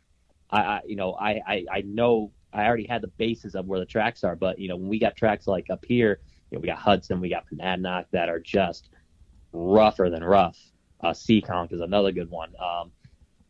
I, 0.51 0.61
I 0.61 0.81
you 0.87 0.97
know, 0.97 1.13
I, 1.13 1.43
I 1.47 1.65
I 1.71 1.81
know 1.83 2.33
I 2.53 2.65
already 2.65 2.87
had 2.87 3.03
the 3.03 3.09
basis 3.09 3.55
of 3.55 3.67
where 3.67 3.79
the 3.79 3.87
tracks 3.87 4.25
are. 4.25 4.37
But 4.37 4.59
you 4.59 4.69
know, 4.69 4.77
when 4.77 4.89
we 4.89 4.99
got 4.99 5.17
tracks 5.17 5.47
like 5.47 5.69
up 5.69 5.85
here 5.85 6.21
you 6.53 6.59
know, 6.59 6.61
we 6.61 6.69
got 6.69 6.79
Hudson, 6.79 7.21
we 7.21 7.31
got 7.31 7.45
Monadnock 7.51 8.05
that 8.11 8.29
are 8.29 8.39
just 8.39 8.91
rougher 9.53 10.11
than 10.11 10.23
rough. 10.23 10.59
Uh, 11.03 11.11
Seekonk 11.11 11.73
is 11.73 11.81
another 11.81 12.13
good 12.13 12.31
one. 12.31 12.53
Um, 12.59 12.93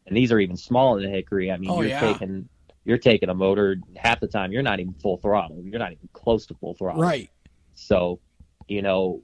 and 0.06 0.16
these 0.16 0.32
are 0.32 0.40
even 0.40 0.56
smaller 0.56 1.00
than 1.00 1.10
Hickory. 1.10 1.50
I 1.50 1.56
mean, 1.58 1.70
oh, 1.70 1.80
you're 1.80 1.90
yeah. 1.90 2.00
taking 2.00 2.48
you're 2.84 2.98
taking 2.98 3.28
a 3.28 3.34
motor 3.34 3.76
half 3.96 4.20
the 4.20 4.26
time. 4.26 4.52
You're 4.52 4.62
not 4.62 4.80
even 4.80 4.94
full 4.94 5.16
throttle. 5.16 5.62
You're 5.62 5.78
not 5.78 5.92
even 5.92 6.08
close 6.12 6.46
to 6.46 6.54
full 6.54 6.74
throttle. 6.74 7.00
Right. 7.00 7.30
So, 7.74 8.20
you 8.66 8.82
know, 8.82 9.22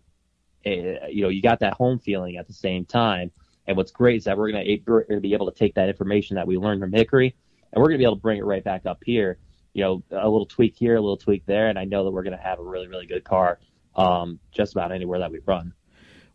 eh, 0.64 1.08
you 1.08 1.22
know, 1.22 1.28
you 1.28 1.42
got 1.42 1.60
that 1.60 1.74
home 1.74 1.98
feeling 1.98 2.36
at 2.36 2.46
the 2.46 2.52
same 2.52 2.84
time. 2.84 3.32
And 3.66 3.76
what's 3.76 3.90
great 3.90 4.18
is 4.18 4.24
that 4.24 4.38
we're 4.38 4.52
we're 4.86 5.04
gonna 5.04 5.20
be 5.20 5.34
able 5.34 5.50
to 5.50 5.58
take 5.58 5.74
that 5.74 5.88
information 5.88 6.36
that 6.36 6.46
we 6.46 6.56
learned 6.56 6.80
from 6.80 6.92
Hickory, 6.92 7.34
and 7.72 7.82
we're 7.82 7.88
gonna 7.88 7.98
be 7.98 8.04
able 8.04 8.16
to 8.16 8.22
bring 8.22 8.38
it 8.38 8.44
right 8.44 8.64
back 8.64 8.86
up 8.86 9.02
here. 9.04 9.38
You 9.74 9.84
know, 9.84 10.02
a 10.10 10.28
little 10.28 10.46
tweak 10.46 10.76
here, 10.76 10.96
a 10.96 11.00
little 11.00 11.18
tweak 11.18 11.44
there, 11.44 11.68
and 11.68 11.78
I 11.78 11.84
know 11.84 12.04
that 12.04 12.10
we're 12.10 12.22
gonna 12.22 12.38
have 12.38 12.60
a 12.60 12.64
really, 12.64 12.88
really 12.88 13.06
good 13.06 13.24
car 13.24 13.58
um, 13.94 14.38
just 14.52 14.72
about 14.72 14.92
anywhere 14.92 15.18
that 15.18 15.30
we 15.30 15.40
run. 15.44 15.74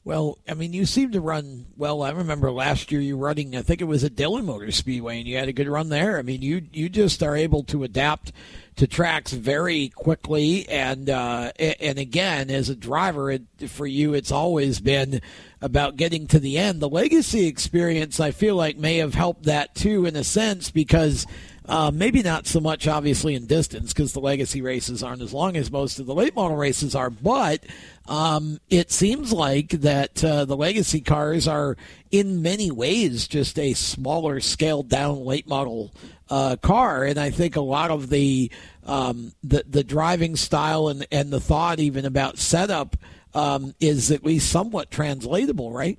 Well, 0.05 0.37
I 0.49 0.53
mean, 0.53 0.73
you 0.73 0.85
seem 0.85 1.13
to 1.13 1.21
run 1.21 1.67
well. 1.77 2.01
I 2.01 2.11
remember 2.11 2.51
last 2.51 2.91
year 2.91 2.99
you 2.99 3.15
running. 3.15 3.55
I 3.55 3.61
think 3.61 3.79
it 3.79 3.85
was 3.85 4.03
at 4.03 4.17
Dillon 4.17 4.45
Motor 4.45 4.69
Speedway, 4.71 5.19
and 5.19 5.27
you 5.27 5.37
had 5.37 5.47
a 5.47 5.53
good 5.53 5.69
run 5.69 5.87
there. 5.87 6.17
I 6.17 6.23
mean, 6.23 6.41
you 6.41 6.63
you 6.73 6.89
just 6.89 7.23
are 7.23 7.37
able 7.37 7.63
to 7.65 7.85
adapt 7.85 8.33
to 8.75 8.85
tracks 8.85 9.31
very 9.31 9.87
quickly, 9.89 10.67
and 10.67 11.09
uh, 11.09 11.53
and 11.57 11.97
again, 11.97 12.49
as 12.49 12.67
a 12.67 12.75
driver, 12.75 13.31
it, 13.31 13.43
for 13.69 13.87
you, 13.87 14.13
it's 14.13 14.31
always 14.31 14.81
been 14.81 15.21
about 15.61 15.95
getting 15.95 16.27
to 16.27 16.39
the 16.39 16.57
end. 16.57 16.81
The 16.81 16.89
legacy 16.89 17.47
experience, 17.47 18.19
I 18.19 18.31
feel 18.31 18.57
like, 18.57 18.75
may 18.75 18.97
have 18.97 19.13
helped 19.13 19.43
that 19.43 19.73
too, 19.73 20.05
in 20.05 20.17
a 20.17 20.25
sense, 20.25 20.69
because 20.69 21.25
uh, 21.67 21.91
maybe 21.93 22.21
not 22.21 22.45
so 22.45 22.59
much, 22.59 22.87
obviously, 22.87 23.35
in 23.35 23.45
distance 23.45 23.93
because 23.93 24.13
the 24.13 24.19
legacy 24.19 24.61
races 24.61 25.01
aren't 25.01 25.21
as 25.21 25.33
long 25.33 25.55
as 25.55 25.71
most 25.71 25.99
of 25.99 26.05
the 26.05 26.13
late 26.13 26.35
model 26.35 26.57
races 26.57 26.93
are. 26.95 27.09
But 27.09 27.63
um, 28.07 28.59
it 28.69 28.91
seems 28.91 29.31
like 29.31 29.69
that 29.69 30.23
uh, 30.23 30.45
the 30.45 30.57
legacy 30.57 30.99
cars 30.99 31.47
are, 31.47 31.77
in 32.11 32.41
many 32.41 32.69
ways, 32.69 33.27
just 33.27 33.57
a 33.57 33.73
smaller, 33.73 34.39
scaled 34.39 34.89
down 34.89 35.23
late 35.23 35.47
model 35.47 35.93
uh, 36.29 36.57
car. 36.57 37.05
And 37.05 37.17
I 37.17 37.29
think 37.29 37.55
a 37.55 37.61
lot 37.61 37.91
of 37.91 38.09
the 38.09 38.51
um, 38.85 39.31
the, 39.41 39.63
the 39.67 39.83
driving 39.83 40.35
style 40.35 40.89
and, 40.89 41.07
and 41.11 41.31
the 41.31 41.39
thought, 41.39 41.79
even 41.79 42.05
about 42.05 42.37
setup, 42.37 42.97
um, 43.33 43.73
is 43.79 44.11
at 44.11 44.25
least 44.25 44.51
somewhat 44.51 44.91
translatable, 44.91 45.71
right? 45.71 45.97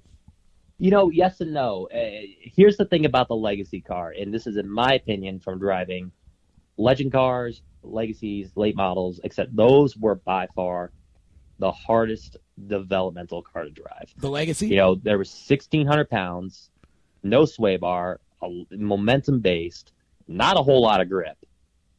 You 0.79 0.91
know, 0.91 1.11
yes 1.11 1.41
and 1.41 1.55
no. 1.55 1.89
Uh, 1.95 2.27
here's 2.41 2.77
the 2.77 2.85
thing 2.85 3.05
about 3.07 3.29
the 3.29 3.37
legacy 3.37 3.81
car, 3.81 4.15
and 4.19 4.35
this 4.35 4.47
is 4.47 4.57
in 4.57 4.69
my 4.69 4.95
opinion 4.95 5.41
from 5.41 5.59
driving 5.59 6.11
legend 6.77 7.13
cars, 7.13 7.63
legacies, 7.83 8.51
late 8.57 8.77
models, 8.77 9.21
except 9.25 9.55
those 9.55 9.97
were 9.97 10.17
by 10.17 10.49
far 10.55 10.91
the 11.59 11.71
hardest 11.71 12.37
developmental 12.67 13.43
car 13.43 13.65
to 13.65 13.71
drive. 13.71 14.13
The 14.19 14.31
legacy? 14.31 14.69
You 14.69 14.77
know, 14.77 14.95
there 14.97 15.19
was 15.19 15.31
1,600 15.31 16.11
pounds, 16.11 16.71
no 17.23 17.45
sway 17.45 17.77
bar, 17.77 18.21
momentum 18.71 19.41
based, 19.41 19.93
not 20.27 20.59
a 20.59 20.63
whole 20.63 20.83
lot 20.83 21.01
of 21.01 21.09
grip. 21.09 21.37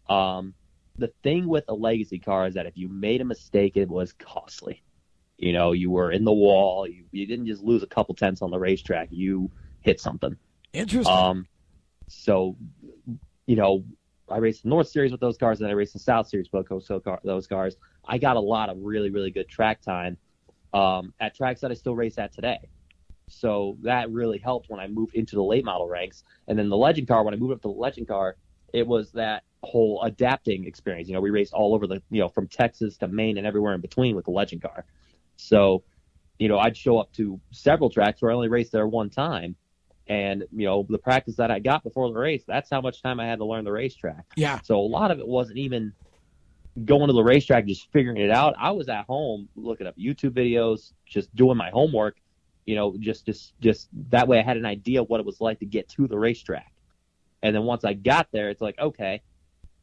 Um, 0.09 0.53
the 0.97 1.11
thing 1.23 1.47
with 1.47 1.65
a 1.67 1.73
legacy 1.73 2.19
car 2.19 2.47
is 2.47 2.53
that 2.55 2.65
if 2.65 2.78
you 2.78 2.88
made 2.88 3.21
a 3.21 3.26
mistake, 3.26 3.78
it 3.78 3.89
was 3.89 4.13
costly. 4.13 4.82
You 5.38 5.53
know, 5.53 5.73
you 5.73 5.91
were 5.91 6.11
in 6.11 6.23
the 6.23 6.33
wall. 6.33 6.88
You, 6.88 7.05
you 7.11 7.25
didn't 7.25 7.47
just 7.47 7.63
lose 7.63 7.83
a 7.83 7.88
couple 7.88 8.15
tenths 8.15 8.41
on 8.41 8.51
the 8.51 8.59
racetrack. 8.59 9.09
You 9.11 9.51
hit 9.81 9.99
something. 9.99 10.38
Interesting. 10.73 11.13
Um, 11.13 11.47
so, 12.07 12.55
you 13.45 13.55
know, 13.55 13.83
I 14.29 14.38
raced 14.38 14.63
the 14.63 14.69
North 14.69 14.88
Series 14.88 15.11
with 15.11 15.21
those 15.21 15.38
cars, 15.38 15.59
and 15.59 15.69
I 15.69 15.73
raced 15.73 15.93
the 15.93 15.99
South 15.99 16.27
Series 16.27 16.49
with 16.51 16.67
those 17.23 17.47
cars. 17.47 17.77
I 18.07 18.17
got 18.17 18.38
a 18.38 18.41
lot 18.41 18.69
of 18.69 18.77
really, 18.79 19.09
really 19.09 19.31
good 19.31 19.49
track 19.49 19.81
time 19.81 20.17
um, 20.73 21.13
at 21.19 21.36
tracks 21.36 21.61
that 21.61 21.71
I 21.71 21.73
still 21.73 21.95
race 21.95 22.17
at 22.17 22.33
today. 22.33 22.59
So 23.27 23.77
that 23.81 24.11
really 24.11 24.38
helped 24.38 24.69
when 24.69 24.79
I 24.79 24.88
moved 24.88 25.15
into 25.15 25.36
the 25.36 25.43
late 25.43 25.65
model 25.65 25.88
ranks. 25.88 26.23
And 26.47 26.57
then 26.57 26.69
the 26.69 26.77
legend 26.77 27.07
car, 27.07 27.23
when 27.23 27.33
I 27.33 27.38
moved 27.38 27.53
up 27.53 27.61
to 27.63 27.67
the 27.67 27.73
legend 27.73 28.07
car, 28.07 28.36
it 28.73 28.86
was 28.86 29.11
that 29.13 29.43
whole 29.63 30.01
adapting 30.03 30.65
experience. 30.65 31.07
You 31.07 31.15
know, 31.15 31.21
we 31.21 31.31
raced 31.31 31.53
all 31.53 31.73
over 31.73 31.88
the, 31.88 32.01
you 32.11 32.21
know, 32.21 32.29
from 32.29 32.47
Texas 32.47 32.97
to 32.97 33.07
Maine 33.07 33.38
and 33.38 33.47
everywhere 33.47 33.73
in 33.73 33.81
between 33.81 34.15
with 34.15 34.25
the 34.25 34.31
legend 34.31 34.61
car. 34.61 34.86
So, 35.38 35.83
you 36.39 36.47
know, 36.47 36.59
I'd 36.59 36.75
show 36.75 36.97
up 36.97 37.11
to 37.13 37.39
several 37.51 37.89
tracks 37.89 38.21
where 38.21 38.31
I 38.31 38.36
only 38.36 38.49
raced 38.49 38.71
there 38.71 38.88
one 38.88 39.09
time. 39.09 39.55
And, 40.07 40.43
you 40.51 40.65
know, 40.65 40.86
the 40.88 40.99
practice 40.99 41.36
that 41.38 41.49
I 41.49 41.59
got 41.59 41.83
before 41.83 42.07
the 42.09 42.19
race, 42.19 42.43
that's 42.45 42.69
how 42.69 42.79
much 42.79 43.01
time 43.01 43.19
I 43.19 43.25
had 43.25 43.39
to 43.39 43.45
learn 43.45 43.65
the 43.65 43.71
racetrack. 43.71 44.25
Yeah. 44.36 44.59
So 44.63 44.79
a 44.79 44.81
lot 44.81 45.09
of 45.09 45.19
it 45.19 45.27
wasn't 45.27 45.57
even 45.57 45.93
going 46.83 47.07
to 47.07 47.13
the 47.13 47.23
racetrack, 47.23 47.65
just 47.65 47.91
figuring 47.91 48.17
it 48.17 48.29
out. 48.29 48.53
I 48.59 48.71
was 48.71 48.88
at 48.89 49.05
home 49.05 49.49
looking 49.55 49.88
up 49.88 49.97
YouTube 49.97 50.31
videos, 50.31 50.93
just 51.05 51.33
doing 51.36 51.57
my 51.57 51.69
homework, 51.71 52.17
you 52.65 52.75
know, 52.75 52.95
just, 52.99 53.25
just, 53.25 53.53
just 53.61 53.89
that 54.09 54.27
way 54.27 54.39
I 54.39 54.43
had 54.43 54.57
an 54.57 54.65
idea 54.65 55.01
what 55.01 55.19
it 55.19 55.25
was 55.25 55.41
like 55.41 55.59
to 55.59 55.65
get 55.65 55.89
to 55.89 56.07
the 56.07 56.19
racetrack. 56.19 56.71
And 57.41 57.55
then 57.55 57.63
once 57.63 57.83
I 57.83 57.93
got 57.93 58.27
there, 58.31 58.49
it's 58.49 58.61
like, 58.61 58.77
okay, 58.77 59.21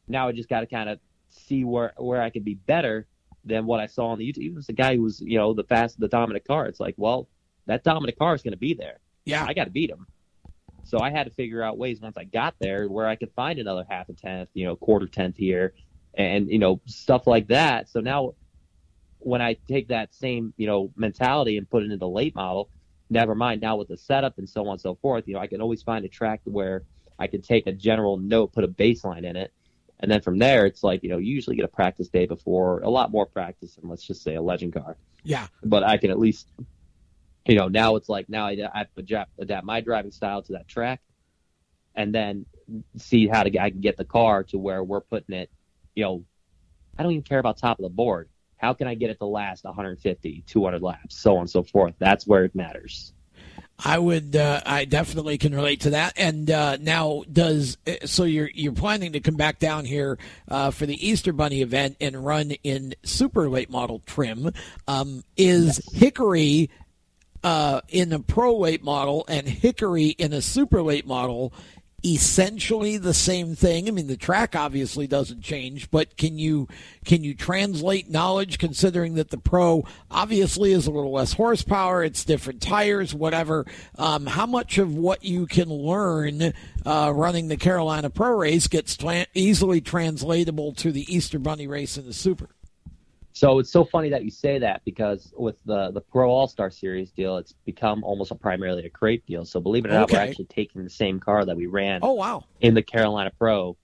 now 0.07 0.27
I 0.27 0.31
just 0.31 0.49
got 0.49 0.61
to 0.61 0.67
kind 0.67 0.89
of 0.89 0.99
see 1.29 1.63
where, 1.63 1.93
where 1.97 2.21
I 2.21 2.29
could 2.29 2.45
be 2.45 2.55
better 2.55 3.07
than 3.45 3.65
what 3.65 3.79
I 3.79 3.87
saw 3.87 4.07
on 4.07 4.19
the 4.19 4.25
YouTube. 4.25 4.39
Even 4.39 4.63
the 4.65 4.73
guy 4.73 4.95
who 4.95 5.03
was, 5.03 5.21
you 5.21 5.37
know, 5.37 5.53
the 5.53 5.63
fast, 5.63 5.99
the 5.99 6.07
dominant 6.07 6.45
car. 6.45 6.65
It's 6.65 6.79
like, 6.79 6.95
well, 6.97 7.27
that 7.65 7.83
dominant 7.83 8.17
car 8.17 8.33
is 8.33 8.41
going 8.41 8.53
to 8.53 8.57
be 8.57 8.73
there. 8.73 8.99
Yeah, 9.25 9.45
I 9.47 9.53
got 9.53 9.65
to 9.65 9.71
beat 9.71 9.89
him. 9.89 10.07
So 10.83 10.99
I 10.99 11.11
had 11.11 11.25
to 11.25 11.31
figure 11.31 11.63
out 11.63 11.77
ways 11.77 12.01
once 12.01 12.17
I 12.17 12.25
got 12.25 12.55
there 12.59 12.87
where 12.87 13.07
I 13.07 13.15
could 13.15 13.31
find 13.31 13.57
another 13.59 13.85
half 13.89 14.09
a 14.09 14.13
tenth, 14.13 14.49
you 14.53 14.65
know, 14.65 14.75
quarter 14.75 15.07
tenth 15.07 15.37
here, 15.37 15.73
and 16.13 16.49
you 16.49 16.59
know 16.59 16.81
stuff 16.85 17.25
like 17.25 17.47
that. 17.47 17.89
So 17.89 18.01
now, 18.01 18.33
when 19.19 19.41
I 19.41 19.53
take 19.67 19.87
that 19.87 20.13
same 20.13 20.53
you 20.57 20.67
know 20.67 20.91
mentality 20.95 21.57
and 21.57 21.69
put 21.69 21.83
it 21.83 21.91
into 21.91 22.05
late 22.05 22.35
model, 22.35 22.69
never 23.09 23.33
mind 23.33 23.61
now 23.61 23.77
with 23.77 23.87
the 23.87 23.97
setup 23.97 24.37
and 24.37 24.49
so 24.49 24.65
on 24.65 24.73
and 24.73 24.81
so 24.81 24.95
forth. 24.95 25.25
You 25.27 25.35
know, 25.35 25.39
I 25.39 25.47
can 25.47 25.61
always 25.61 25.81
find 25.81 26.03
a 26.03 26.09
track 26.09 26.41
where 26.43 26.83
I 27.17 27.27
can 27.27 27.41
take 27.41 27.65
a 27.67 27.71
general 27.71 28.17
note, 28.17 28.51
put 28.51 28.65
a 28.65 28.67
baseline 28.67 29.23
in 29.23 29.37
it, 29.37 29.53
and 30.03 30.11
then 30.11 30.19
from 30.19 30.37
there, 30.37 30.65
it's 30.65 30.83
like, 30.83 31.01
you 31.01 31.09
know, 31.09 31.17
you 31.17 31.33
usually 31.33 31.55
get 31.55 31.63
a 31.63 31.69
practice 31.69 32.09
day 32.09 32.25
before, 32.25 32.81
a 32.81 32.89
lot 32.89 33.09
more 33.09 33.25
practice 33.25 33.75
than 33.75 33.89
let's 33.89 34.03
just 34.03 34.21
say 34.21 34.35
a 34.35 34.41
legend 34.41 34.73
car. 34.73 34.97
Yeah. 35.23 35.47
But 35.63 35.83
I 35.83 35.95
can 35.95 36.11
at 36.11 36.19
least, 36.19 36.49
you 37.45 37.55
know, 37.55 37.69
now 37.69 37.95
it's 37.95 38.09
like, 38.09 38.27
now 38.27 38.45
I, 38.47 38.57
I 38.73 38.79
have 38.79 38.93
to 38.95 38.99
adapt, 38.99 39.31
adapt 39.39 39.65
my 39.65 39.79
driving 39.79 40.11
style 40.11 40.41
to 40.41 40.53
that 40.53 40.67
track 40.67 40.99
and 41.95 42.13
then 42.13 42.45
see 42.97 43.27
how 43.27 43.43
to 43.43 43.61
I 43.61 43.69
can 43.69 43.79
get 43.79 43.95
the 43.95 44.03
car 44.03 44.43
to 44.43 44.57
where 44.57 44.83
we're 44.83 44.99
putting 44.99 45.35
it, 45.35 45.49
you 45.95 46.03
know, 46.03 46.25
I 46.97 47.03
don't 47.03 47.13
even 47.13 47.23
care 47.23 47.39
about 47.39 47.57
top 47.57 47.79
of 47.79 47.83
the 47.83 47.89
board. 47.89 48.27
how 48.57 48.73
can 48.73 48.87
I 48.87 48.95
get 48.95 49.09
it 49.09 49.19
to 49.19 49.25
last 49.25 49.63
150, 49.63 50.43
200 50.45 50.81
laps, 50.81 51.15
so 51.15 51.35
on 51.35 51.41
and 51.43 51.49
so 51.49 51.63
forth. 51.63 51.93
That's 51.97 52.27
where 52.27 52.43
it 52.43 52.53
matters. 52.55 53.13
I 53.83 53.97
would, 53.99 54.35
uh, 54.35 54.61
I 54.65 54.85
definitely 54.85 55.37
can 55.37 55.53
relate 55.53 55.81
to 55.81 55.89
that. 55.91 56.13
And 56.15 56.49
uh, 56.49 56.77
now, 56.77 57.23
does 57.31 57.77
so 58.05 58.23
you're 58.23 58.49
you're 58.53 58.71
planning 58.71 59.13
to 59.13 59.19
come 59.19 59.35
back 59.35 59.59
down 59.59 59.83
here 59.85 60.17
uh, 60.47 60.71
for 60.71 60.85
the 60.85 61.07
Easter 61.07 61.33
Bunny 61.33 61.61
event 61.61 61.97
and 61.99 62.23
run 62.25 62.51
in 62.63 62.93
super 63.03 63.49
late 63.49 63.69
model 63.69 64.01
trim? 64.05 64.51
Um, 64.87 65.23
is 65.35 65.81
yes. 65.83 65.93
Hickory 65.93 66.69
uh, 67.43 67.81
in 67.89 68.13
a 68.13 68.19
pro 68.19 68.57
late 68.57 68.83
model 68.83 69.25
and 69.27 69.47
Hickory 69.47 70.07
in 70.07 70.33
a 70.33 70.41
super 70.41 70.81
late 70.81 71.05
model 71.05 71.53
essentially 72.05 72.97
the 72.97 73.13
same 73.13 73.55
thing? 73.55 73.87
I 73.87 73.91
mean, 73.91 74.07
the 74.07 74.17
track 74.17 74.55
obviously 74.55 75.07
doesn't 75.07 75.41
change, 75.41 75.89
but 75.89 76.17
can 76.17 76.37
you 76.37 76.67
can 77.05 77.23
you 77.23 77.33
translate 77.33 78.09
knowledge 78.09 78.59
considering 78.59 79.15
that 79.15 79.29
the 79.29 79.37
Pro 79.37 79.85
obviously 80.11 80.73
is 80.73 80.87
a 80.87 80.91
little 80.91 81.11
less 81.11 81.33
horsepower, 81.33 82.03
it's 82.03 82.25
different 82.25 82.61
tires, 82.61 83.13
whatever? 83.13 83.65
Um, 83.97 84.25
how 84.25 84.45
much 84.45 84.77
of 84.77 84.95
what 84.95 85.23
you 85.23 85.45
can 85.45 85.69
learn 85.69 86.53
uh, 86.85 87.11
running 87.15 87.47
the 87.47 87.57
Carolina 87.57 88.09
Pro 88.09 88.37
race 88.37 88.67
gets 88.67 88.97
tra- 88.97 89.27
easily 89.33 89.81
translatable 89.81 90.73
to 90.75 90.91
the 90.91 91.13
Easter 91.13 91.39
Bunny 91.39 91.67
race 91.67 91.97
in 91.97 92.05
the 92.05 92.13
Super? 92.13 92.49
So 93.33 93.57
it's 93.57 93.71
so 93.71 93.83
funny 93.83 94.09
that 94.09 94.23
you 94.23 94.29
say 94.29 94.59
that 94.59 94.85
because 94.85 95.33
with 95.35 95.55
the 95.65 95.91
the 95.91 96.01
Pro 96.01 96.29
All 96.29 96.47
Star 96.47 96.69
Series 96.69 97.11
deal, 97.11 97.37
it's 97.37 97.53
become 97.65 98.03
almost 98.03 98.31
a 98.31 98.35
primarily 98.35 98.85
a 98.85 98.89
crate 98.89 99.25
deal. 99.25 99.43
So 99.43 99.59
believe 99.59 99.85
it 99.85 99.89
or 99.89 99.95
not, 99.95 100.11
we're 100.11 100.19
actually 100.19 100.45
taking 100.45 100.83
the 100.83 100.89
same 100.89 101.19
car 101.19 101.43
that 101.43 101.57
we 101.57 101.65
ran. 101.65 101.99
Oh 102.03 102.13
wow! 102.13 102.45
In 102.61 102.75
the 102.75 102.83
Carolina 102.83 103.31
Pro 103.37 103.75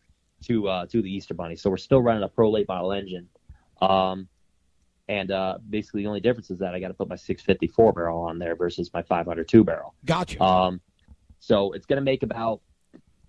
to 0.44 0.68
uh, 0.68 0.86
to 0.86 1.02
the 1.02 1.12
Easter 1.12 1.34
Bunny. 1.34 1.56
So 1.56 1.72
we're 1.72 1.78
still 1.78 2.02
running 2.02 2.22
a 2.24 2.28
Pro 2.28 2.52
late 2.52 2.68
model 2.68 2.94
engine. 2.94 3.28
Um, 3.82 4.28
and 5.08 5.32
uh, 5.32 5.58
basically 5.68 6.04
the 6.04 6.08
only 6.08 6.20
difference 6.20 6.52
is 6.52 6.60
that 6.60 6.76
I 6.76 6.80
got 6.80 6.90
to 6.90 6.94
put 6.94 7.10
my 7.10 7.16
654 7.16 7.94
barrel 7.94 8.22
on 8.22 8.38
there 8.38 8.56
versus 8.56 8.92
my 8.94 9.02
502 9.02 9.64
barrel. 9.64 9.96
Gotcha. 10.06 10.42
Um, 10.42 10.82
so 11.40 11.72
it's 11.72 11.88
going 11.88 11.98
to 11.98 12.04
make 12.04 12.22
about 12.22 12.62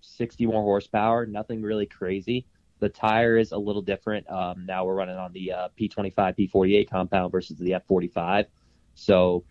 60 0.01 0.45
more 0.45 0.61
horsepower. 0.61 1.25
Nothing 1.25 1.63
really 1.63 1.87
crazy. 1.87 2.45
The 2.81 2.89
tire 2.89 3.37
is 3.37 3.51
a 3.51 3.57
little 3.57 3.83
different. 3.83 4.29
Um, 4.29 4.65
now 4.65 4.85
we're 4.85 4.95
running 4.95 5.15
on 5.15 5.31
the 5.33 5.53
uh, 5.53 5.67
P25, 5.79 6.15
P48 6.15 6.89
compound 6.89 7.31
versus 7.31 7.57
the 7.59 7.71
F45. 7.73 8.47
So, 8.95 9.45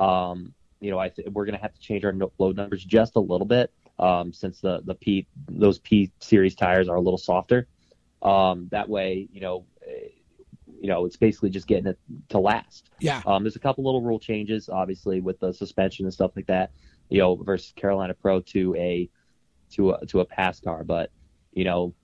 um, 0.00 0.52
you 0.80 0.90
know, 0.90 0.98
I 0.98 1.08
th- 1.08 1.28
we're 1.30 1.44
going 1.44 1.54
to 1.54 1.62
have 1.62 1.72
to 1.72 1.80
change 1.80 2.04
our 2.04 2.12
load 2.38 2.56
numbers 2.56 2.84
just 2.84 3.14
a 3.14 3.20
little 3.20 3.46
bit 3.46 3.72
um, 4.00 4.32
since 4.32 4.60
the 4.60 4.82
the 4.84 4.96
P 4.96 5.28
those 5.48 5.78
P 5.78 6.10
series 6.18 6.56
tires 6.56 6.88
are 6.88 6.96
a 6.96 7.00
little 7.00 7.18
softer. 7.18 7.68
Um, 8.20 8.66
that 8.72 8.88
way, 8.88 9.28
you 9.32 9.40
know, 9.40 9.64
eh, 9.86 10.08
you 10.80 10.88
know, 10.88 11.04
it's 11.06 11.16
basically 11.16 11.50
just 11.50 11.68
getting 11.68 11.86
it 11.86 11.98
to 12.30 12.40
last. 12.40 12.90
Yeah. 12.98 13.22
Um, 13.24 13.44
there's 13.44 13.54
a 13.54 13.60
couple 13.60 13.84
little 13.84 14.02
rule 14.02 14.18
changes, 14.18 14.68
obviously, 14.68 15.20
with 15.20 15.38
the 15.38 15.52
suspension 15.52 16.04
and 16.04 16.12
stuff 16.12 16.32
like 16.34 16.46
that. 16.48 16.72
You 17.10 17.20
know, 17.20 17.36
versus 17.36 17.72
Carolina 17.76 18.14
Pro 18.14 18.40
to 18.40 18.74
a 18.74 19.08
to 19.74 19.92
a 19.92 20.06
to 20.06 20.18
a 20.18 20.24
PASS 20.24 20.58
car, 20.58 20.82
but 20.82 21.12
you 21.52 21.64
know, 21.64 21.94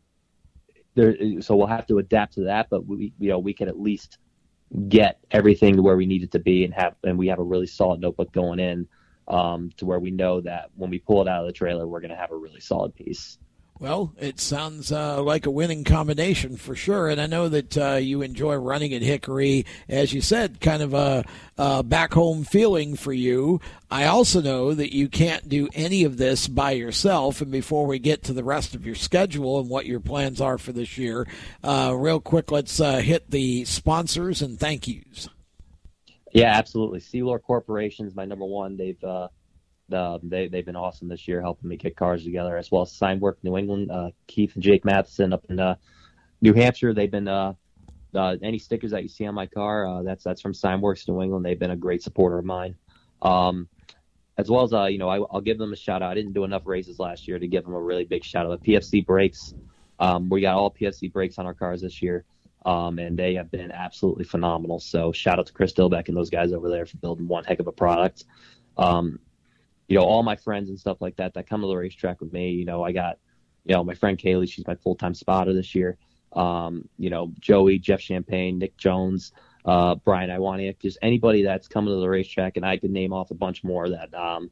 there, 0.98 1.40
so 1.40 1.56
we'll 1.56 1.66
have 1.66 1.86
to 1.86 1.98
adapt 1.98 2.34
to 2.34 2.44
that. 2.44 2.68
But 2.70 2.86
we, 2.86 3.12
you 3.18 3.30
know, 3.30 3.38
we 3.38 3.54
can 3.54 3.68
at 3.68 3.80
least 3.80 4.18
get 4.88 5.18
everything 5.30 5.76
to 5.76 5.82
where 5.82 5.96
we 5.96 6.06
need 6.06 6.22
it 6.22 6.32
to 6.32 6.38
be 6.38 6.64
and 6.64 6.74
have, 6.74 6.94
and 7.04 7.18
we 7.18 7.28
have 7.28 7.38
a 7.38 7.44
really 7.44 7.66
solid 7.66 8.00
notebook 8.00 8.32
going 8.32 8.58
in 8.58 8.86
um, 9.28 9.70
to 9.76 9.86
where 9.86 9.98
we 9.98 10.10
know 10.10 10.40
that 10.40 10.70
when 10.76 10.90
we 10.90 10.98
pull 10.98 11.22
it 11.22 11.28
out 11.28 11.40
of 11.40 11.46
the 11.46 11.52
trailer, 11.52 11.86
we're 11.86 12.00
going 12.00 12.10
to 12.10 12.16
have 12.16 12.32
a 12.32 12.36
really 12.36 12.60
solid 12.60 12.94
piece. 12.94 13.38
Well, 13.80 14.12
it 14.18 14.40
sounds 14.40 14.90
uh, 14.90 15.22
like 15.22 15.46
a 15.46 15.52
winning 15.52 15.84
combination 15.84 16.56
for 16.56 16.74
sure. 16.74 17.08
And 17.08 17.20
I 17.20 17.26
know 17.26 17.48
that 17.48 17.78
uh, 17.78 17.94
you 17.94 18.22
enjoy 18.22 18.56
running 18.56 18.92
at 18.92 19.02
Hickory, 19.02 19.66
as 19.88 20.12
you 20.12 20.20
said, 20.20 20.60
kind 20.60 20.82
of 20.82 20.94
a, 20.94 21.24
a, 21.56 21.84
back 21.84 22.12
home 22.12 22.42
feeling 22.42 22.96
for 22.96 23.12
you. 23.12 23.60
I 23.88 24.06
also 24.06 24.42
know 24.42 24.74
that 24.74 24.92
you 24.92 25.08
can't 25.08 25.48
do 25.48 25.68
any 25.74 26.02
of 26.02 26.16
this 26.16 26.48
by 26.48 26.72
yourself. 26.72 27.40
And 27.40 27.52
before 27.52 27.86
we 27.86 28.00
get 28.00 28.24
to 28.24 28.32
the 28.32 28.42
rest 28.42 28.74
of 28.74 28.84
your 28.84 28.96
schedule 28.96 29.60
and 29.60 29.70
what 29.70 29.86
your 29.86 30.00
plans 30.00 30.40
are 30.40 30.58
for 30.58 30.72
this 30.72 30.98
year, 30.98 31.28
uh, 31.62 31.94
real 31.96 32.18
quick, 32.18 32.50
let's 32.50 32.80
uh, 32.80 32.96
hit 32.96 33.30
the 33.30 33.64
sponsors 33.64 34.42
and 34.42 34.58
thank 34.58 34.88
yous. 34.88 35.28
Yeah, 36.32 36.52
absolutely. 36.52 36.98
Sealor 36.98 37.40
Corporation 37.40 38.08
is 38.08 38.16
my 38.16 38.24
number 38.24 38.44
one. 38.44 38.76
They've 38.76 39.02
uh, 39.92 40.18
they 40.22 40.48
they've 40.48 40.66
been 40.66 40.76
awesome 40.76 41.08
this 41.08 41.26
year, 41.26 41.40
helping 41.40 41.68
me 41.68 41.76
get 41.76 41.96
cars 41.96 42.24
together, 42.24 42.56
as 42.56 42.70
well 42.70 42.82
as 42.82 42.92
Sign 42.92 43.20
Work 43.20 43.38
New 43.42 43.56
England. 43.56 43.90
Uh, 43.90 44.10
Keith 44.26 44.54
and 44.54 44.62
Jake 44.62 44.84
Matheson 44.84 45.32
up 45.32 45.44
in 45.48 45.58
uh, 45.58 45.76
New 46.40 46.52
Hampshire. 46.52 46.94
They've 46.94 47.10
been 47.10 47.28
uh, 47.28 47.54
uh, 48.14 48.36
any 48.42 48.58
stickers 48.58 48.90
that 48.92 49.02
you 49.02 49.08
see 49.08 49.26
on 49.26 49.34
my 49.34 49.46
car. 49.46 49.86
Uh, 49.86 50.02
that's 50.02 50.24
that's 50.24 50.40
from 50.40 50.52
Signworks 50.52 51.08
New 51.08 51.22
England. 51.22 51.44
They've 51.44 51.58
been 51.58 51.70
a 51.70 51.76
great 51.76 52.02
supporter 52.02 52.38
of 52.38 52.44
mine. 52.44 52.74
Um, 53.22 53.68
as 54.36 54.48
well 54.48 54.62
as 54.62 54.72
uh, 54.72 54.84
you 54.84 54.98
know, 54.98 55.08
I, 55.08 55.18
will 55.18 55.40
give 55.40 55.58
them 55.58 55.72
a 55.72 55.76
shout 55.76 56.02
out. 56.02 56.10
I 56.10 56.14
didn't 56.14 56.32
do 56.32 56.44
enough 56.44 56.66
races 56.66 56.98
last 56.98 57.26
year 57.26 57.38
to 57.38 57.46
give 57.48 57.64
them 57.64 57.74
a 57.74 57.80
really 57.80 58.04
big 58.04 58.24
shout 58.24 58.46
out. 58.46 58.62
The 58.62 58.72
PFC 58.72 59.04
brakes. 59.04 59.54
Um, 60.00 60.28
we 60.28 60.40
got 60.40 60.54
all 60.54 60.70
PFC 60.70 61.12
brakes 61.12 61.38
on 61.38 61.46
our 61.46 61.54
cars 61.54 61.82
this 61.82 62.00
year. 62.00 62.24
Um, 62.64 62.98
and 62.98 63.18
they 63.18 63.34
have 63.34 63.50
been 63.50 63.72
absolutely 63.72 64.24
phenomenal. 64.24 64.78
So 64.78 65.10
shout 65.12 65.38
out 65.38 65.46
to 65.46 65.52
Chris 65.52 65.72
Dilbeck 65.72 66.08
and 66.08 66.16
those 66.16 66.30
guys 66.30 66.52
over 66.52 66.68
there 66.68 66.86
for 66.86 66.96
building 66.98 67.26
one 67.26 67.44
heck 67.44 67.60
of 67.60 67.66
a 67.66 67.72
product. 67.72 68.24
Um, 68.76 69.20
you 69.88 69.98
know, 69.98 70.04
all 70.04 70.22
my 70.22 70.36
friends 70.36 70.68
and 70.68 70.78
stuff 70.78 70.98
like 71.00 71.16
that 71.16 71.34
that 71.34 71.48
come 71.48 71.62
to 71.62 71.66
the 71.66 71.76
racetrack 71.76 72.20
with 72.20 72.32
me. 72.32 72.50
You 72.50 72.64
know, 72.64 72.82
I 72.82 72.92
got, 72.92 73.18
you 73.64 73.74
know, 73.74 73.82
my 73.82 73.94
friend 73.94 74.18
Kaylee, 74.18 74.50
she's 74.50 74.66
my 74.66 74.76
full 74.76 74.94
time 74.94 75.14
spotter 75.14 75.54
this 75.54 75.74
year. 75.74 75.96
Um, 76.32 76.88
you 76.98 77.08
know, 77.08 77.32
Joey, 77.40 77.78
Jeff 77.78 78.00
Champagne, 78.00 78.58
Nick 78.58 78.76
Jones, 78.76 79.32
uh, 79.64 79.94
Brian 79.96 80.28
Iwaniak, 80.28 80.78
just 80.78 80.98
anybody 81.00 81.42
that's 81.42 81.68
coming 81.68 81.92
to 81.94 82.00
the 82.00 82.08
racetrack, 82.08 82.56
and 82.56 82.66
I 82.66 82.76
could 82.76 82.90
name 82.90 83.14
off 83.14 83.30
a 83.30 83.34
bunch 83.34 83.64
more 83.64 83.88
that, 83.88 84.12
um, 84.14 84.50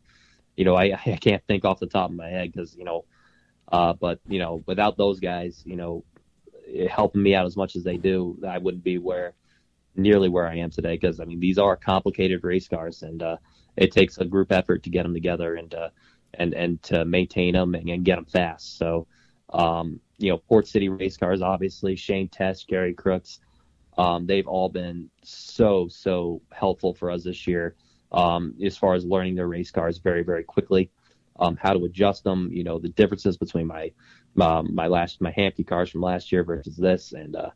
you 0.57 0.65
know, 0.65 0.75
I, 0.75 0.85
I 1.07 1.19
can't 1.21 1.45
think 1.47 1.65
off 1.65 1.81
the 1.81 1.87
top 1.87 2.11
of 2.11 2.17
my 2.17 2.29
head 2.29 2.51
because, 2.51 2.75
you 2.75 2.85
know, 2.85 3.05
uh, 3.71 3.93
but 3.93 4.21
you 4.29 4.39
know, 4.39 4.63
without 4.67 4.97
those 4.97 5.21
guys, 5.21 5.63
you 5.67 5.77
know, 5.77 6.05
helping 6.89 7.23
me 7.23 7.35
out 7.35 7.47
as 7.47 7.57
much 7.57 7.77
as 7.77 7.85
they 7.85 7.97
do, 7.97 8.39
I 8.47 8.59
wouldn't 8.59 8.85
be 8.85 8.99
where 8.99 9.35
nearly 9.95 10.29
where 10.29 10.47
I 10.47 10.57
am 10.57 10.71
today. 10.71 10.95
Because 10.95 11.21
I 11.21 11.25
mean, 11.25 11.41
these 11.41 11.59
are 11.59 11.77
complicated 11.77 12.45
race 12.45 12.69
cars, 12.69 13.03
and 13.03 13.23
uh, 13.23 13.37
it 13.77 13.93
takes 13.93 14.19
a 14.19 14.25
group 14.25 14.53
effort 14.53 14.83
to 14.85 14.91
get 14.91 15.03
them 15.03 15.15
together 15.15 15.55
and 15.55 15.75
uh, 15.75 15.91
and 16.35 16.55
and 16.55 16.83
to 16.85 17.05
maintain 17.05 17.55
them 17.55 17.75
and, 17.75 17.89
and 17.89 18.05
get 18.05 18.17
them 18.17 18.25
fast. 18.25 18.79
So, 18.79 19.07
um, 19.53 20.01
you 20.19 20.31
know, 20.31 20.39
Port 20.39 20.67
City 20.67 20.89
race 20.89 21.17
cars, 21.17 21.43
obviously, 21.43 21.97
Shane 21.97 22.29
Test, 22.29 22.69
Gary 22.69 22.95
Crooks, 22.95 23.41
um, 23.99 24.27
they've 24.27 24.47
all 24.47 24.69
been 24.69 25.11
so 25.23 25.89
so 25.89 26.43
helpful 26.53 26.95
for 26.95 27.11
us 27.11 27.25
this 27.25 27.47
year 27.47 27.75
um, 28.13 28.55
as 28.63 28.77
far 28.77 28.95
as 28.95 29.05
learning 29.05 29.35
their 29.35 29.49
race 29.49 29.71
cars 29.71 29.99
very 29.99 30.23
very 30.23 30.45
quickly. 30.45 30.91
Um, 31.39 31.59
how 31.61 31.75
to 31.75 31.85
adjust 31.85 32.25
them, 32.25 32.49
you 32.51 32.65
know, 32.65 32.79
the 32.79 32.89
differences 32.89 33.37
between 33.37 33.67
my 33.67 33.93
my 34.35 34.87
last 34.87 35.21
my 35.21 35.33
Hamke 35.33 35.67
cars 35.67 35.91
from 35.91 36.01
last 36.01 36.33
year 36.33 36.45
versus 36.45 36.77
this, 36.77 37.13
and 37.13 37.37
uh, 37.37 37.51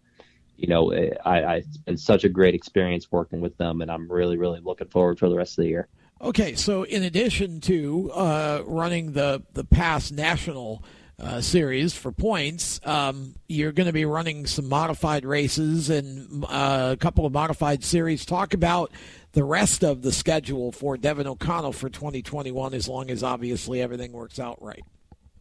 you 0.57 0.69
know, 0.69 0.93
I, 0.93 1.43
I, 1.43 1.55
it's 1.57 1.79
been 1.79 1.97
such 1.97 2.25
a 2.25 2.29
great 2.29 2.55
experience 2.55 3.11
working 3.11 3.41
with 3.41 3.57
them, 3.57 3.81
and 3.81 3.91
I'm 3.91 4.11
really 4.11 4.37
really 4.37 4.61
looking 4.61 4.89
forward 4.89 5.19
for 5.19 5.29
the 5.29 5.37
rest 5.37 5.59
of 5.59 5.65
the 5.65 5.71
year. 5.71 5.89
Okay, 6.23 6.55
so 6.55 6.83
in 6.83 7.03
addition 7.03 7.61
to 7.63 8.11
uh, 8.13 8.63
running 8.67 9.13
the 9.13 9.43
the 9.55 9.65
PASS 9.65 10.13
national 10.13 10.85
uh, 11.19 11.41
series 11.41 11.95
for 11.95 12.13
points, 12.13 12.79
um, 12.85 13.35
you're 13.49 13.73
going 13.73 13.87
to 13.87 13.93
be 13.93 14.05
running 14.05 14.45
some 14.45 14.69
modified 14.69 15.25
races 15.25 15.89
and 15.89 16.45
uh, 16.45 16.91
a 16.93 16.97
couple 16.99 17.25
of 17.25 17.33
modified 17.33 17.83
series. 17.83 18.27
Talk 18.27 18.53
about 18.53 18.93
the 19.33 19.45
rest 19.45 19.83
of 19.83 20.03
the 20.03 20.13
schedule 20.13 20.73
for 20.73 20.99
Devin 20.99 21.27
O'Connell 21.27 21.73
for 21.73 21.89
2021, 21.89 22.75
as 22.75 22.87
long 22.87 23.11
as 23.11 23.23
obviously 23.23 23.81
everything 23.81 24.13
works 24.13 24.39
out 24.39 24.61
right. 24.63 24.83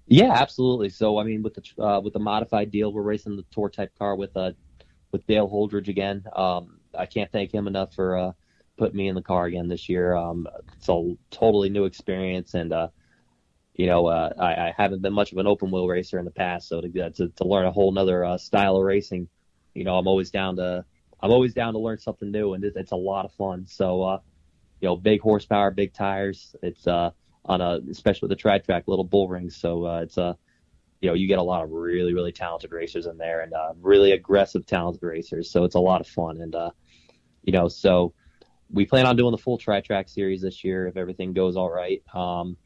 Yeah, 0.08 0.32
absolutely. 0.32 0.90
So 0.90 1.20
I 1.20 1.26
mean, 1.26 1.44
with 1.44 1.56
the 1.56 1.84
uh, 1.84 2.00
with 2.00 2.14
the 2.14 2.20
modified 2.20 2.72
deal, 2.72 2.94
we're 2.94 3.02
racing 3.02 3.36
the 3.36 3.46
tour 3.52 3.70
type 3.70 3.92
car 4.00 4.16
with 4.16 4.36
uh 4.38 4.54
with 5.12 5.28
Dale 5.28 5.50
Holdridge 5.50 5.90
again. 5.90 6.24
Um, 6.34 6.80
I 6.98 7.06
can't 7.06 7.30
thank 7.34 7.54
him 7.54 7.68
enough 7.68 7.94
for 7.94 8.18
uh, 8.18 8.32
put 8.80 8.96
me 8.96 9.08
in 9.08 9.16
the 9.16 9.22
car 9.22 9.46
again 9.46 9.68
this 9.68 9.90
year. 9.90 10.16
Um, 10.16 10.48
it's 10.78 10.90
a 10.90 11.14
totally 11.30 11.70
new 11.70 11.86
experience, 11.86 12.54
and 12.54 12.74
uh, 12.74 12.88
you 13.74 13.86
know, 13.86 14.08
uh, 14.08 14.34
I, 14.40 14.70
I, 14.70 14.74
haven't 14.76 15.02
been 15.02 15.14
much 15.14 15.32
of 15.32 15.38
an 15.38 15.48
open 15.48 15.70
wheel 15.70 15.88
racer 15.88 16.18
in 16.18 16.26
the 16.26 16.32
past, 16.32 16.68
so 16.68 16.82
to 16.82 16.90
to, 16.90 17.28
to 17.28 17.44
learn 17.44 17.66
a 17.66 17.72
whole 17.72 17.98
other 18.00 18.26
uh, 18.26 18.38
style 18.38 18.78
of 18.78 18.84
racing, 18.84 19.28
you 19.74 19.84
know, 19.84 19.98
I'm 19.98 20.08
always 20.08 20.32
down 20.32 20.56
to 20.56 20.86
I'm 21.22 21.32
always 21.32 21.54
down 21.54 21.74
to 21.74 21.80
learn 21.80 22.00
something 22.00 22.32
new, 22.32 22.54
and 22.54 22.64
it, 22.64 22.74
it's 22.76 22.94
a 22.94 22.96
lot 22.96 23.26
of 23.26 23.34
fun. 23.34 23.68
So, 23.68 24.02
uh, 24.02 24.20
you 24.82 24.88
know, 24.88 24.96
big 24.96 25.22
horsepower, 25.22 25.72
big 25.72 25.94
tires. 25.94 26.56
It's 26.64 26.88
uh, 26.88 27.12
on 27.46 27.62
a 27.62 27.80
especially 27.92 28.28
with 28.28 28.38
the 28.38 28.42
tri 28.42 28.60
track, 28.60 28.86
little 28.88 29.06
bull 29.06 29.28
rings. 29.28 29.58
So 29.58 29.86
uh, 29.86 30.02
it's 30.04 30.18
a 30.18 30.24
uh, 30.24 30.34
you 31.02 31.10
know, 31.10 31.16
you 31.16 31.28
get 31.28 31.40
a 31.40 31.44
lot 31.44 31.64
of 31.64 31.72
really, 31.72 32.14
really 32.14 32.34
talented 32.34 32.72
racers 32.72 33.06
in 33.06 33.18
there 33.18 33.42
and 33.42 33.54
uh, 33.54 33.74
really 33.80 34.12
aggressive, 34.12 34.66
talented 34.66 35.02
racers. 35.02 35.50
So 35.50 35.64
it's 35.64 35.76
a 35.76 35.80
lot 35.80 36.02
of 36.02 36.08
fun. 36.08 36.42
And, 36.42 36.54
uh, 36.54 36.72
you 37.42 37.54
know, 37.54 37.70
so 37.70 38.14
we 38.72 38.86
plan 38.86 39.06
on 39.06 39.16
doing 39.16 39.32
the 39.32 39.38
full 39.38 39.58
tri 39.58 39.82
track 39.82 40.10
series 40.10 40.42
this 40.42 40.64
year 40.64 40.88
if 40.88 40.98
everything 40.98 41.34
goes 41.34 41.56
all 41.56 41.70
right. 41.70 42.04
Um, 42.14 42.58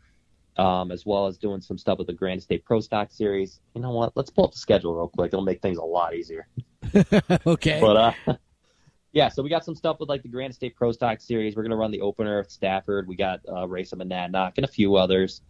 um, 0.57 0.91
as 0.91 1.05
well 1.05 1.25
as 1.25 1.37
doing 1.37 1.61
some 1.61 1.77
stuff 1.77 1.97
with 1.97 2.07
the 2.07 2.13
Granite 2.13 2.43
State 2.43 2.63
Pro 2.63 2.79
Stock 2.79 3.11
Series. 3.11 3.59
You 3.73 3.81
know 3.81 3.91
what? 3.91 4.15
Let's 4.15 4.29
pull 4.29 4.45
up 4.45 4.51
the 4.51 4.59
schedule 4.59 4.95
real 4.95 5.07
quick. 5.07 5.29
It'll 5.29 5.43
make 5.43 5.61
things 5.61 5.77
a 5.77 5.83
lot 5.83 6.13
easier. 6.13 6.47
okay. 7.47 7.79
But 7.81 7.97
uh, 8.27 8.35
yeah, 9.13 9.29
so 9.29 9.41
we 9.41 9.49
got 9.49 9.65
some 9.65 9.75
stuff 9.75 9.99
with 9.99 10.09
like 10.09 10.21
the 10.21 10.27
Granite 10.27 10.55
State 10.55 10.75
Pro 10.75 10.91
Stock 10.91 11.21
Series. 11.21 11.55
We're 11.55 11.63
gonna 11.63 11.75
run 11.75 11.91
the 11.91 12.01
opener 12.01 12.39
at 12.39 12.51
Stafford. 12.51 13.07
We 13.07 13.15
got 13.15 13.39
uh, 13.51 13.67
race 13.67 13.93
of 13.93 13.99
Monadnock 13.99 14.53
and 14.57 14.65
a 14.65 14.67
few 14.67 14.95
others. 14.95 15.41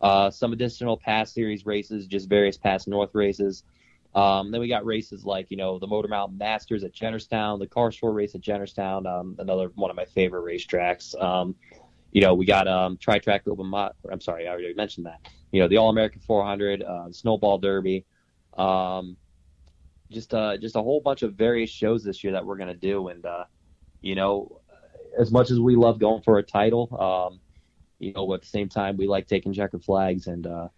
Uh, 0.00 0.30
some 0.30 0.52
additional 0.52 0.96
PASS 0.96 1.32
series 1.32 1.66
races, 1.66 2.06
just 2.06 2.28
various 2.28 2.56
PASS 2.56 2.86
North 2.86 3.14
races. 3.14 3.64
Um, 4.14 4.50
then 4.50 4.60
we 4.60 4.68
got 4.68 4.84
races 4.84 5.24
like 5.24 5.50
you 5.50 5.56
know 5.56 5.78
the 5.78 5.86
Motor 5.86 6.08
Mountain 6.08 6.38
Masters 6.38 6.82
at 6.82 6.92
Jennerstown, 6.92 7.58
the 7.58 7.66
CARS 7.66 7.96
Tour 7.96 8.12
race 8.12 8.34
at 8.34 8.40
Jennerstown, 8.40 9.06
um, 9.06 9.36
another 9.38 9.70
one 9.74 9.90
of 9.90 9.96
my 9.96 10.04
favorite 10.04 10.42
racetracks. 10.42 11.20
Um, 11.22 11.54
you 12.10 12.20
know 12.20 12.34
we 12.34 12.44
got 12.44 12.66
um, 12.66 12.96
Tri 12.96 13.20
Track 13.20 13.42
Open. 13.46 13.66
Mo- 13.66 13.92
I'm 14.10 14.20
sorry, 14.20 14.48
I 14.48 14.50
already 14.50 14.74
mentioned 14.74 15.06
that. 15.06 15.20
You 15.52 15.60
know 15.62 15.68
the 15.68 15.76
All 15.76 15.90
American 15.90 16.20
400, 16.20 16.82
uh, 16.82 17.12
Snowball 17.12 17.58
Derby. 17.58 18.04
Um, 18.56 19.16
just 20.10 20.34
uh, 20.34 20.56
just 20.56 20.76
a 20.76 20.82
whole 20.82 21.00
bunch 21.00 21.22
of 21.22 21.34
various 21.34 21.70
shows 21.70 22.02
this 22.02 22.24
year 22.24 22.32
that 22.32 22.44
we're 22.44 22.56
gonna 22.56 22.74
do, 22.74 23.08
and 23.08 23.24
uh, 23.24 23.44
you 24.00 24.16
know, 24.16 24.60
as 25.18 25.30
much 25.30 25.50
as 25.50 25.60
we 25.60 25.76
love 25.76 26.00
going 26.00 26.22
for 26.22 26.38
a 26.38 26.42
title, 26.42 26.88
um, 27.00 27.40
you 28.00 28.12
know, 28.12 28.32
at 28.34 28.40
the 28.40 28.48
same 28.48 28.68
time 28.68 28.96
we 28.96 29.06
like 29.06 29.28
taking 29.28 29.52
checkered 29.52 29.84
flags, 29.84 30.26
and 30.26 30.48
uh, 30.48 30.68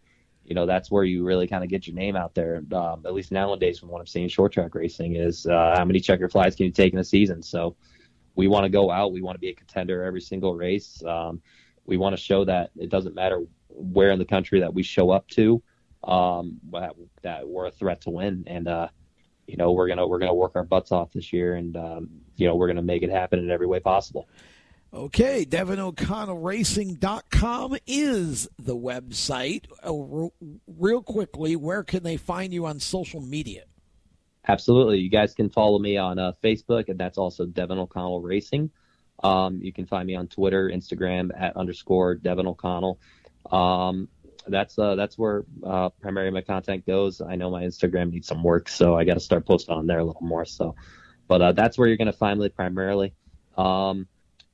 you 0.44 0.54
know 0.54 0.66
that's 0.66 0.90
where 0.90 1.04
you 1.04 1.24
really 1.24 1.46
kind 1.46 1.62
of 1.62 1.70
get 1.70 1.86
your 1.86 1.94
name 1.94 2.16
out 2.16 2.34
there. 2.34 2.62
Um, 2.72 3.02
at 3.06 3.14
least 3.14 3.32
nowadays, 3.32 3.78
from 3.78 3.88
what 3.88 4.00
I'm 4.00 4.06
seeing 4.06 4.28
short 4.28 4.52
track 4.52 4.74
racing, 4.74 5.16
is 5.16 5.46
uh, 5.46 5.74
how 5.76 5.84
many 5.84 6.00
checkered 6.00 6.32
flags 6.32 6.56
can 6.56 6.66
you 6.66 6.72
take 6.72 6.92
in 6.92 6.98
a 6.98 7.04
season? 7.04 7.42
So 7.42 7.76
we 8.34 8.48
want 8.48 8.64
to 8.64 8.70
go 8.70 8.90
out, 8.90 9.12
we 9.12 9.22
want 9.22 9.36
to 9.36 9.40
be 9.40 9.50
a 9.50 9.54
contender 9.54 10.02
every 10.04 10.20
single 10.20 10.54
race. 10.54 11.02
Um, 11.04 11.40
we 11.84 11.96
want 11.96 12.16
to 12.16 12.22
show 12.22 12.44
that 12.44 12.70
it 12.76 12.88
doesn't 12.88 13.14
matter 13.14 13.42
where 13.68 14.10
in 14.10 14.18
the 14.18 14.24
country 14.24 14.60
that 14.60 14.72
we 14.72 14.82
show 14.82 15.10
up 15.10 15.28
to, 15.28 15.62
um, 16.04 16.58
that, 16.72 16.92
that 17.22 17.48
we're 17.48 17.66
a 17.66 17.70
threat 17.70 18.00
to 18.02 18.10
win, 18.10 18.44
and 18.46 18.68
uh, 18.68 18.88
you 19.46 19.56
know 19.56 19.72
we're 19.72 19.88
gonna 19.88 20.06
we're 20.06 20.18
gonna 20.18 20.34
work 20.34 20.52
our 20.54 20.64
butts 20.64 20.92
off 20.92 21.12
this 21.12 21.32
year, 21.32 21.54
and 21.54 21.76
um, 21.76 22.08
you 22.36 22.46
know 22.46 22.56
we're 22.56 22.68
gonna 22.68 22.82
make 22.82 23.02
it 23.02 23.10
happen 23.10 23.38
in 23.38 23.50
every 23.50 23.66
way 23.66 23.80
possible. 23.80 24.28
Okay, 24.94 25.46
DevinO'ConnellRacing.com 25.46 27.76
is 27.86 28.46
the 28.58 28.76
website. 28.76 29.64
Uh, 29.82 30.28
real 30.66 31.02
quickly, 31.02 31.56
where 31.56 31.82
can 31.82 32.02
they 32.02 32.18
find 32.18 32.52
you 32.52 32.66
on 32.66 32.78
social 32.78 33.22
media? 33.22 33.62
Absolutely. 34.46 34.98
You 34.98 35.08
guys 35.08 35.32
can 35.32 35.48
follow 35.48 35.78
me 35.78 35.96
on 35.96 36.18
uh, 36.18 36.32
Facebook, 36.44 36.90
and 36.90 37.00
that's 37.00 37.16
also 37.16 37.46
Devin 37.46 37.78
O'Connell 37.78 38.20
Racing. 38.20 38.70
Um, 39.24 39.60
you 39.62 39.72
can 39.72 39.86
find 39.86 40.06
me 40.06 40.14
on 40.14 40.28
Twitter, 40.28 40.68
Instagram 40.68 41.30
at 41.38 41.56
underscore 41.56 42.16
Devin 42.16 42.46
O'Connell. 42.46 43.00
Um, 43.50 44.10
that's 44.46 44.78
uh, 44.78 44.94
that's 44.94 45.16
where 45.16 45.46
uh, 45.64 45.88
primarily 46.02 46.32
my 46.32 46.42
content 46.42 46.84
goes. 46.84 47.22
I 47.22 47.36
know 47.36 47.50
my 47.50 47.62
Instagram 47.62 48.10
needs 48.10 48.28
some 48.28 48.42
work, 48.42 48.68
so 48.68 48.94
I 48.94 49.04
got 49.04 49.14
to 49.14 49.20
start 49.20 49.46
posting 49.46 49.74
on 49.74 49.86
there 49.86 50.00
a 50.00 50.04
little 50.04 50.20
more. 50.20 50.44
So, 50.44 50.74
but 51.28 51.40
uh, 51.40 51.52
that's 51.52 51.78
where 51.78 51.88
you're 51.88 51.96
going 51.96 52.12
to 52.12 52.12
find 52.12 52.38
me 52.38 52.50
primarily. 52.50 53.14
Um, 53.56 54.06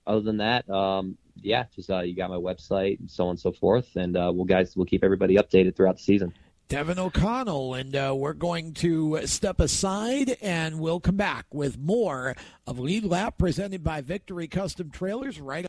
other 0.08 0.20
than 0.20 0.38
that, 0.38 0.68
um, 0.68 1.16
yeah, 1.40 1.64
just 1.76 1.90
uh, 1.90 2.00
you 2.00 2.16
got 2.16 2.30
my 2.30 2.36
website 2.36 2.98
and 2.98 3.10
so 3.10 3.24
on 3.24 3.30
and 3.30 3.40
so 3.40 3.52
forth, 3.52 3.94
and 3.94 4.16
uh, 4.16 4.32
we'll 4.34 4.44
guys 4.44 4.76
we'll 4.76 4.86
keep 4.86 5.04
everybody 5.04 5.36
updated 5.36 5.76
throughout 5.76 5.98
the 5.98 6.02
season. 6.02 6.32
Devin 6.68 6.98
O'Connell, 6.98 7.74
and 7.74 7.96
uh, 7.96 8.14
we're 8.14 8.34
going 8.34 8.74
to 8.74 9.20
step 9.24 9.58
aside 9.58 10.36
and 10.42 10.78
we'll 10.78 11.00
come 11.00 11.16
back 11.16 11.46
with 11.50 11.78
more 11.78 12.36
of 12.66 12.78
Lead 12.78 13.04
Lap 13.04 13.38
presented 13.38 13.82
by 13.82 14.02
Victory 14.02 14.48
Custom 14.48 14.90
Trailers 14.90 15.40
right 15.40 15.66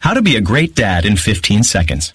How 0.00 0.14
to 0.14 0.22
be 0.22 0.36
a 0.36 0.40
great 0.40 0.74
dad 0.74 1.04
in 1.04 1.16
15 1.16 1.64
seconds. 1.64 2.14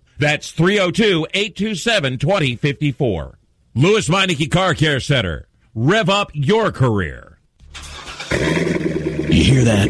That's 0.21 0.53
302-827-2054. 0.53 3.33
Lewes 3.73 4.07
Meineke 4.07 4.51
Car 4.51 4.75
Care 4.75 4.99
Center. 4.99 5.47
Rev 5.73 6.09
up 6.09 6.29
your 6.35 6.71
career. 6.71 7.39
You 8.29 9.43
hear 9.43 9.63
that? 9.63 9.89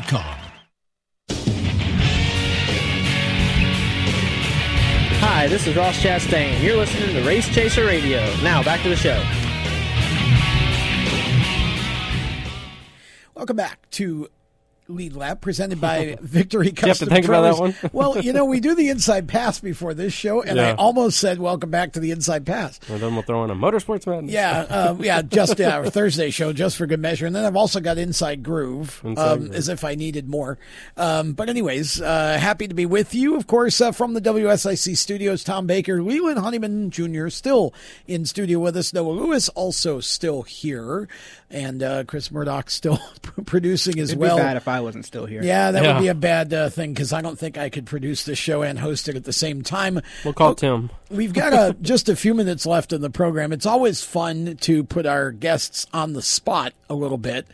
Hi, 0.03 0.37
Hi, 5.19 5.47
this 5.47 5.67
is 5.67 5.75
Ross 5.75 6.01
Chastain. 6.01 6.61
You're 6.61 6.77
listening 6.77 7.13
to 7.15 7.23
Race 7.23 7.47
Chaser 7.53 7.85
Radio. 7.85 8.19
Now, 8.41 8.63
back 8.63 8.81
to 8.83 8.89
the 8.89 8.95
show. 8.95 9.23
Welcome 13.35 13.55
back 13.55 13.89
to 13.91 14.27
Lead 14.91 15.13
Lap 15.13 15.41
presented 15.41 15.81
by 15.81 16.17
Victory 16.21 16.67
you 16.67 16.69
have 16.69 16.75
to 16.75 16.85
Custom 16.87 17.09
think 17.09 17.25
about 17.25 17.41
that 17.41 17.59
one? 17.59 17.75
well, 17.93 18.19
you 18.19 18.33
know, 18.33 18.45
we 18.45 18.59
do 18.59 18.75
the 18.75 18.89
Inside 18.89 19.27
Pass 19.27 19.59
before 19.59 19.93
this 19.93 20.13
show, 20.13 20.41
and 20.41 20.59
I 20.59 20.73
almost 20.73 21.19
said 21.19 21.39
welcome 21.39 21.69
back 21.71 21.93
to 21.93 21.99
the 21.99 22.11
Inside 22.11 22.45
Pass. 22.45 22.79
And 22.87 22.99
then 22.99 23.13
we'll 23.13 23.23
throw 23.23 23.43
in 23.43 23.49
a 23.49 23.55
motorsports 23.55 24.05
madness. 24.05 24.31
Yeah, 24.31 24.61
um, 24.61 25.03
yeah, 25.03 25.21
just 25.21 25.59
yeah, 25.59 25.77
our 25.77 25.89
Thursday 25.89 26.29
show, 26.29 26.53
just 26.53 26.77
for 26.77 26.85
good 26.85 26.99
measure, 26.99 27.25
and 27.25 27.35
then 27.35 27.45
I've 27.45 27.55
also 27.55 27.79
got 27.79 27.97
Inside 27.97 28.43
Groove, 28.43 29.01
Inside 29.03 29.31
um, 29.31 29.39
Groove. 29.39 29.55
as 29.55 29.69
if 29.69 29.83
I 29.83 29.95
needed 29.95 30.29
more. 30.29 30.57
Um, 30.97 31.33
but 31.33 31.49
anyways, 31.49 32.01
uh, 32.01 32.37
happy 32.39 32.67
to 32.67 32.73
be 32.73 32.85
with 32.85 33.13
you, 33.15 33.35
of 33.35 33.47
course, 33.47 33.79
uh, 33.81 33.91
from 33.91 34.13
the 34.13 34.21
WSIC 34.21 34.97
studios. 34.97 35.43
Tom 35.43 35.67
Baker, 35.67 36.01
Leland 36.01 36.39
Honeyman 36.39 36.91
Jr. 36.91 37.29
still 37.29 37.73
in 38.07 38.25
studio 38.25 38.59
with 38.59 38.77
us. 38.77 38.93
Noah 38.93 39.11
Lewis 39.11 39.49
also 39.49 39.99
still 39.99 40.43
here, 40.43 41.07
and 41.51 41.83
uh, 41.83 42.03
Chris 42.05 42.31
Murdoch 42.31 42.69
still 42.69 42.99
producing 43.45 43.99
as 43.99 44.09
It'd 44.11 44.19
well. 44.19 44.37
be 44.37 44.41
bad 44.43 44.57
if 44.57 44.67
I 44.67 44.79
wasn't 44.81 45.05
still 45.05 45.25
here. 45.25 45.43
Yeah, 45.43 45.71
that 45.71 45.83
Yeah. 45.83 45.93
would 45.93 46.01
be 46.01 46.07
a 46.07 46.15
bad 46.15 46.53
uh, 46.53 46.69
thing 46.69 46.93
because 46.93 47.13
I 47.13 47.21
don't 47.21 47.37
think 47.37 47.57
I 47.57 47.69
could 47.69 47.85
produce 47.85 48.23
the 48.23 48.35
show 48.35 48.61
and 48.61 48.79
host 48.79 49.07
it 49.09 49.15
at 49.15 49.23
the 49.23 49.33
same 49.33 49.61
time. 49.61 49.99
We'll 50.23 50.33
call 50.33 50.55
Tim. 50.55 50.89
We've 51.09 51.33
got 51.33 51.53
uh 51.53 51.73
just 51.81 52.07
a 52.09 52.15
few 52.15 52.33
minutes 52.33 52.65
left 52.65 52.93
in 52.93 53.01
the 53.01 53.09
program. 53.09 53.51
It's 53.51 53.65
always 53.65 54.01
fun 54.03 54.57
to 54.61 54.83
put 54.83 55.05
our 55.05 55.31
guests 55.31 55.85
on 55.93 56.13
the 56.13 56.21
spot 56.21 56.73
a 56.89 56.93
little 56.93 57.17
bit 57.17 57.45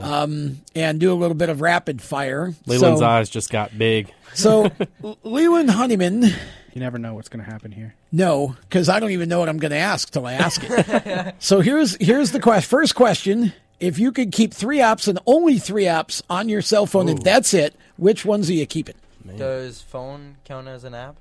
um, 0.00 0.60
and 0.74 0.98
do 1.00 1.12
a 1.12 1.14
little 1.14 1.34
bit 1.36 1.48
of 1.48 1.60
rapid 1.60 2.00
fire. 2.02 2.54
Leland's 2.66 3.00
so, 3.00 3.06
eyes 3.06 3.28
just 3.30 3.50
got 3.50 3.76
big. 3.76 4.12
So, 4.34 4.70
L- 5.04 5.18
Leland 5.24 5.70
Honeyman, 5.70 6.24
You 6.72 6.80
never 6.80 6.98
know 6.98 7.14
what's 7.14 7.28
going 7.28 7.44
to 7.44 7.50
happen 7.50 7.70
here. 7.72 7.94
no, 8.10 8.56
because 8.62 8.88
I 8.88 8.98
don't 9.00 9.10
even 9.10 9.28
know 9.28 9.38
what 9.40 9.48
I'm 9.48 9.58
going 9.58 9.72
to 9.72 9.76
ask 9.76 10.10
till 10.10 10.26
I 10.26 10.34
ask 10.34 10.60
it. 10.64 11.34
so 11.38 11.60
here's 11.60 11.96
here's 12.00 12.30
the 12.32 12.40
quest. 12.40 12.66
First 12.66 12.94
question: 12.94 13.52
If 13.80 13.98
you 13.98 14.10
could 14.12 14.32
keep 14.32 14.54
three 14.54 14.78
apps 14.78 15.06
and 15.08 15.18
only 15.26 15.58
three 15.58 15.84
apps 15.84 16.22
on 16.30 16.48
your 16.48 16.62
cell 16.62 16.86
phone, 16.86 17.08
and 17.08 17.20
that's 17.22 17.52
it, 17.54 17.74
which 17.96 18.24
ones 18.24 18.48
are 18.48 18.54
you 18.54 18.64
keeping? 18.66 18.94
Does 19.36 19.80
phone 19.82 20.36
count 20.44 20.66
as 20.68 20.84
an 20.84 20.94
app? 20.94 21.16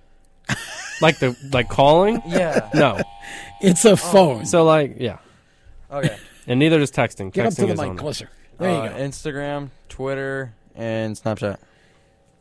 Like 1.02 1.18
the 1.18 1.36
like 1.52 1.68
calling? 1.68 2.22
Yeah. 2.28 2.70
No. 2.76 3.02
It's 3.62 3.86
a 3.86 3.98
phone. 3.98 4.46
So 4.46 4.64
like 4.64 4.98
yeah. 5.00 5.18
Okay. 5.92 6.16
And 6.48 6.60
neither 6.60 6.78
does 6.78 6.92
texting. 6.92 7.32
Get 7.34 7.48
up 7.48 7.54
to 7.56 7.62
the 7.62 7.68
mic 7.70 7.80
on 7.80 7.88
there. 7.88 7.96
closer. 7.96 8.30
There 8.60 8.70
you 8.70 8.76
Uh, 8.78 8.90
go. 8.90 8.96
Instagram, 8.98 9.70
Twitter, 9.90 10.54
and 10.76 11.16
Snapchat. 11.16 11.58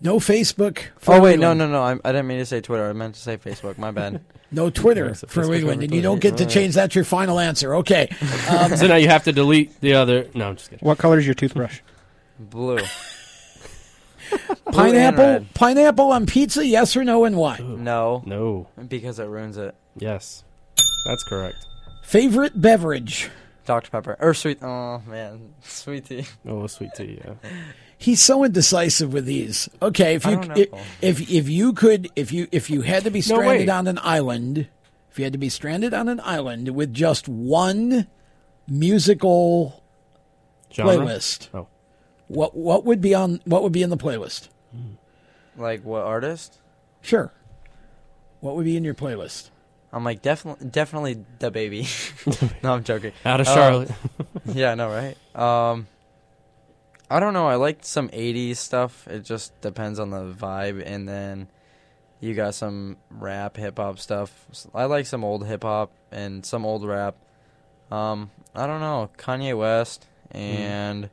No 0.03 0.17
Facebook. 0.19 0.79
For 0.99 1.15
Oh 1.15 1.21
wait, 1.21 1.39
no, 1.39 1.53
no, 1.53 1.67
no! 1.69 1.83
I, 1.83 1.93
I 1.93 2.13
didn't 2.13 2.27
mean 2.27 2.39
to 2.39 2.47
say 2.47 2.61
Twitter. 2.61 2.89
I 2.89 2.93
meant 2.95 3.15
to 3.17 3.21
say 3.21 3.37
Facebook. 3.37 3.79
My 3.79 3.91
bad. 3.91 4.21
No 4.53 4.69
Twitter 4.69 5.07
Yes, 5.07 5.21
for 5.29 5.43
Facebook 5.43 5.49
Leland, 5.49 5.65
over 5.79 5.85
and 5.85 5.95
you 5.95 6.03
don't 6.03 6.21
get 6.21 6.39
to 6.39 6.45
change. 6.45 6.75
That's 6.75 6.97
your 6.97 7.05
final 7.05 7.39
answer. 7.39 7.77
Okay. 7.77 8.09
Um, 8.51 8.77
So 8.77 8.89
now 8.89 8.97
you 8.97 9.07
have 9.07 9.23
to 9.25 9.33
delete 9.33 9.81
the 9.81 9.95
other. 9.95 10.27
No, 10.35 10.49
I'm 10.49 10.57
just 10.57 10.71
kidding. 10.71 10.85
What 10.85 10.99
color 10.99 11.21
is 11.21 11.25
your 11.25 11.37
toothbrush? 11.37 11.79
Blue. 12.37 12.79
Blue 14.31 14.73
pineapple. 14.73 15.47
Pineapple 15.55 16.11
on 16.11 16.27
pizza? 16.27 16.67
Yes 16.67 16.97
or 16.97 17.05
no, 17.05 17.25
and 17.25 17.37
why? 17.37 17.59
No, 17.59 18.25
No. 18.27 18.67
because 18.89 19.21
it 19.21 19.27
ruins 19.27 19.57
it. 19.57 19.73
Yes. 19.97 20.43
That's 21.07 21.23
correct. 21.23 21.65
Favorite 22.03 22.61
beverage? 22.61 23.31
Dr 23.67 23.91
Pepper 23.91 24.17
or 24.21 24.35
sweet. 24.35 24.63
Oh 24.63 25.03
man, 25.07 25.55
sweet 25.63 26.07
tea. 26.07 26.27
Oh, 26.47 26.67
sweet 26.67 26.91
tea. 26.95 27.21
Yeah. 27.25 27.35
He's 27.99 28.23
so 28.23 28.45
indecisive 28.45 29.13
with 29.13 29.27
these. 29.27 29.69
Okay, 29.83 30.15
if 30.15 30.25
you 30.25 30.41
if, 30.57 30.69
if 31.03 31.31
if 31.31 31.49
you 31.49 31.73
could 31.75 32.09
if 32.17 32.33
you 32.33 32.49
if 32.51 32.71
you 32.71 32.81
had 32.81 33.05
to 33.05 33.11
be 33.11 33.21
stranded 33.21 33.69
wait. 33.69 33.69
on 33.69 33.87
an 33.87 33.99
island, 34.03 34.69
if 35.11 35.19
you 35.19 35.25
had 35.25 35.35
to 35.35 35.39
be 35.39 35.51
stranded 35.51 35.93
on 35.93 36.09
an 36.09 36.21
island 36.25 36.71
with 36.75 36.95
just 36.95 37.29
one 37.29 38.07
musical 38.67 39.83
Genre? 40.73 40.95
playlist, 40.95 41.49
Oh. 41.53 41.67
what 42.29 42.57
what 42.57 42.85
would 42.87 43.01
be 43.03 43.15
on 43.15 43.41
what 43.45 43.63
would 43.63 43.73
be 43.73 43.83
in 43.83 43.91
the 43.91 43.97
playlist? 43.99 44.49
Like 45.57 45.85
what 45.85 46.03
artist? 46.03 46.59
Sure. 47.03 47.33
What 48.41 48.57
would 48.57 48.65
be 48.65 48.77
in 48.79 48.85
your 48.85 48.95
playlist? 48.95 49.51
I'm 49.93 50.05
like 50.05 50.22
definitely, 50.22 50.68
definitely 50.68 51.24
the 51.41 51.51
baby. 51.51 51.86
no, 52.62 52.74
I'm 52.74 52.84
joking. 52.84 53.12
Out 53.24 53.41
of 53.41 53.49
Uh, 53.49 53.55
Charlotte. 53.55 53.91
yeah, 54.47 54.74
no, 54.74 54.88
right? 54.88 55.16
Um, 55.36 55.86
I 57.11 57.18
don't 57.18 57.32
know. 57.34 57.49
I 57.49 57.57
like 57.57 57.78
some 57.82 58.09
'80s 58.11 58.57
stuff. 58.57 59.09
It 59.09 59.24
just 59.24 59.59
depends 59.61 59.99
on 59.99 60.11
the 60.11 60.32
vibe, 60.32 60.82
and 60.86 61.09
then 61.09 61.49
you 62.20 62.34
got 62.34 62.55
some 62.55 62.99
rap, 63.11 63.57
hip 63.57 63.78
hop 63.78 63.99
stuff. 63.99 64.47
I 64.74 64.84
like 64.84 65.07
some 65.07 65.24
old 65.24 65.47
hip 65.47 65.64
hop 65.64 65.91
and 66.12 66.47
some 66.47 66.64
old 66.64 66.84
rap. 66.84 67.16
Um, 67.91 68.30
I 68.55 68.66
don't 68.68 68.80
know. 68.80 69.11
Kanye 69.18 69.59
West 69.59 70.07
and 70.30 71.11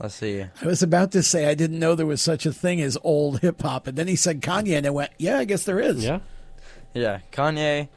let's 0.00 0.14
see. 0.14 0.40
I 0.40 0.66
was 0.66 0.82
about 0.82 1.12
to 1.12 1.22
say 1.22 1.46
I 1.46 1.54
didn't 1.54 1.78
know 1.78 1.94
there 1.94 2.06
was 2.06 2.22
such 2.22 2.46
a 2.46 2.52
thing 2.54 2.80
as 2.80 2.96
old 3.04 3.40
hip 3.40 3.60
hop, 3.60 3.86
and 3.86 3.98
then 3.98 4.08
he 4.08 4.16
said 4.16 4.40
Kanye, 4.40 4.78
and 4.78 4.86
I 4.86 4.90
went, 4.90 5.10
"Yeah, 5.18 5.36
I 5.38 5.44
guess 5.44 5.64
there 5.64 5.80
is." 5.80 6.02
yeah. 6.02 6.20
Yeah, 6.94 7.20
Kanye, 7.32 7.88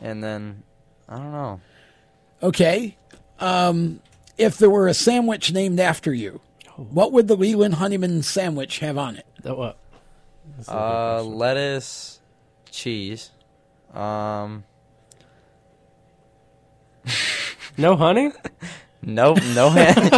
and 0.00 0.22
then 0.22 0.62
I 1.08 1.16
don't 1.16 1.32
know. 1.32 1.60
Okay. 2.42 2.96
Um, 3.40 4.00
if 4.38 4.56
there 4.58 4.70
were 4.70 4.88
a 4.88 4.94
sandwich 4.94 5.52
named 5.52 5.78
after 5.80 6.12
you, 6.14 6.40
what 6.76 7.12
would 7.12 7.28
the 7.28 7.36
Leland 7.36 7.74
Honeyman 7.74 8.22
sandwich 8.22 8.78
have 8.80 8.96
on 8.98 9.16
it? 9.16 9.26
That 9.42 9.56
what? 9.58 9.76
That's 10.56 10.68
a 10.68 10.70
good 10.72 10.76
Uh, 10.78 11.14
question. 11.16 11.34
lettuce, 11.38 12.20
cheese. 12.70 13.30
Um, 13.94 14.64
no 17.76 17.96
honey. 17.96 18.32
nope, 19.02 19.38
no 19.54 19.70
hand. 19.76 20.10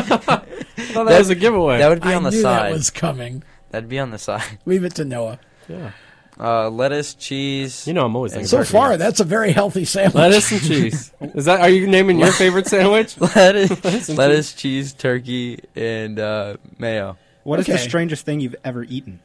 Oh, 0.95 1.05
that 1.05 1.19
was 1.19 1.31
a 1.31 1.35
giveaway. 1.35 1.79
That 1.79 1.89
would 1.89 2.03
be 2.03 2.09
I 2.09 2.15
on 2.15 2.23
the 2.23 2.31
knew 2.31 2.43
side. 2.43 2.71
that 2.71 2.73
was 2.73 2.91
coming. 2.91 3.43
That'd 3.71 3.89
be 3.89 3.99
on 3.99 4.11
the 4.11 4.19
side. 4.19 4.59
Leave 4.65 4.85
it 4.85 4.95
to 4.97 5.05
Noah. 5.05 5.41
yeah. 5.69 5.93
Uh, 6.41 6.71
lettuce, 6.71 7.15
cheese. 7.15 7.87
You 7.87 7.95
know 7.95 8.05
I'm 8.07 8.15
always 8.15 8.33
thinking 8.33 8.47
So 8.47 8.59
turkey. 8.59 8.71
far, 8.71 8.97
that's 8.97 9.19
a 9.19 9.25
very 9.25 9.51
healthy 9.51 9.85
sandwich. 9.85 10.15
Lettuce 10.15 10.53
and 10.53 10.61
cheese. 10.63 11.13
Is 11.21 11.47
that? 11.47 11.61
Are 11.61 11.69
you 11.69 11.87
naming 11.89 12.19
your 12.21 12.31
favorite 12.33 12.67
sandwich? 12.69 13.21
lettuce, 13.21 13.71
Lettuce 13.85 14.09
lettuce, 14.11 14.53
cheese, 14.53 14.93
turkey, 14.93 15.59
and 15.75 16.19
uh, 16.21 16.57
mayo. 16.79 17.17
What 17.43 17.59
is 17.61 17.67
the 17.67 17.79
strangest 17.79 18.25
thing 18.25 18.41
you've 18.41 18.57
ever 18.65 18.85
eaten? 18.85 19.21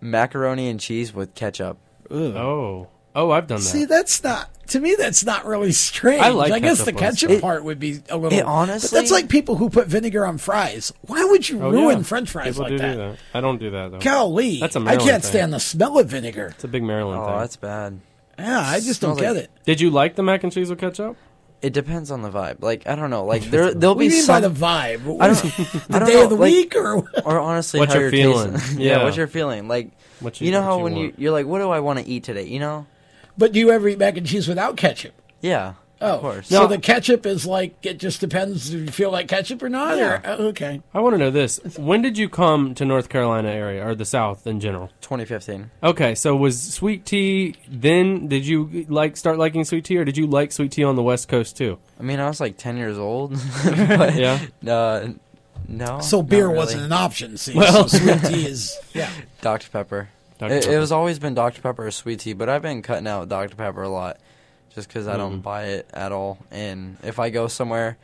Macaroni 0.00 0.68
and 0.68 0.80
cheese 0.80 1.14
with 1.14 1.34
ketchup. 1.34 1.78
Oh. 2.10 2.88
Oh, 3.14 3.30
I've 3.30 3.46
done 3.46 3.58
that. 3.60 3.64
See, 3.64 3.84
that's 3.84 4.24
not 4.24 4.50
to 4.68 4.80
me. 4.80 4.96
That's 4.98 5.24
not 5.24 5.44
really 5.46 5.70
strange. 5.72 6.20
I 6.22 6.30
like 6.30 6.62
guess 6.62 6.78
ketchup 6.78 6.84
the 6.94 7.00
ketchup 7.00 7.30
stuff. 7.30 7.40
part 7.42 7.64
would 7.64 7.78
be 7.78 8.00
a 8.10 8.16
little. 8.16 8.36
it 8.38 8.44
but 8.44 8.90
that's 8.90 9.10
like 9.10 9.28
people 9.28 9.56
who 9.56 9.70
put 9.70 9.86
vinegar 9.86 10.26
on 10.26 10.38
fries. 10.38 10.92
Why 11.02 11.24
would 11.24 11.48
you 11.48 11.62
Oh, 11.62 11.70
ruin 11.70 11.98
yeah. 11.98 12.02
French 12.04 12.30
fries 12.30 12.54
People 12.56 12.62
like 12.64 12.70
do 12.72 12.78
that? 12.78 12.92
do 12.92 12.98
that. 12.98 13.18
I 13.32 13.40
don't 13.40 13.58
do 13.58 13.70
that 13.70 13.92
though. 13.92 13.98
Golly, 14.00 14.58
That's 14.58 14.74
a 14.74 14.80
I 14.80 14.82
Maryland 14.82 15.02
I 15.08 15.10
can't 15.12 15.22
thing. 15.22 15.30
stand 15.30 15.52
the 15.52 15.60
smell 15.60 15.98
of 15.98 16.08
vinegar. 16.08 16.46
It's 16.54 16.64
a 16.64 16.68
big 16.68 16.82
Maryland 16.82 17.20
Oh, 17.22 17.26
thing. 17.26 17.34
Oh, 17.34 17.38
that's 17.40 17.56
bad. 17.56 18.00
Yeah, 18.38 18.60
I 18.66 18.80
just 18.80 19.00
don't 19.00 19.16
get 19.18 19.34
like- 19.36 19.44
it. 19.44 19.50
Did 19.64 19.80
you 19.80 19.90
like 19.90 20.16
the 20.16 20.22
mac 20.24 20.42
and 20.42 20.52
cheese 20.52 20.68
with 20.70 20.80
ketchup? 20.80 21.16
It 21.62 21.72
depends 21.72 22.10
on 22.10 22.20
the 22.22 22.30
vibe. 22.30 22.62
Like 22.62 22.86
I 22.88 22.94
don't 22.96 23.10
know. 23.10 23.24
Like 23.34 23.42
there, 23.44 23.72
there'll 23.72 23.94
What 23.94 24.00
be 24.00 24.08
mean 24.08 24.22
some. 24.22 24.42
by 24.42 24.48
the 24.48 24.50
vibe? 24.50 25.04
What 25.04 25.20
I 25.22 25.26
don't, 25.28 25.44
it, 25.44 25.52
I 25.58 25.62
the 25.78 25.98
don't 26.00 26.08
day 26.08 26.14
know, 26.14 26.24
of 26.24 26.30
the 26.30 26.36
like- 26.36 26.50
week, 26.52 26.74
or 26.74 26.96
or 27.24 27.38
honestly, 27.38 27.78
What 27.80 27.90
how 27.90 27.94
you're 27.94 28.02
you're 28.12 28.32
feeling. 28.34 28.52
Yeah. 28.76 28.96
yeah, 28.98 29.04
what 29.04 29.16
you're 29.16 29.28
feeling. 29.28 29.68
Like 29.68 29.92
What 30.20 30.40
you, 30.40 30.50
know 30.50 30.60
what 30.62 30.66
how 30.66 30.78
when 30.80 30.96
you 30.96 31.14
you're 31.16 31.32
like, 31.32 31.46
what 31.46 31.60
do 31.60 31.70
I 31.70 31.78
want 31.80 32.00
to 32.00 32.06
eat 32.08 32.24
today? 32.24 32.46
You 32.46 32.58
know? 32.58 32.86
But 33.38 33.52
do 33.52 33.58
you 33.58 33.70
ever 33.70 33.88
eat 33.88 33.98
mac 33.98 34.16
and 34.16 34.26
cheese 34.26 34.48
without 34.48 34.76
ketchup? 34.76 35.14
Yeah. 35.40 35.74
Oh, 36.00 36.16
of 36.16 36.20
course. 36.20 36.48
So 36.48 36.62
No. 36.62 36.66
the 36.66 36.78
ketchup 36.78 37.24
is 37.24 37.46
like 37.46 37.76
it 37.86 37.98
just 37.98 38.20
depends 38.20 38.74
if 38.74 38.80
you 38.80 38.86
feel 38.90 39.10
like 39.10 39.28
ketchup 39.28 39.62
or 39.62 39.68
not. 39.70 39.96
Yeah. 39.96 40.14
Or, 40.14 40.22
oh, 40.24 40.46
okay. 40.48 40.82
I 40.92 41.00
want 41.00 41.14
to 41.14 41.18
know 41.18 41.30
this. 41.30 41.60
When 41.78 42.02
did 42.02 42.18
you 42.18 42.28
come 42.28 42.74
to 42.74 42.84
North 42.84 43.08
Carolina 43.08 43.48
area 43.48 43.86
or 43.86 43.94
the 43.94 44.04
South 44.04 44.46
in 44.46 44.60
general? 44.60 44.88
2015. 45.00 45.70
Okay, 45.82 46.14
so 46.14 46.36
was 46.36 46.60
sweet 46.74 47.06
tea 47.06 47.54
then? 47.68 48.26
Did 48.28 48.44
you 48.46 48.84
like 48.88 49.16
start 49.16 49.38
liking 49.38 49.64
sweet 49.64 49.84
tea, 49.84 49.96
or 49.96 50.04
did 50.04 50.16
you 50.18 50.26
like 50.26 50.52
sweet 50.52 50.72
tea 50.72 50.84
on 50.84 50.96
the 50.96 51.02
West 51.02 51.28
Coast 51.28 51.56
too? 51.56 51.78
I 51.98 52.02
mean, 52.02 52.20
I 52.20 52.26
was 52.28 52.40
like 52.40 52.58
10 52.58 52.76
years 52.76 52.98
old. 52.98 53.32
but, 53.64 54.14
Yeah. 54.16 54.40
Uh, 54.66 55.08
no. 55.68 56.00
So 56.00 56.18
not 56.18 56.28
beer 56.28 56.46
really. 56.46 56.56
wasn't 56.58 56.82
an 56.82 56.92
option. 56.92 57.38
See, 57.38 57.54
Well- 57.54 57.88
so 57.88 57.98
sweet 57.98 58.20
tea 58.24 58.46
is 58.46 58.76
yeah. 58.92 59.10
Dr. 59.40 59.70
Pepper. 59.70 60.10
Dr. 60.48 60.54
It, 60.54 60.64
it 60.64 60.66
Pepper. 60.68 60.80
was 60.80 60.92
always 60.92 61.18
been 61.18 61.34
Dr. 61.34 61.60
Pepper 61.62 61.86
or 61.86 61.90
sweet 61.90 62.20
tea, 62.20 62.32
but 62.32 62.48
I've 62.48 62.62
been 62.62 62.82
cutting 62.82 63.06
out 63.06 63.28
Dr. 63.28 63.56
Pepper 63.56 63.82
a 63.82 63.88
lot 63.88 64.18
just 64.74 64.88
because 64.88 65.06
I 65.08 65.16
don't 65.16 65.38
Mhm. 65.40 65.42
buy 65.42 65.64
it 65.64 65.88
at 65.92 66.12
all. 66.12 66.38
And 66.50 66.96
if 67.02 67.18
I 67.18 67.30
go 67.30 67.46
somewhere, 67.48 67.96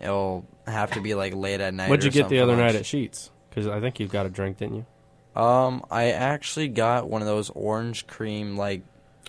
it'll 0.00 0.44
have 0.66 0.92
to 0.92 1.00
be 1.00 1.14
like 1.14 1.34
late 1.34 1.60
at 1.60 1.74
night. 1.74 1.90
What'd 1.90 2.04
or 2.04 2.06
you 2.08 2.12
get 2.12 2.28
the 2.28 2.40
other 2.40 2.54
for 2.54 2.60
night 2.62 2.74
at 2.74 2.82
Sheetz? 2.84 3.30
Because 3.50 3.66
I 3.66 3.80
think 3.80 4.00
you've 4.00 4.10
got 4.12 4.26
a 4.26 4.30
drink, 4.30 4.58
didn't 4.58 4.76
you? 4.76 5.40
Um, 5.40 5.84
I 5.90 6.10
actually 6.12 6.68
got 6.68 7.08
one 7.08 7.22
of 7.22 7.26
those 7.28 7.50
orange 7.50 8.06
cream 8.06 8.56
like 8.56 8.82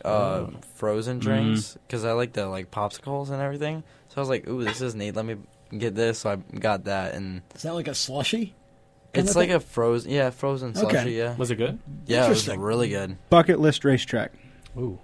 uh 0.03 0.09
Oh. 0.09 0.49
frozen 0.75 1.19
drinks 1.19 1.77
because 1.87 2.03
I 2.03 2.11
like 2.13 2.33
the 2.33 2.47
like 2.47 2.71
popsicles 2.71 3.29
and 3.29 3.41
everything. 3.41 3.83
So 4.09 4.15
I 4.17 4.19
was 4.19 4.27
like, 4.29 4.47
"Ooh, 4.49 4.63
this 4.63 4.81
is 4.81 4.95
neat. 4.95 5.15
Let 5.15 5.23
me 5.25 5.35
get 5.77 5.95
this." 5.95 6.19
So 6.19 6.31
I 6.31 6.35
got 6.57 6.85
that, 6.85 7.13
and 7.13 7.41
Is 7.55 7.61
that 7.61 7.73
like 7.73 7.87
a 7.87 7.95
slushy? 7.95 8.53
It's 9.13 9.35
like 9.35 9.49
a 9.49 9.59
frozen, 9.59 10.11
yeah, 10.11 10.29
frozen 10.31 10.73
slushy. 10.73 10.97
Okay. 10.97 11.11
Yeah, 11.11 11.35
Was 11.37 11.51
it 11.51 11.55
good? 11.55 11.77
Yeah, 12.07 12.25
it 12.25 12.29
was 12.29 12.39
Interesting. 12.39 12.59
really 12.61 12.89
good. 12.89 13.17
Bucket 13.29 13.59
list 13.59 13.85
racetrack. 13.85 14.31
Ooh, 14.77 14.99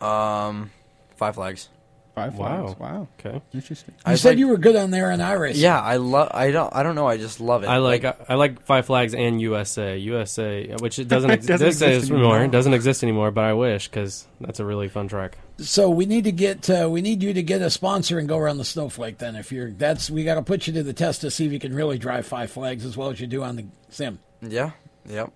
Um, 0.00 0.70
Five 1.16 1.34
Flags. 1.34 1.68
Five 2.14 2.34
Wow. 2.36 2.66
flags. 2.66 2.78
Wow. 2.78 3.08
okay. 3.18 3.42
Interesting. 3.52 3.94
You 3.96 4.02
I 4.06 4.14
said 4.14 4.28
like- 4.30 4.38
you 4.38 4.46
were 4.48 4.56
good 4.56 4.76
on 4.76 4.90
there 4.92 5.10
in 5.10 5.18
iRacing. 5.18 5.54
Yeah, 5.56 5.80
I 5.80 5.96
love. 5.96 6.30
I 6.32 6.52
don't. 6.52 6.72
I 6.74 6.84
don't 6.84 6.94
know. 6.94 7.08
I 7.08 7.16
just 7.16 7.40
love 7.40 7.64
it. 7.64 7.66
I 7.66 7.78
like, 7.78 8.04
I 8.30 8.34
like 8.34 8.62
Five 8.64 8.86
Flags 8.86 9.14
and 9.14 9.40
USA. 9.40 9.96
USA, 9.98 10.74
which 10.78 11.00
it 11.00 11.08
doesn't, 11.08 11.30
ex- 11.30 11.46
Doesn't 11.46 11.66
this 11.66 11.76
exist 11.82 12.04
is 12.04 12.10
anymore. 12.12 12.36
more. 12.36 12.44
It 12.44 12.50
doesn't 12.52 12.72
exist 12.72 13.02
anymore, 13.02 13.32
but 13.32 13.44
I 13.44 13.52
wish 13.54 13.88
because 13.88 14.26
that's 14.40 14.60
a 14.60 14.64
really 14.64 14.88
fun 14.88 15.08
track. 15.08 15.38
So 15.58 15.90
we 15.90 16.06
need 16.06 16.24
to 16.24 16.32
get 16.32 16.70
uh, 16.70 16.88
we 16.90 17.00
need 17.00 17.22
you 17.22 17.32
to 17.34 17.42
get 17.42 17.60
a 17.62 17.70
sponsor 17.70 18.18
and 18.18 18.28
go 18.28 18.38
around 18.38 18.58
the 18.58 18.64
snowflake. 18.64 19.18
Then, 19.18 19.34
if 19.36 19.50
you're 19.50 19.70
that's 19.72 20.08
we 20.08 20.22
got 20.24 20.34
to 20.36 20.42
put 20.42 20.66
you 20.68 20.72
to 20.74 20.82
the 20.84 20.92
test 20.92 21.20
to 21.22 21.30
see 21.32 21.46
if 21.46 21.52
you 21.52 21.58
can 21.58 21.74
really 21.74 21.98
drive 21.98 22.26
five 22.26 22.50
flags 22.50 22.84
as 22.84 22.96
well 22.96 23.10
as 23.10 23.20
you 23.20 23.26
do 23.26 23.42
on 23.42 23.56
the 23.56 23.64
sim. 23.90 24.20
Yeah. 24.40 24.70
Yep. 25.06 25.32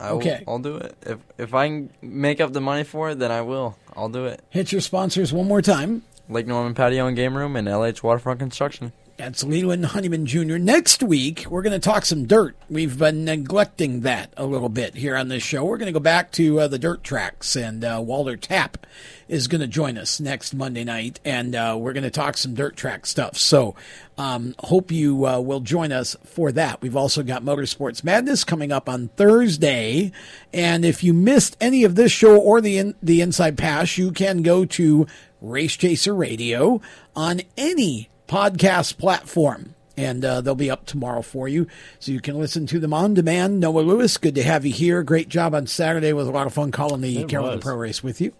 I 0.00 0.10
Okay. 0.10 0.42
Will, 0.46 0.52
I'll 0.54 0.58
do 0.58 0.76
it. 0.76 0.96
If 1.02 1.18
if 1.38 1.54
I 1.54 1.66
can 1.68 1.90
make 2.02 2.40
up 2.40 2.52
the 2.52 2.60
money 2.60 2.84
for 2.84 3.10
it, 3.10 3.18
then 3.18 3.30
I 3.30 3.40
will. 3.42 3.76
I'll 3.96 4.08
do 4.08 4.26
it. 4.26 4.40
Hit 4.50 4.72
your 4.72 4.80
sponsors 4.80 5.32
one 5.32 5.48
more 5.48 5.62
time. 5.62 6.02
Lake 6.28 6.46
Norman 6.46 6.74
Patio 6.74 7.06
and 7.06 7.16
Game 7.16 7.36
Room 7.36 7.56
and 7.56 7.66
LH 7.66 8.02
Waterfront 8.02 8.38
Construction. 8.38 8.92
That's 9.18 9.42
Leland 9.42 9.86
Honeyman 9.86 10.26
Jr. 10.26 10.58
Next 10.58 11.02
week, 11.02 11.44
we're 11.50 11.62
going 11.62 11.72
to 11.72 11.80
talk 11.80 12.04
some 12.04 12.26
dirt. 12.26 12.54
We've 12.70 12.96
been 12.96 13.24
neglecting 13.24 14.02
that 14.02 14.32
a 14.36 14.46
little 14.46 14.68
bit 14.68 14.94
here 14.94 15.16
on 15.16 15.26
this 15.26 15.42
show. 15.42 15.64
We're 15.64 15.76
going 15.76 15.92
to 15.92 15.92
go 15.92 15.98
back 15.98 16.30
to 16.32 16.60
uh, 16.60 16.68
the 16.68 16.78
dirt 16.78 17.02
tracks, 17.02 17.56
and 17.56 17.84
uh, 17.84 18.00
Walter 18.00 18.36
Tapp 18.36 18.86
is 19.26 19.48
going 19.48 19.60
to 19.60 19.66
join 19.66 19.98
us 19.98 20.20
next 20.20 20.54
Monday 20.54 20.84
night, 20.84 21.18
and 21.24 21.56
uh, 21.56 21.76
we're 21.76 21.94
going 21.94 22.04
to 22.04 22.12
talk 22.12 22.36
some 22.36 22.54
dirt 22.54 22.76
track 22.76 23.06
stuff. 23.06 23.36
So, 23.36 23.74
um, 24.16 24.54
hope 24.60 24.92
you 24.92 25.26
uh, 25.26 25.40
will 25.40 25.60
join 25.60 25.90
us 25.90 26.14
for 26.24 26.52
that. 26.52 26.80
We've 26.80 26.96
also 26.96 27.24
got 27.24 27.42
Motorsports 27.42 28.04
Madness 28.04 28.44
coming 28.44 28.70
up 28.70 28.88
on 28.88 29.08
Thursday, 29.16 30.12
and 30.52 30.84
if 30.84 31.02
you 31.02 31.12
missed 31.12 31.56
any 31.60 31.82
of 31.82 31.96
this 31.96 32.12
show 32.12 32.40
or 32.40 32.60
the 32.60 32.78
in, 32.78 32.94
the 33.02 33.20
Inside 33.20 33.58
Pass, 33.58 33.98
you 33.98 34.12
can 34.12 34.42
go 34.42 34.64
to 34.64 35.08
Race 35.40 35.76
Chaser 35.76 36.14
Radio 36.14 36.80
on 37.16 37.40
any 37.56 38.10
podcast 38.28 38.98
platform. 38.98 39.74
And 39.96 40.24
uh, 40.24 40.42
they'll 40.42 40.54
be 40.54 40.70
up 40.70 40.86
tomorrow 40.86 41.22
for 41.22 41.48
you. 41.48 41.66
So 41.98 42.12
you 42.12 42.20
can 42.20 42.38
listen 42.38 42.68
to 42.68 42.78
them 42.78 42.94
on 42.94 43.14
demand. 43.14 43.58
Noah 43.58 43.80
Lewis, 43.80 44.16
good 44.16 44.36
to 44.36 44.44
have 44.44 44.64
you 44.64 44.72
here. 44.72 45.02
Great 45.02 45.28
job 45.28 45.56
on 45.56 45.66
Saturday. 45.66 46.12
with 46.12 46.28
a 46.28 46.30
lot 46.30 46.46
of 46.46 46.54
fun 46.54 46.70
calling 46.70 47.00
the 47.00 47.18
It 47.18 47.28
Carolina 47.28 47.56
was. 47.56 47.64
Pro 47.64 47.74
Race 47.74 48.00
with 48.00 48.20
you. 48.20 48.32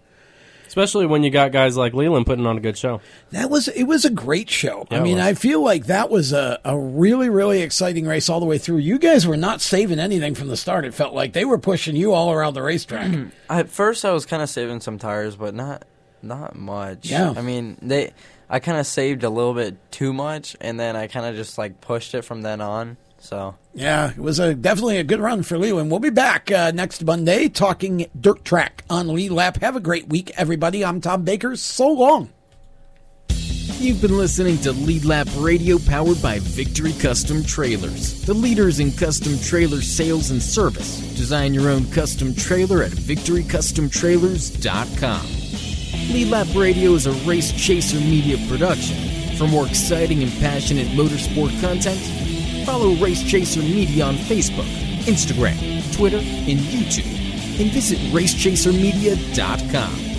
Especially 0.67 1.05
when 1.05 1.23
you 1.23 1.31
got 1.31 1.51
guys 1.51 1.75
like 1.75 1.93
Leland 1.93 2.27
putting 2.27 2.45
on 2.45 2.55
a 2.55 2.61
good 2.61 2.77
show. 2.77 3.01
That 3.31 3.49
was 3.49 3.67
it 3.69 3.83
was 3.85 4.05
a 4.05 4.09
great 4.11 4.49
show. 4.51 4.87
Yeah, 4.91 4.99
I 4.99 5.01
mean. 5.01 5.19
I 5.19 5.33
feel 5.33 5.61
like 5.63 5.87
that 5.87 6.09
was 6.11 6.31
a, 6.31 6.59
a 6.63 6.77
really, 6.77 7.27
really 7.27 7.61
exciting 7.63 8.05
race 8.05 8.29
all 8.29 8.39
the 8.39 8.45
way 8.45 8.59
through. 8.59 8.77
You 8.77 8.99
guys 8.99 9.25
were 9.27 9.35
not 9.35 9.59
saving 9.61 9.99
anything 9.99 10.35
from 10.35 10.47
the 10.47 10.55
start. 10.55 10.85
It 10.85 10.93
felt 10.93 11.13
like 11.15 11.33
they 11.33 11.43
were 11.43 11.57
pushing 11.57 11.95
you 11.95 12.13
all 12.13 12.31
around 12.31 12.53
the 12.53 12.61
racetrack. 12.61 13.11
At 13.49 13.67
first, 13.69 14.05
I 14.05 14.11
was 14.11 14.25
kind 14.27 14.43
of 14.43 14.49
saving 14.49 14.79
some 14.81 14.97
tires, 14.99 15.35
but 15.35 15.55
not 15.55 15.85
not 16.21 16.55
much. 16.55 17.09
Yeah. 17.09 17.33
I 17.35 17.41
mean, 17.41 17.75
they. 17.81 18.13
I 18.49 18.59
kind 18.59 18.79
of 18.79 18.87
saved 18.87 19.23
a 19.23 19.29
little 19.29 19.53
bit 19.53 19.77
too 19.91 20.11
much, 20.11 20.55
and 20.59 20.79
then 20.79 20.95
I 20.95 21.07
kind 21.07 21.25
of 21.25 21.35
just 21.35 21.57
like 21.57 21.81
pushed 21.81 22.15
it 22.15 22.23
from 22.23 22.41
then 22.41 22.61
on. 22.61 22.97
So 23.19 23.55
Yeah, 23.73 24.11
it 24.11 24.17
was 24.17 24.39
a 24.39 24.55
definitely 24.55 24.97
a 24.97 25.03
good 25.03 25.19
run 25.19 25.43
for 25.43 25.57
Lee, 25.57 25.77
and 25.77 25.91
We'll 25.91 25.99
be 25.99 26.09
back 26.09 26.49
uh, 26.51 26.71
next 26.71 27.03
Monday 27.03 27.49
talking 27.49 28.07
dirt 28.19 28.43
track 28.45 28.83
on 28.89 29.09
Lead 29.09 29.31
Lap. 29.31 29.57
Have 29.57 29.75
a 29.75 29.81
great 29.81 30.07
week, 30.07 30.31
everybody. 30.37 30.83
I'm 30.83 31.01
Tom 31.01 31.23
Baker. 31.23 31.55
So 31.55 31.89
long. 31.89 32.29
You've 33.77 34.01
been 34.01 34.17
listening 34.17 34.57
to 34.59 34.71
Lead 34.73 35.05
Lap 35.05 35.27
Radio 35.37 35.77
powered 35.77 36.21
by 36.21 36.39
Victory 36.39 36.91
Custom 36.93 37.43
Trailers, 37.43 38.25
the 38.25 38.33
leaders 38.33 38.79
in 38.81 38.91
custom 38.91 39.39
trailer 39.39 39.81
sales 39.81 40.31
and 40.31 40.41
service. 40.41 40.99
Design 41.15 41.53
your 41.53 41.69
own 41.69 41.89
custom 41.91 42.33
trailer 42.35 42.83
at 42.83 42.91
victorycustomtrailers.com. 42.91 45.25
Lead 45.93 46.29
Lap 46.29 46.47
Radio 46.55 46.93
is 46.93 47.05
a 47.07 47.11
race 47.27 47.51
chaser 47.53 47.99
media 47.99 48.37
production. 48.47 48.95
For 49.37 49.47
more 49.47 49.65
exciting 49.67 50.21
and 50.23 50.31
passionate 50.39 50.87
motorsport 50.89 51.59
content, 51.61 51.99
follow 52.65 52.93
Race 52.95 53.23
Chaser 53.23 53.61
Media 53.61 54.05
on 54.05 54.15
Facebook, 54.15 54.67
Instagram, 55.05 55.55
Twitter, 55.95 56.17
and 56.17 56.59
YouTube, 56.59 57.05
and 57.59 57.71
visit 57.71 57.99
racechasermedia.com. 58.11 60.18